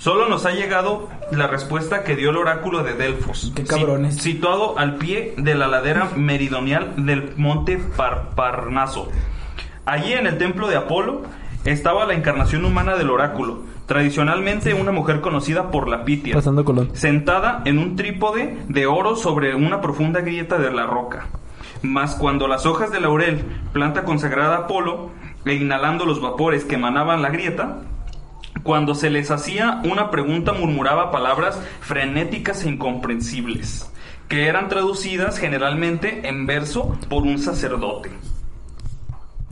[0.04, 4.16] Solo nos ha llegado la respuesta que dio el oráculo de Delfos, Qué cabrones.
[4.16, 9.08] si- situado al pie de la ladera meridional del monte Par- Parnaso.
[9.86, 11.22] Allí en el templo de Apolo
[11.64, 17.62] estaba la encarnación humana del oráculo, tradicionalmente una mujer conocida por la Pitia Pasando sentada
[17.64, 21.28] en un trípode de oro sobre una profunda grieta de la roca.
[21.82, 23.42] Mas cuando las hojas de laurel,
[23.72, 25.12] planta consagrada a Apolo,
[25.46, 27.78] e inhalando los vapores que emanaban la grieta,
[28.62, 33.92] cuando se les hacía una pregunta murmuraba palabras frenéticas e incomprensibles,
[34.28, 38.12] que eran traducidas generalmente en verso por un sacerdote.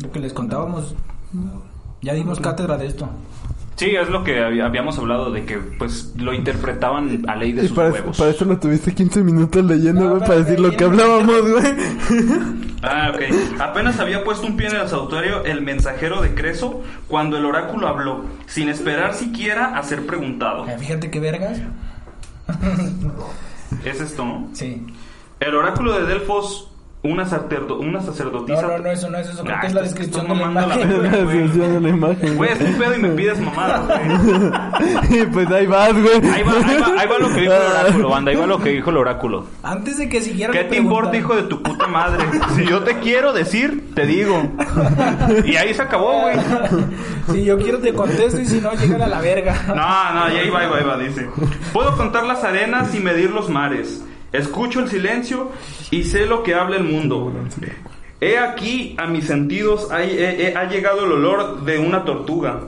[0.02, 0.96] Lo que les contábamos.
[2.02, 3.10] Ya dimos cátedra de esto.
[3.82, 7.64] Sí, es lo que había- habíamos hablado de que pues lo interpretaban a ley de
[7.64, 8.16] Y sus para, huevos.
[8.18, 11.64] para eso lo tuviste 15 minutos leyendo, güey, para decir lo que hablábamos, güey.
[12.84, 13.60] Ah, ok.
[13.60, 17.88] Apenas había puesto un pie en el santuario el mensajero de Creso cuando el oráculo
[17.88, 20.68] habló, sin esperar siquiera a ser preguntado.
[20.68, 21.60] Eh, Fíjate qué vergas.
[23.86, 24.50] Es esto, ¿no?
[24.54, 24.86] Sí.
[25.40, 26.71] El oráculo de Delfos,
[27.04, 28.62] una, sacerdo- una sacerdotisa...
[28.62, 29.44] No, no, no, eso no es eso.
[29.44, 31.04] Creo Ah, que es la estás- descripción de la imagen.
[31.04, 35.22] La descripción de la imagen, Güey, es un pedo y me pides mamadas, güey.
[35.22, 36.16] Y pues ahí vas, güey.
[36.32, 38.32] Ahí va, ahí, va, ahí va lo que dijo el oráculo, banda.
[38.32, 39.46] Ahí va lo que dijo el oráculo.
[39.64, 42.24] Antes de que siguiera ¿Qué te importa, hijo de tu puta madre?
[42.56, 44.40] Si yo te quiero decir, te digo.
[45.46, 46.36] Y ahí se acabó, güey.
[47.32, 49.56] Si yo quiero te contesto y si no, llega a la verga.
[49.68, 51.28] No, no, y ahí va, ahí va, ahí va, dice.
[51.74, 54.04] Puedo contar las arenas y medir los mares.
[54.32, 55.52] Escucho el silencio
[55.90, 57.34] y sé lo que habla el mundo.
[58.22, 62.62] He aquí a mis sentidos ha, llegado el olor de una tortuga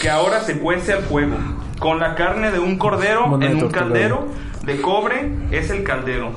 [0.00, 1.36] que ahora se cuece al fuego.
[1.78, 4.28] Con la carne de un cordero en un tortuga, caldero
[4.64, 6.32] de cobre es el caldero.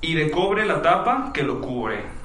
[0.00, 2.15] Y de cobre la tapa que lo cubre.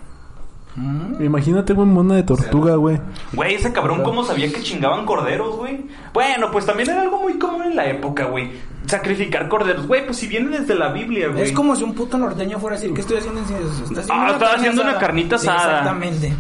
[1.19, 2.99] Imagínate, güey, mona de tortuga, güey.
[3.34, 5.86] Güey, ese cabrón, ¿cómo sabía que chingaban corderos, güey?
[6.13, 8.51] Bueno, pues también era algo muy común en la época, güey.
[8.86, 11.43] Sacrificar corderos, güey, pues si viene desde la Biblia, güey.
[11.43, 13.39] Es como si un puto norteño fuera a decir, ¿qué estoy haciendo?
[13.41, 15.05] en Ciudad- Está haciendo Ah, una está haciendo una asada".
[15.05, 15.69] carnita Sí, asada.
[15.80, 16.34] exactamente.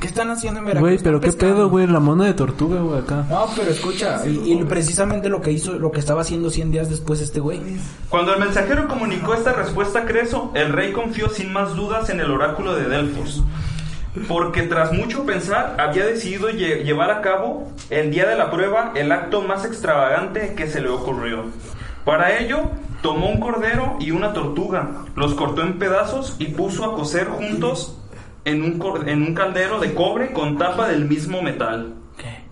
[0.00, 0.88] ¿Qué están haciendo en Veracruz?
[0.90, 1.68] Güey, pero qué pedo, pescando.
[1.70, 3.26] güey, la mona de tortuga, güey, acá.
[3.28, 6.88] No, pero escucha, y, y precisamente lo que hizo, lo que estaba haciendo 100 días
[6.90, 7.60] después este güey.
[8.08, 12.20] Cuando el mensajero comunicó esta respuesta a Creso, el rey confió sin más dudas en
[12.20, 13.42] el oráculo de Delfos.
[14.26, 18.92] Porque tras mucho pensar, había decidido lle- llevar a cabo el día de la prueba
[18.96, 21.44] el acto más extravagante que se le ocurrió.
[22.04, 22.62] Para ello,
[23.02, 27.97] tomó un cordero y una tortuga, los cortó en pedazos y puso a cocer juntos
[28.48, 31.94] en un, cor- en un caldero de cobre con tapa del mismo metal.
[32.16, 32.42] ¿Qué?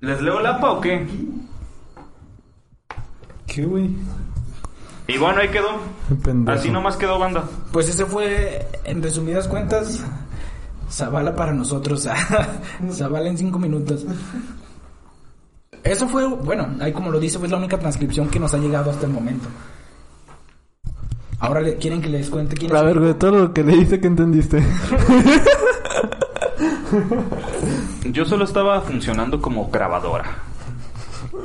[0.00, 1.06] ¿Les leo la apa o qué?
[3.46, 3.90] ¿Qué, güey?
[5.06, 5.68] Y bueno, ahí quedó.
[6.22, 6.58] Pendejo.
[6.58, 7.44] Así nomás quedó banda.
[7.72, 10.04] Pues ese fue, en resumidas cuentas,
[10.90, 12.06] Zavala para nosotros.
[12.92, 14.04] Zavala en 5 minutos.
[15.82, 18.90] Eso fue, bueno, ahí como lo dice, fue la única transcripción que nos ha llegado
[18.90, 19.48] hasta el momento.
[21.40, 22.84] Ahora le, quieren que les cuente quién A es.
[22.84, 24.62] ver, güey, todo lo que le hice que entendiste.
[28.12, 30.24] Yo solo estaba funcionando como grabadora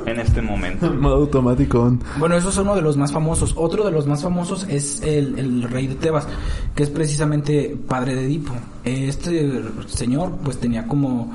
[0.06, 0.90] en este momento.
[0.92, 1.96] Modo automático.
[2.18, 3.54] Bueno, eso es uno de los más famosos.
[3.56, 6.26] Otro de los más famosos es el, el rey de Tebas,
[6.74, 8.52] que es precisamente padre de Edipo.
[8.84, 11.32] Este señor, pues tenía como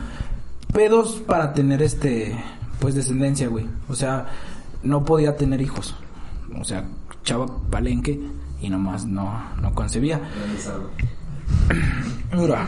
[0.73, 2.35] pedos para tener este,
[2.79, 3.65] pues descendencia, güey.
[3.87, 4.27] O sea,
[4.83, 5.95] no podía tener hijos.
[6.59, 6.85] O sea,
[7.23, 8.19] chava palenque
[8.61, 10.19] y nomás no, no concebía.
[12.31, 12.67] Mira,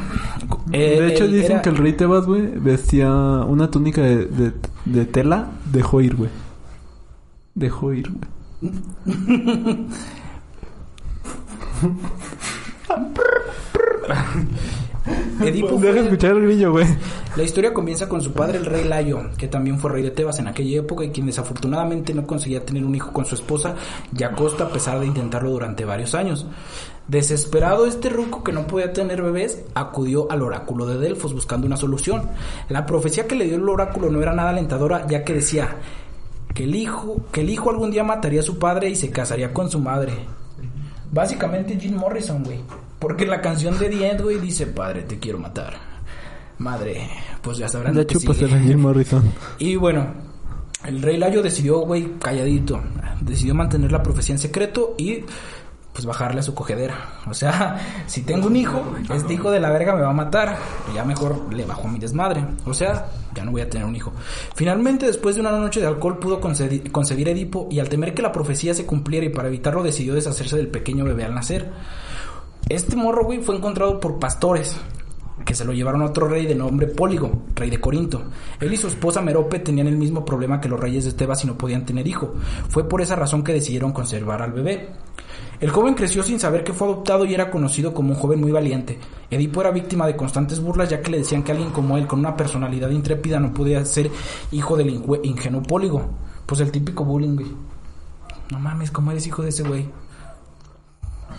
[0.72, 4.54] eh, de hecho, dicen era- que el rey Tebas, güey, vestía una túnica de, de,
[4.86, 5.50] de tela.
[5.72, 6.32] Dejó ir, güey.
[7.54, 8.74] Dejó ir, güey.
[15.42, 16.86] Edipo Deja fue- escuchar el grillo, güey.
[17.36, 20.38] La historia comienza con su padre, el rey Layo, que también fue rey de Tebas
[20.40, 23.76] en aquella época y quien desafortunadamente no conseguía tener un hijo con su esposa,
[24.12, 26.46] Yacosta, a pesar de intentarlo durante varios años.
[27.08, 31.78] Desesperado este ruco que no podía tener bebés, acudió al oráculo de Delfos buscando una
[31.78, 32.30] solución.
[32.70, 35.76] La profecía que le dio el oráculo no era nada alentadora, ya que decía
[36.54, 39.52] que el hijo, que el hijo algún día mataría a su padre y se casaría
[39.54, 40.14] con su madre.
[41.12, 42.60] Básicamente Jim Morrison, güey.
[43.02, 45.74] Porque la canción de The End, güey, dice, padre, te quiero matar.
[46.60, 47.10] Madre,
[47.42, 48.46] pues ya sabrán De pues sigue.
[48.46, 49.24] era Jim Morrison.
[49.58, 50.06] Y bueno,
[50.86, 52.80] el rey Layo decidió, güey, calladito.
[53.20, 55.26] Decidió mantener la profecía en secreto y
[55.94, 57.22] pues bajarle a su cogedera.
[57.28, 60.60] O sea, si tengo un hijo, este hijo de la verga me va a matar.
[60.94, 62.46] Ya mejor le bajo a mi desmadre.
[62.66, 64.14] O sea, ya no voy a tener un hijo.
[64.54, 68.32] Finalmente, después de una noche de alcohol, pudo concebir Edipo y al temer que la
[68.32, 71.72] profecía se cumpliera y para evitarlo decidió deshacerse del pequeño bebé al nacer.
[72.72, 74.78] Este morro, güey, fue encontrado por pastores
[75.44, 78.24] que se lo llevaron a otro rey de nombre Póligo, rey de Corinto.
[78.62, 81.48] Él y su esposa Merope tenían el mismo problema que los reyes de Tebas y
[81.48, 82.34] no podían tener hijo.
[82.70, 84.88] Fue por esa razón que decidieron conservar al bebé.
[85.60, 88.54] El joven creció sin saber que fue adoptado y era conocido como un joven muy
[88.54, 88.98] valiente.
[89.30, 92.20] Edipo era víctima de constantes burlas ya que le decían que alguien como él, con
[92.20, 94.10] una personalidad intrépida, no podía ser
[94.54, 96.10] hijo del ingenuo Póligo.
[96.46, 97.52] Pues el típico bullying, güey.
[98.50, 99.90] No mames, ¿cómo eres hijo de ese güey?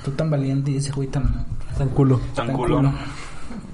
[0.05, 1.47] Tú tan valiente y ese güey tan...
[1.77, 2.21] Tan culo.
[2.35, 2.77] Tan tan culo.
[2.77, 2.93] culo.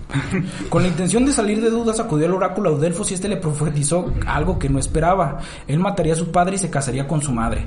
[0.70, 3.36] Con la intención de salir de dudas acudió al oráculo de Delfos y este le
[3.36, 5.38] profetizó algo que no esperaba.
[5.66, 7.66] Él mataría a su padre y se casaría con su madre.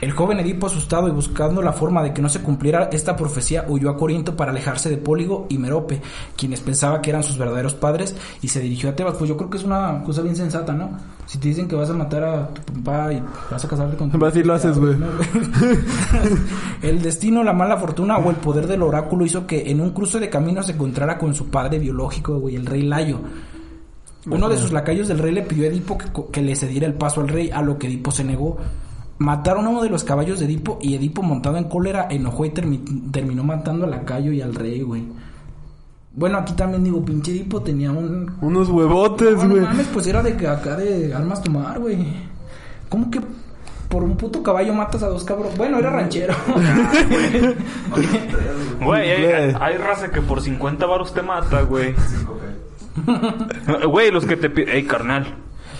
[0.00, 3.64] El joven Edipo, asustado y buscando la forma de que no se cumpliera esta profecía,
[3.68, 6.00] huyó a Corinto para alejarse de Póligo y Merope,
[6.36, 9.16] quienes pensaba que eran sus verdaderos padres, y se dirigió a Tebas.
[9.16, 10.90] Pues yo creo que es una cosa bien sensata, ¿no?
[11.28, 14.10] Si te dicen que vas a matar a tu papá y vas a casarte con
[14.10, 14.96] tu Vas y lo haces, güey.
[16.82, 20.20] El destino, la mala fortuna o el poder del oráculo hizo que en un cruce
[20.20, 23.18] de caminos se encontrara con su padre biológico, güey, el rey Layo.
[24.26, 25.98] Uno de sus lacayos del rey le pidió a Edipo
[26.32, 28.56] que, le cediera el paso al rey, a lo que Edipo se negó.
[29.18, 32.50] Mataron a uno de los caballos de Edipo y Edipo, montado en cólera, enojó y
[32.50, 35.04] termi- terminó matando al lacayo y al rey, güey.
[36.18, 38.32] Bueno, aquí también digo, pinche Edipo tenía un...
[38.40, 39.60] Unos huevotes, No, no güey.
[39.62, 41.98] mames, pues era de que acá de armas tomar, güey.
[42.88, 43.20] ¿Cómo que
[43.88, 45.56] por un puto caballo matas a dos cabros?
[45.56, 46.34] Bueno, era ranchero.
[48.80, 49.54] Güey, hay, Güey.
[49.60, 51.94] hay raza que por 50 varos te mata, güey.
[53.88, 54.70] Güey, los que te piden...
[54.70, 55.26] Ey, carnal,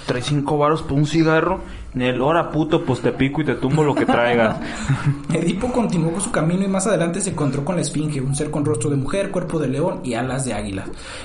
[0.07, 1.61] trae 5 varos por un cigarro.
[1.95, 4.59] En el hora puto, pues te pico y te tumbo lo que traigas.
[5.33, 8.51] Edipo continuó con su camino y más adelante se encontró con la Esfinge, un ser
[8.51, 10.85] con rostro de mujer, cuerpo de león y alas de águila,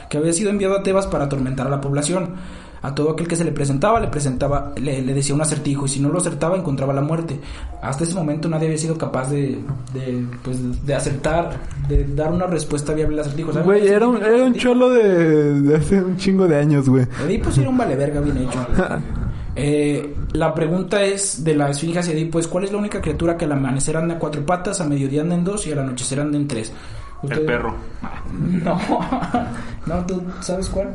[0.10, 2.35] que había sido enviado a Tebas para atormentar a la población.
[2.81, 5.90] A todo aquel que se le presentaba, le presentaba, le, le decía un acertijo, y
[5.90, 7.40] si no lo acertaba, encontraba la muerte.
[7.81, 9.57] Hasta ese momento nadie había sido capaz de,
[9.94, 13.53] de, pues, de acertar, de dar una respuesta viable al acertijo.
[13.53, 13.65] ¿Sabes?
[13.65, 17.07] Güey, era un, era un cholo de, de hace un chingo de años, güey.
[17.26, 18.60] Edipo sí era un vale verga bien hecho.
[19.55, 23.38] Eh, la pregunta es de la esfinge hacia Edipo es ¿cuál es la única criatura
[23.38, 26.19] que al amanecer anda en cuatro patas, a mediodía anda en dos y al anochecer
[26.19, 26.71] anda en tres?
[27.30, 27.75] El perro.
[28.34, 28.80] No,
[29.85, 30.89] no, ¿tú sabes cuál?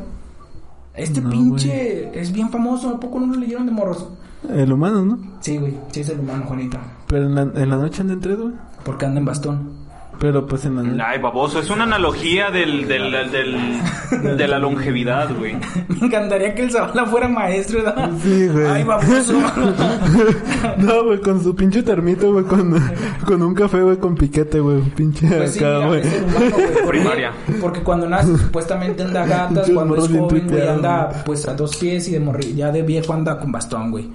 [0.93, 4.07] Este No, pinche es bien famoso, ¿a poco no lo leyeron de morros?
[4.49, 5.19] El humano, ¿no?
[5.39, 6.79] Sí, güey, sí es el humano, Juanita.
[7.07, 8.53] Pero en la, en la noche anda en tres, güey.
[8.83, 9.78] Porque anda en bastón.
[10.19, 11.01] Pero pues en la noche.
[11.05, 15.55] Ay, baboso, es una analogía del, del, del- de la longevidad, güey.
[15.87, 18.09] Me encantaría que el Zavala fuera maestro, ¿verdad?
[18.21, 18.65] Sí, güey.
[18.67, 19.33] Ay, baboso.
[20.77, 22.77] No, güey, con su pinche termito, güey, con,
[23.25, 24.77] con un café, güey, con piquete, güey.
[24.77, 26.01] un Pinche Pues sí, acá, mira, güey.
[26.01, 26.87] el.
[26.87, 27.31] Primaria.
[27.61, 32.07] Porque cuando nace supuestamente anda gatas, cuando es joven, güey, anda pues a dos pies
[32.09, 34.09] y de morri ya de viejo anda con bastón, güey.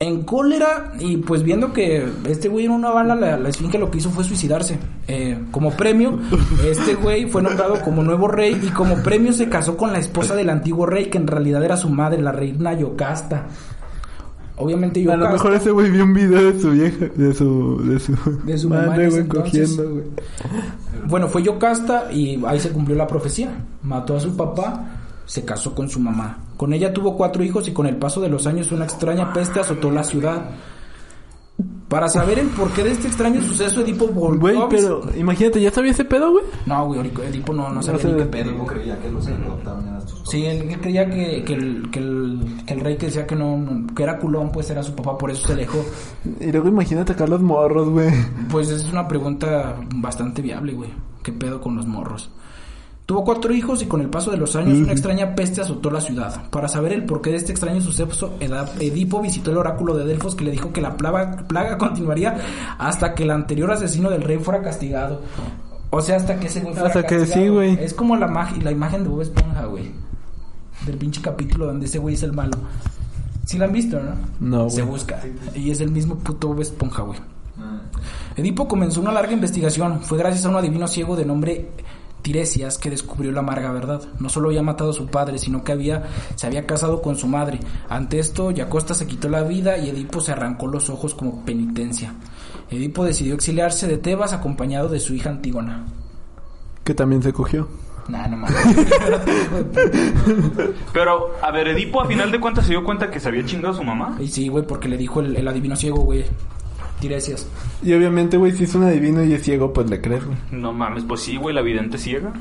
[0.00, 3.90] En cólera, y pues viendo que este güey en una bala, la, la esfinge lo
[3.90, 4.78] que hizo fue suicidarse.
[5.08, 6.20] Eh, como premio,
[6.64, 10.36] este güey fue nombrado como nuevo rey y como premio se casó con la esposa
[10.36, 13.46] del antiguo rey, que en realidad era su madre, la reina Yocasta.
[14.58, 15.24] Obviamente A Yocasta...
[15.24, 18.12] lo mejor ese güey vio un video de su vieja, de su, de su,
[18.44, 19.74] De madre, güey, entonces.
[19.74, 20.04] cogiendo, güey.
[21.08, 23.50] Bueno, fue Yocasta y ahí se cumplió la profecía.
[23.82, 24.97] Mató a su papá,
[25.28, 26.38] se casó con su mamá.
[26.56, 29.60] Con ella tuvo cuatro hijos y con el paso de los años una extraña peste
[29.60, 30.42] azotó la ciudad.
[31.88, 35.90] Para saber el porqué de este extraño suceso, Edipo volvió Güey, pero imagínate, ¿ya sabía
[35.90, 36.44] ese pedo, güey?
[36.66, 38.50] No, güey, Edipo- Edipo no, no sabía sé ni qué pedo.
[38.50, 42.62] Edipo creía que los adoptaban sus Sí, él, él creía que, que, el, que, el,
[42.66, 45.16] que el rey que decía que no, no- que era culón, pues era su papá,
[45.18, 45.84] por eso se alejó.
[46.40, 48.10] Y luego imagínate acá los morros, güey.
[48.50, 50.90] Pues es una pregunta bastante viable, güey.
[51.22, 52.30] ¿Qué pedo con los morros?
[53.08, 55.98] Tuvo cuatro hijos y con el paso de los años una extraña peste azotó la
[56.02, 56.42] ciudad.
[56.50, 58.34] Para saber el porqué de este extraño suceso,
[58.80, 62.36] Edipo visitó el oráculo de Delfos que le dijo que la plaga, plaga continuaría
[62.78, 65.22] hasta que el anterior asesino del rey fuera castigado.
[65.88, 67.82] O sea, hasta que ese güey fuera Hasta que sí, güey.
[67.82, 69.90] Es como la, mag- la imagen de Bob Esponja, güey.
[70.84, 72.58] Del pinche capítulo donde ese güey es el malo.
[73.46, 74.64] Sí la han visto, ¿no?
[74.64, 75.18] No, Se busca.
[75.54, 77.18] Y es el mismo puto Bob Esponja, güey.
[78.36, 80.02] Edipo comenzó una larga investigación.
[80.02, 81.70] Fue gracias a un adivino ciego de nombre
[82.28, 84.02] Tiresias que descubrió la amarga verdad.
[84.18, 87.26] No solo había matado a su padre, sino que había, se había casado con su
[87.26, 87.58] madre.
[87.88, 92.12] Ante esto, Yacosta se quitó la vida y Edipo se arrancó los ojos como penitencia.
[92.70, 95.86] Edipo decidió exiliarse de Tebas acompañado de su hija Antígona.
[96.84, 97.66] Que también se cogió.
[98.08, 98.76] Nah, no mames.
[100.92, 103.72] Pero, a ver, Edipo a final de cuentas se dio cuenta que se había chingado
[103.72, 104.18] a su mamá.
[104.20, 106.26] y sí, güey, porque le dijo el, el adivino ciego, güey.
[107.00, 107.46] Tiresias.
[107.82, 110.36] Y obviamente, güey, si es un adivino y es ciego, pues le crees, güey.
[110.50, 112.32] No mames, pues sí, güey, la vidente ciega.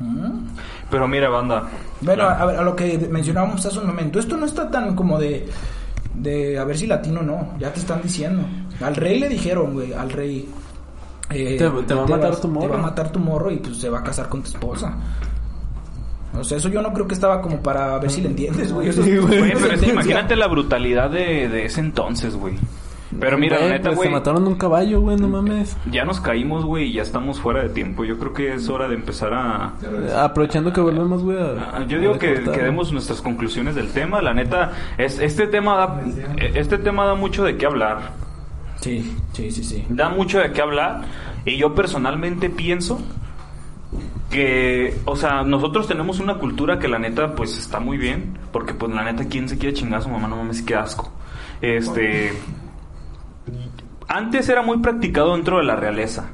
[0.00, 0.46] Mm.
[0.90, 1.68] Pero mira, banda.
[2.00, 5.18] Bueno, a, ver, a lo que mencionábamos hace un momento, esto no está tan como
[5.18, 5.48] de,
[6.14, 8.42] de a ver si latino no, ya te están diciendo.
[8.80, 10.48] Al rey le dijeron, güey, al rey.
[11.30, 12.66] eh, Te- te va a matar vas- tu morro.
[12.66, 14.96] Te va a matar tu morro y pues se va a casar con tu esposa.
[16.36, 18.88] O sea, eso yo no creo que estaba como para ver si le entiendes, güey.
[18.88, 19.38] Eso Sí, güey.
[19.38, 22.56] Güey, pero es imagínate la brutalidad de, de ese entonces, güey.
[23.20, 25.76] Pero mira, la neta, pues güey, Se mataron un caballo, güey, no mames.
[25.90, 28.04] ya nos caímos, güey, y ya estamos fuera de tiempo.
[28.04, 29.74] Yo creo que es hora de empezar a...
[30.24, 31.38] Aprovechando que volvemos, güey.
[31.38, 34.20] a- Ah, Yo digo a que, que demos nuestras conclusiones del tema.
[34.20, 36.00] La neta, es, este tema da,
[36.54, 38.12] este tema da mucho de qué hablar.
[38.80, 39.84] Sí, sí, sí, sí.
[39.88, 41.02] Da mucho de qué hablar.
[41.46, 43.00] Y yo personalmente pienso
[44.30, 48.36] que, o sea, nosotros tenemos una cultura que la neta, pues está muy bien.
[48.52, 50.26] Porque, pues, la neta, ¿quién se quiere chingar a su mamá?
[50.28, 51.10] No mames, qué asco.
[51.60, 52.32] Este.
[54.08, 56.30] Antes era muy practicado dentro de la realeza.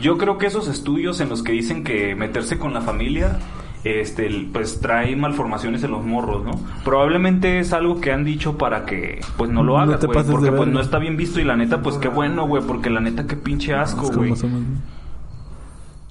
[0.00, 3.38] Yo creo que esos estudios en los que dicen que meterse con la familia
[3.84, 6.52] este, pues trae malformaciones en los morros, ¿no?
[6.84, 10.16] Probablemente es algo que han dicho para que, pues no lo No hagas, te güey,
[10.16, 12.62] pases de porque pues no está bien visto y la neta, pues qué bueno, güey,
[12.62, 14.34] porque la neta qué pinche asco, güey.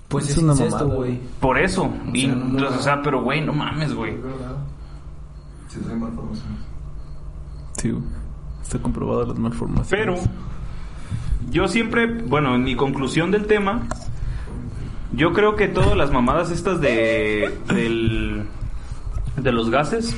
[0.09, 1.19] Pues Es es, una incesto, mamada, güey.
[1.39, 4.15] Por eso, y, sea, no, no, o sea, pero güey, no mames, güey.
[4.15, 4.57] Es verdad.
[5.69, 6.59] Sí, trae malformaciones.
[7.77, 8.03] Sí, güey.
[8.61, 9.89] Está comprobado las malformaciones.
[9.89, 10.15] Pero
[11.49, 13.87] yo siempre, bueno, en mi conclusión del tema,
[15.13, 18.43] yo creo que todas las mamadas estas de del,
[19.37, 20.15] de los gases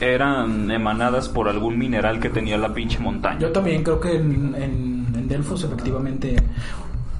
[0.00, 3.40] eran emanadas por algún mineral que tenía la pinche montaña.
[3.40, 6.36] Yo también creo que en, en, en Delfos efectivamente...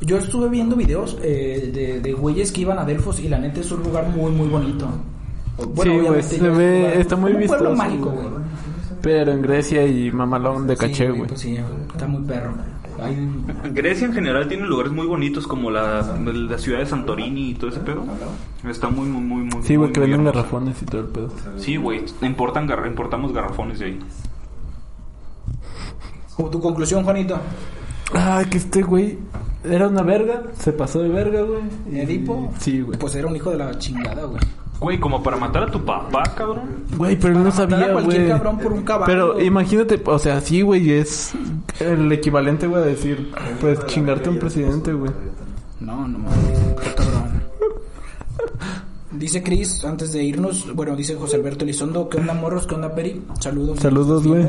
[0.00, 3.58] Yo estuve viendo videos eh, de, de güeyes que iban a Delfos y la neta
[3.58, 4.86] es un lugar muy, muy bonito.
[5.58, 8.28] Sí, güey, obviamente se ya es un ve- está muy un pueblo mágico, güey.
[9.02, 11.26] Pero en Grecia y mamalón de Sí, caché, güey.
[11.26, 11.58] Pues sí,
[11.92, 12.52] está muy perro.
[13.00, 17.54] Hay- Grecia en general tiene lugares muy bonitos como la, la ciudad de Santorini y
[17.54, 18.04] todo ese pedo.
[18.68, 21.28] Está muy, muy, muy, muy Sí, güey, que venden garrafones y todo el pedo.
[21.58, 23.98] Sí, güey, importan gar- importamos garrafones de ahí.
[26.36, 27.38] Como tu conclusión, Juanito.
[28.14, 29.18] Ah, que este güey
[29.64, 31.60] era una verga, se pasó de verga, güey.
[31.90, 32.52] y- ¿Edipo?
[32.58, 32.98] Sí, güey.
[32.98, 34.40] Pues era un hijo de la chingada, güey.
[34.80, 36.84] Güey, como para matar a tu papá, cabrón.
[36.96, 38.28] Güey, pero él no Matar a sabía, cualquier güey.
[38.28, 39.06] cabrón por un caballo.
[39.06, 41.32] Pero imagínate, o sea, sí, güey, es
[41.80, 45.10] el equivalente, güey, a decir, pues chingarte a un presidente, güey.
[45.80, 47.42] No, no mames, qué cabrón.
[49.10, 52.66] Dice Chris, antes de irnos, bueno, dice José Alberto Elizondo, ¿qué onda morros?
[52.68, 53.22] ¿Qué onda Peri?
[53.40, 53.80] Saludos.
[53.80, 54.46] Saludos, güey.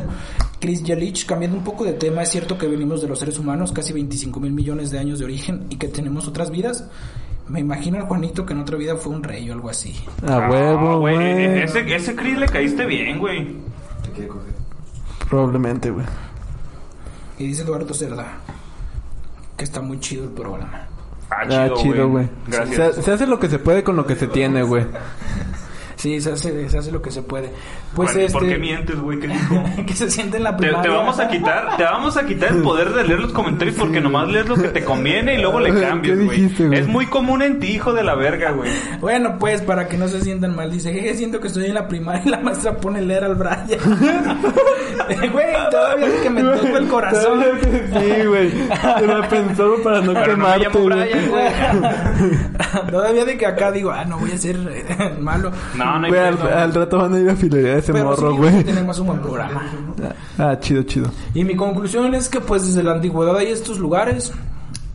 [0.59, 3.71] Chris Yalich, cambiando un poco de tema, es cierto que venimos de los seres humanos,
[3.71, 6.87] casi 25 mil millones de años de origen, y que tenemos otras vidas.
[7.49, 9.95] Me imagino al Juanito que en otra vida fue un rey o algo así.
[10.27, 11.61] A huevo, Ah, güey.
[11.63, 13.55] Ese, ese Chris le caíste bien, güey.
[14.03, 14.53] Te quiere coger.
[15.29, 16.05] Probablemente, güey.
[17.39, 18.25] Y dice Eduardo Cerda,
[19.57, 20.87] que está muy chido el programa.
[21.31, 22.27] Ah, Ah, chido, güey.
[22.47, 22.95] Gracias.
[22.95, 24.85] Se, se hace lo que se puede con lo que se tiene, güey.
[25.99, 27.49] Sí, se hace, se hace lo que se puede.
[27.93, 28.39] Pues Bueno, ¿y este...
[28.39, 29.19] ¿Por qué mientes, güey?
[29.19, 29.63] ¿Qué dijo?
[29.85, 30.81] que se siente en la Te, primaria.
[30.81, 33.99] te vamos a quitar, te vamos a quitar el poder de leer los comentarios porque
[33.99, 36.49] nomás lees lo que te conviene y luego le ¿Qué cambias, güey.
[36.73, 38.71] Es muy común en ti, hijo de la verga, güey.
[39.01, 41.89] Bueno, pues para que no se sientan mal, dice, jeje, siento que estoy en la
[41.89, 43.67] primaria y la maestra pone leer al Brian.
[45.09, 47.43] Güey, todavía es que me toco el corazón.
[47.63, 48.51] Sí, güey.
[48.51, 51.09] Se la pensó para no Pero no me quemarte, llamo güey.
[51.09, 52.91] Brian, güey.
[52.91, 55.51] todavía de que acá digo, ah, no voy a ser eh, malo.
[55.75, 58.37] No, no hay Güey, al, rato van a ir a filería ese Pero morro, sí,
[58.37, 58.63] güey.
[58.63, 59.63] tenemos un buen programa.
[60.37, 61.09] Ah, chido, chido.
[61.33, 64.31] Y mi conclusión es que pues desde la antigüedad hay estos lugares.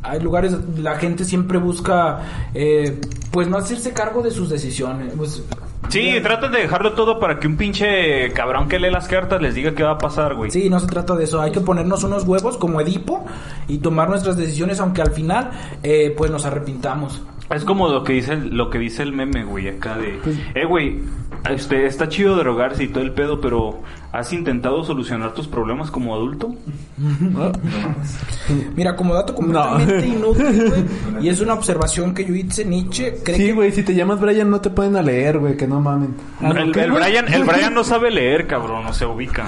[0.03, 2.21] Hay lugares, la gente siempre busca,
[2.53, 3.01] eh,
[3.31, 5.15] pues no hacerse cargo de sus decisiones.
[5.17, 5.43] Pues,
[5.89, 9.55] Sí, tratan de dejarlo todo para que un pinche cabrón que lee las cartas les
[9.55, 10.51] diga qué va a pasar, güey.
[10.51, 11.41] Sí, no se trata de eso.
[11.41, 13.25] Hay que ponernos unos huevos como Edipo
[13.69, 15.51] y tomar nuestras decisiones, aunque al final,
[15.83, 17.23] eh, pues nos arrepintamos.
[17.51, 20.19] Es como lo que dice el, lo que dice el meme, güey, acá de,
[20.55, 21.01] eh, güey,
[21.49, 26.15] este, está chido drogarse y todo el pedo, pero ¿has intentado solucionar tus problemas como
[26.15, 26.55] adulto?
[28.77, 30.85] Mira, como dato completamente inútil, güey,
[31.27, 33.53] y es una observación que yo hice, Nietzsche cree Sí, que...
[33.53, 36.15] güey, si te llamas Brian no te pueden a leer, güey, que no mamen.
[36.41, 36.93] El, ¿Qué, el?
[36.93, 39.45] Brian, el Brian no sabe leer, cabrón, no se ubica.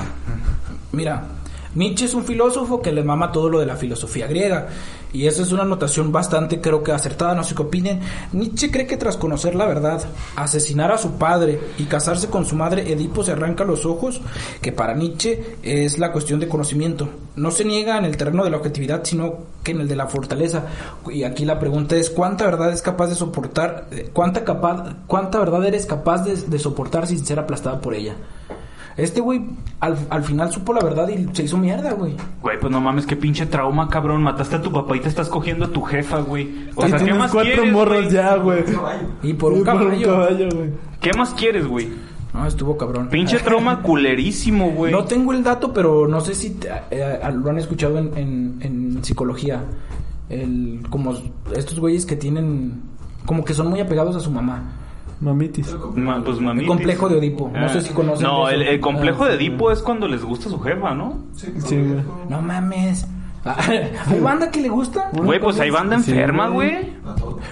[0.93, 1.25] Mira,
[1.77, 4.69] Nietzsche es un filósofo que le mama todo lo de la filosofía griega.
[5.13, 8.01] Y esa es una anotación bastante, creo que acertada, no sé qué opinen.
[8.33, 10.03] Nietzsche cree que tras conocer la verdad,
[10.37, 14.21] asesinar a su padre y casarse con su madre, Edipo se arranca los ojos,
[14.61, 17.09] que para Nietzsche es la cuestión de conocimiento.
[17.37, 20.07] No se niega en el terreno de la objetividad, sino que en el de la
[20.07, 20.65] fortaleza.
[21.11, 25.39] Y aquí la pregunta es, ¿cuánta verdad es capaz de soportar, eh, cuánta, capaz, cuánta
[25.39, 28.17] verdad eres capaz de, de soportar sin ser aplastada por ella?
[28.97, 29.45] Este güey
[29.81, 32.15] al, al final supo la verdad y se hizo mierda, güey.
[32.41, 34.23] Güey, pues no mames, qué pinche trauma, cabrón.
[34.23, 36.69] Mataste a tu papá y te estás cogiendo a tu jefa, güey.
[36.75, 38.11] O Y sea, ¿qué más cuatro quieres, morros güey?
[38.11, 38.65] ya, güey.
[39.23, 40.07] Y por un Y caballo.
[40.07, 40.71] caballo, güey.
[41.01, 41.89] ¿Qué más quieres, güey?
[42.33, 43.09] No, estuvo cabrón.
[43.11, 44.93] Pinche trauma culerísimo, güey.
[44.93, 48.57] No tengo el dato, pero no sé si te- eh, lo han escuchado en, en,
[48.61, 49.63] en psicología.
[50.29, 51.15] El, como
[51.55, 52.83] estos güeyes que tienen...
[53.27, 54.73] Como que son muy apegados a su mamá.
[55.21, 55.75] Mamitis.
[55.95, 56.63] Ma- pues mamitis.
[56.63, 57.51] El complejo de Edipo.
[57.53, 57.69] No Ah.
[57.71, 60.61] sé si conocen No, el, el complejo Ah, de Edipo es cuando les gusta su
[60.61, 61.19] jefa, ¿no?
[61.35, 62.03] Sí, güey.
[62.29, 63.07] No mames.
[63.47, 65.09] ¿Hay banda que le gusta?
[65.13, 66.93] Güey, pues hay banda Sí, enferma, güey.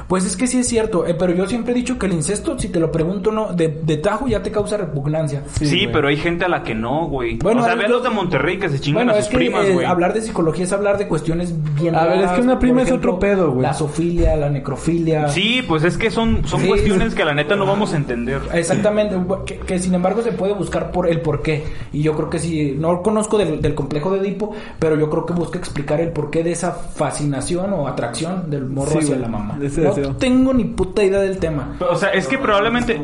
[0.08, 2.58] Pues es que sí es cierto, eh, pero yo siempre he dicho que el incesto,
[2.58, 5.42] si te lo pregunto, no, de, de tajo ya te causa repugnancia.
[5.60, 7.36] Sí, pero hay gente a la que no, güey.
[7.38, 9.30] Bueno, o sea, es ve los de Monterrey que se chingan Bueno, a es sus
[9.32, 9.86] que primas, eh, güey.
[9.86, 12.82] hablar de psicología es hablar de cuestiones bien A ver, es que una por prima
[12.82, 13.62] es otro pedo, güey.
[13.62, 15.28] La zoofilia, la necrofilia.
[15.28, 16.68] Sí, pues es que son, son Sí.
[16.68, 18.40] cuestiones que la neta no vamos a entender.
[18.52, 19.16] Exactamente,
[19.46, 21.64] que, que sin embargo se puede buscar por el porqué.
[21.92, 25.26] Y yo creo que sí, no conozco del, del complejo de Edipo, pero yo creo
[25.26, 29.20] que busca explicar el porqué de esa fascinación o atracción del morro Sí, hacia güey.
[29.20, 29.58] la mamá.
[29.82, 31.76] No tengo ni puta idea del tema.
[31.90, 33.00] O sea, es que probablemente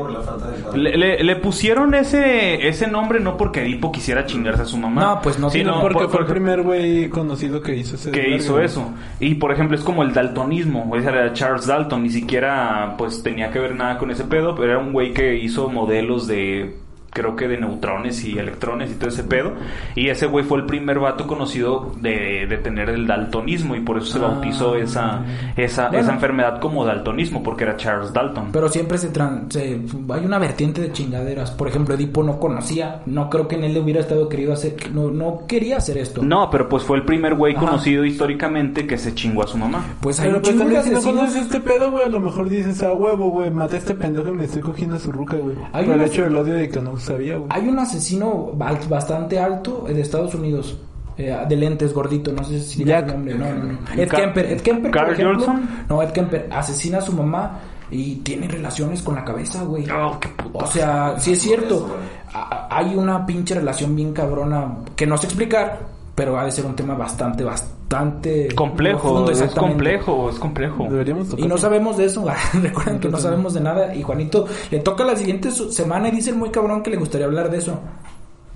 [0.74, 5.00] le, le- le pusieron ese ese nombre no porque Edipo quisiera chingarse a su mamá.
[5.02, 8.10] No, pues no, sino sino Porque por- fue el primer güey conocido que hizo ese
[8.10, 8.66] que hizo güey.
[8.66, 8.90] eso.
[9.18, 10.94] Y por ejemplo, es como el daltonismo.
[10.96, 12.02] Ese era Charles Dalton.
[12.02, 14.54] Ni siquiera pues tenía que ver nada con ese pedo.
[14.54, 16.74] Pero era un güey que hizo modelos de.
[17.12, 19.52] Creo que de neutrones y electrones y todo ese pedo.
[19.96, 23.74] Y ese güey fue el primer vato conocido de, de tener el daltonismo.
[23.74, 24.28] Y por eso se Ah.
[24.28, 25.24] bautizó esa,
[25.56, 25.98] esa, Bueno.
[26.04, 27.42] esa enfermedad como daltonismo.
[27.42, 28.50] Porque era Charles Dalton.
[28.52, 29.80] Pero siempre se, tran- se-
[30.12, 31.50] hay una vertiente de chingaderas.
[31.50, 34.74] Por ejemplo, Edipo no conocía, no creo que en él le hubiera estado querido hacer,
[34.92, 36.22] no, no quería hacer esto.
[36.22, 37.66] No, pero pues fue el primer güey Ajá.
[37.66, 39.84] conocido históricamente que se chingó a su mamá.
[40.00, 42.48] Pues hay Pero un pues también si no conoces este pedo, güey, a lo mejor
[42.48, 45.36] dices, a huevo, güey, maté a este pendejo y me estoy cogiendo a su ruca,
[45.36, 45.56] güey.
[45.56, 47.48] Por el hecho del odio de que no sabía, güey.
[47.50, 50.78] Hay un asesino bastante alto de Estados Unidos.
[51.18, 53.08] eh, de lentes, gordito, no sé si Jack.
[53.08, 53.34] el nombre.
[53.34, 53.78] No, no, no.
[53.94, 54.46] Ed Car- Kemper.
[54.46, 55.34] Ed Kemper, por Carl ejemplo.
[55.46, 55.68] Johnson.
[55.88, 57.58] No, Ed Kemper asesina a su mamá
[57.90, 59.84] y tiene relaciones con la cabeza, güey.
[59.90, 60.30] Oh, qué.
[60.54, 61.94] O sea, sí es cierto.
[62.32, 65.80] Hay una pinche relación bien cabrona que no sé explicar,
[66.20, 70.86] pero ha de ser un tema bastante, bastante Complejo, profundo, es complejo, es complejo.
[70.90, 71.28] Deberíamos.
[71.38, 72.26] Y no sabemos de eso.
[72.62, 73.94] Recuerden que no sabemos de nada.
[73.94, 77.26] Y Juanito le toca la siguiente semana y dice el muy cabrón que le gustaría
[77.26, 77.80] hablar de eso.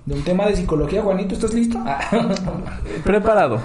[0.05, 1.01] De un tema de psicología.
[1.01, 1.79] Juanito, ¿estás listo?
[3.05, 3.59] Preparado.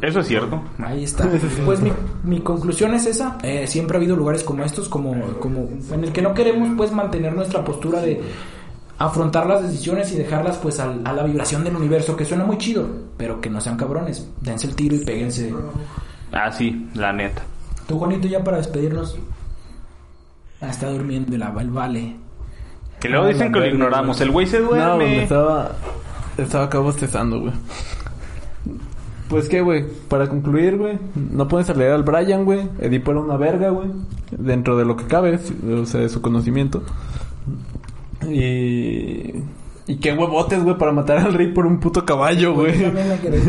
[0.00, 0.62] Eso es cierto.
[0.78, 1.28] Ahí está.
[1.66, 1.92] Pues mi,
[2.24, 3.36] mi conclusión es esa.
[3.42, 6.92] Eh, siempre ha habido lugares como estos, como, como en el que no queremos pues
[6.92, 8.22] mantener nuestra postura de
[8.98, 12.58] afrontar las decisiones y dejarlas pues al- a la vibración del universo, que suena muy
[12.58, 14.28] chido, pero que no sean cabrones.
[14.40, 15.54] Dense el tiro y péguense.
[16.32, 17.42] Ah, sí, la neta.
[17.86, 19.16] Tú, Juanito, ya para despedirnos.
[20.60, 22.16] Ah, está durmiendo el, el vale.
[23.02, 24.20] Y luego Ah, dicen que lo ignoramos.
[24.20, 25.22] El güey se No, güey, me duerme.
[25.22, 25.72] estaba...
[26.36, 27.52] Estaba acá bostezando, güey.
[29.28, 32.66] Pues qué, güey, para concluir, güey, no puedes leer al Brian, güey.
[32.80, 33.88] Edipo era una verga, güey.
[34.30, 35.38] Dentro de lo que cabe,
[35.80, 36.82] o sea, de su conocimiento.
[38.30, 39.42] Y...
[39.88, 42.74] Y qué huevotes, güey, para matar al rey por un puto caballo, güey.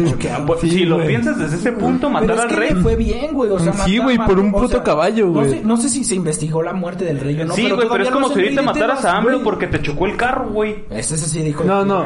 [0.09, 0.45] choqueado.
[0.45, 2.69] Pues, Sí, si lo piensas desde ese punto, matar Pero es al que rey.
[2.73, 3.51] le fue bien, güey.
[3.51, 5.49] O sea, Sí, güey, por un o puto sea, caballo, no güey.
[5.49, 7.53] sé, no sé si se investigó la muerte del rey o no.
[7.53, 10.15] sí, güey, pero es como no si ahorita mataras a AMLO porque te chocó el
[10.15, 10.85] carro, güey.
[10.89, 11.63] Ese ese sí dijo.
[11.65, 12.05] No, no.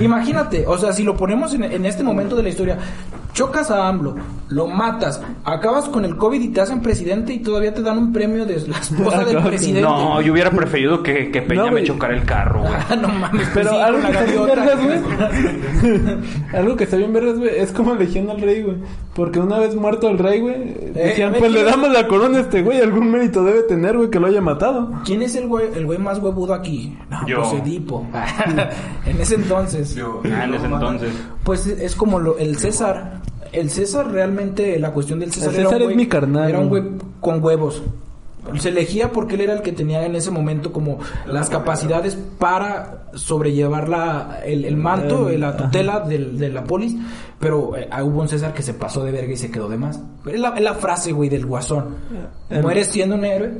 [0.00, 2.78] Imagínate, o sea, si lo ponemos en, en este momento de la historia,
[3.32, 4.14] chocas a AMLO,
[4.48, 8.12] lo matas, acabas con el COVID y te hacen presidente y todavía te dan un
[8.12, 9.82] premio de la esposa del presidente.
[9.82, 12.72] No, yo hubiera preferido que, que Peña No, me chocara el carro, güey.
[13.00, 14.64] No mames, pues Pero sí, algo que la está bien gaviota.
[14.64, 16.18] vergas, güey.
[16.54, 18.76] algo que está bien vergas, güey, es como elegían al rey, güey.
[19.14, 22.38] Porque una vez muerto el rey, güey, decían, eh, pues le ¿quién- damos la corona
[22.38, 24.90] a este güey, algún mérito debe tener, güey, que lo haya matado.
[25.04, 26.96] ¿Quién es el güey, el güey más huevudo aquí?
[27.10, 27.42] No, Yo.
[27.42, 28.06] pues Edipo.
[29.06, 29.94] en ese entonces.
[29.94, 31.12] Yo, Ah, en ese entonces.
[31.44, 33.20] Pues es como lo, el César.
[33.52, 36.68] El César realmente, la cuestión del César, El era un es mi carnal, Era un
[36.68, 36.82] güey
[37.20, 37.82] con huevos.
[38.58, 43.04] Se elegía porque él era el que tenía en ese momento como las capacidades para
[43.14, 46.94] sobrellevar la, el, el manto, Eh, la tutela del- de la polis.
[47.38, 50.00] Pero eh, hubo un César que se pasó de verga y se quedó de más.
[50.26, 51.96] Es la, es la frase, güey, del guasón.
[52.50, 53.52] Eh, Mueres siendo un héroe.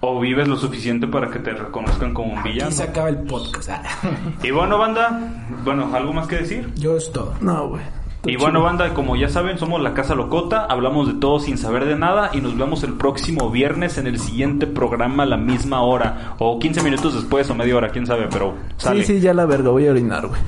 [0.00, 2.66] O vives lo suficiente para que te reconozcan como un villano.
[2.66, 3.68] Aquí se acaba el podcast.
[4.44, 5.20] Y bueno, banda,
[5.64, 6.72] bueno, ¿algo más que decir?
[6.76, 7.34] Yo es todo.
[7.40, 7.82] No, güey.
[8.24, 11.84] Y bueno, banda, como ya saben, somos la Casa Locota, hablamos de todo sin saber
[11.84, 15.82] de nada y nos vemos el próximo viernes en el siguiente programa a la misma
[15.82, 19.04] hora, o 15 minutos después o media hora, quién sabe, pero sale.
[19.04, 20.40] Sí, sí, ya la verga, voy a orinar, güey.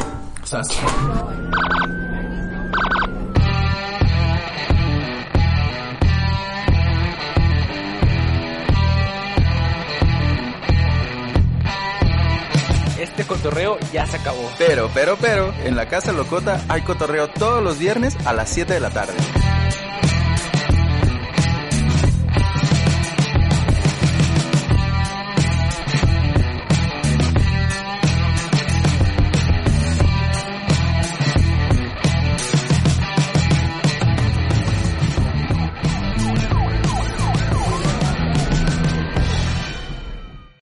[13.20, 14.50] Este cotorreo ya se acabó.
[14.56, 18.72] Pero, pero, pero, en la Casa Locota hay cotorreo todos los viernes a las 7
[18.72, 19.12] de la tarde.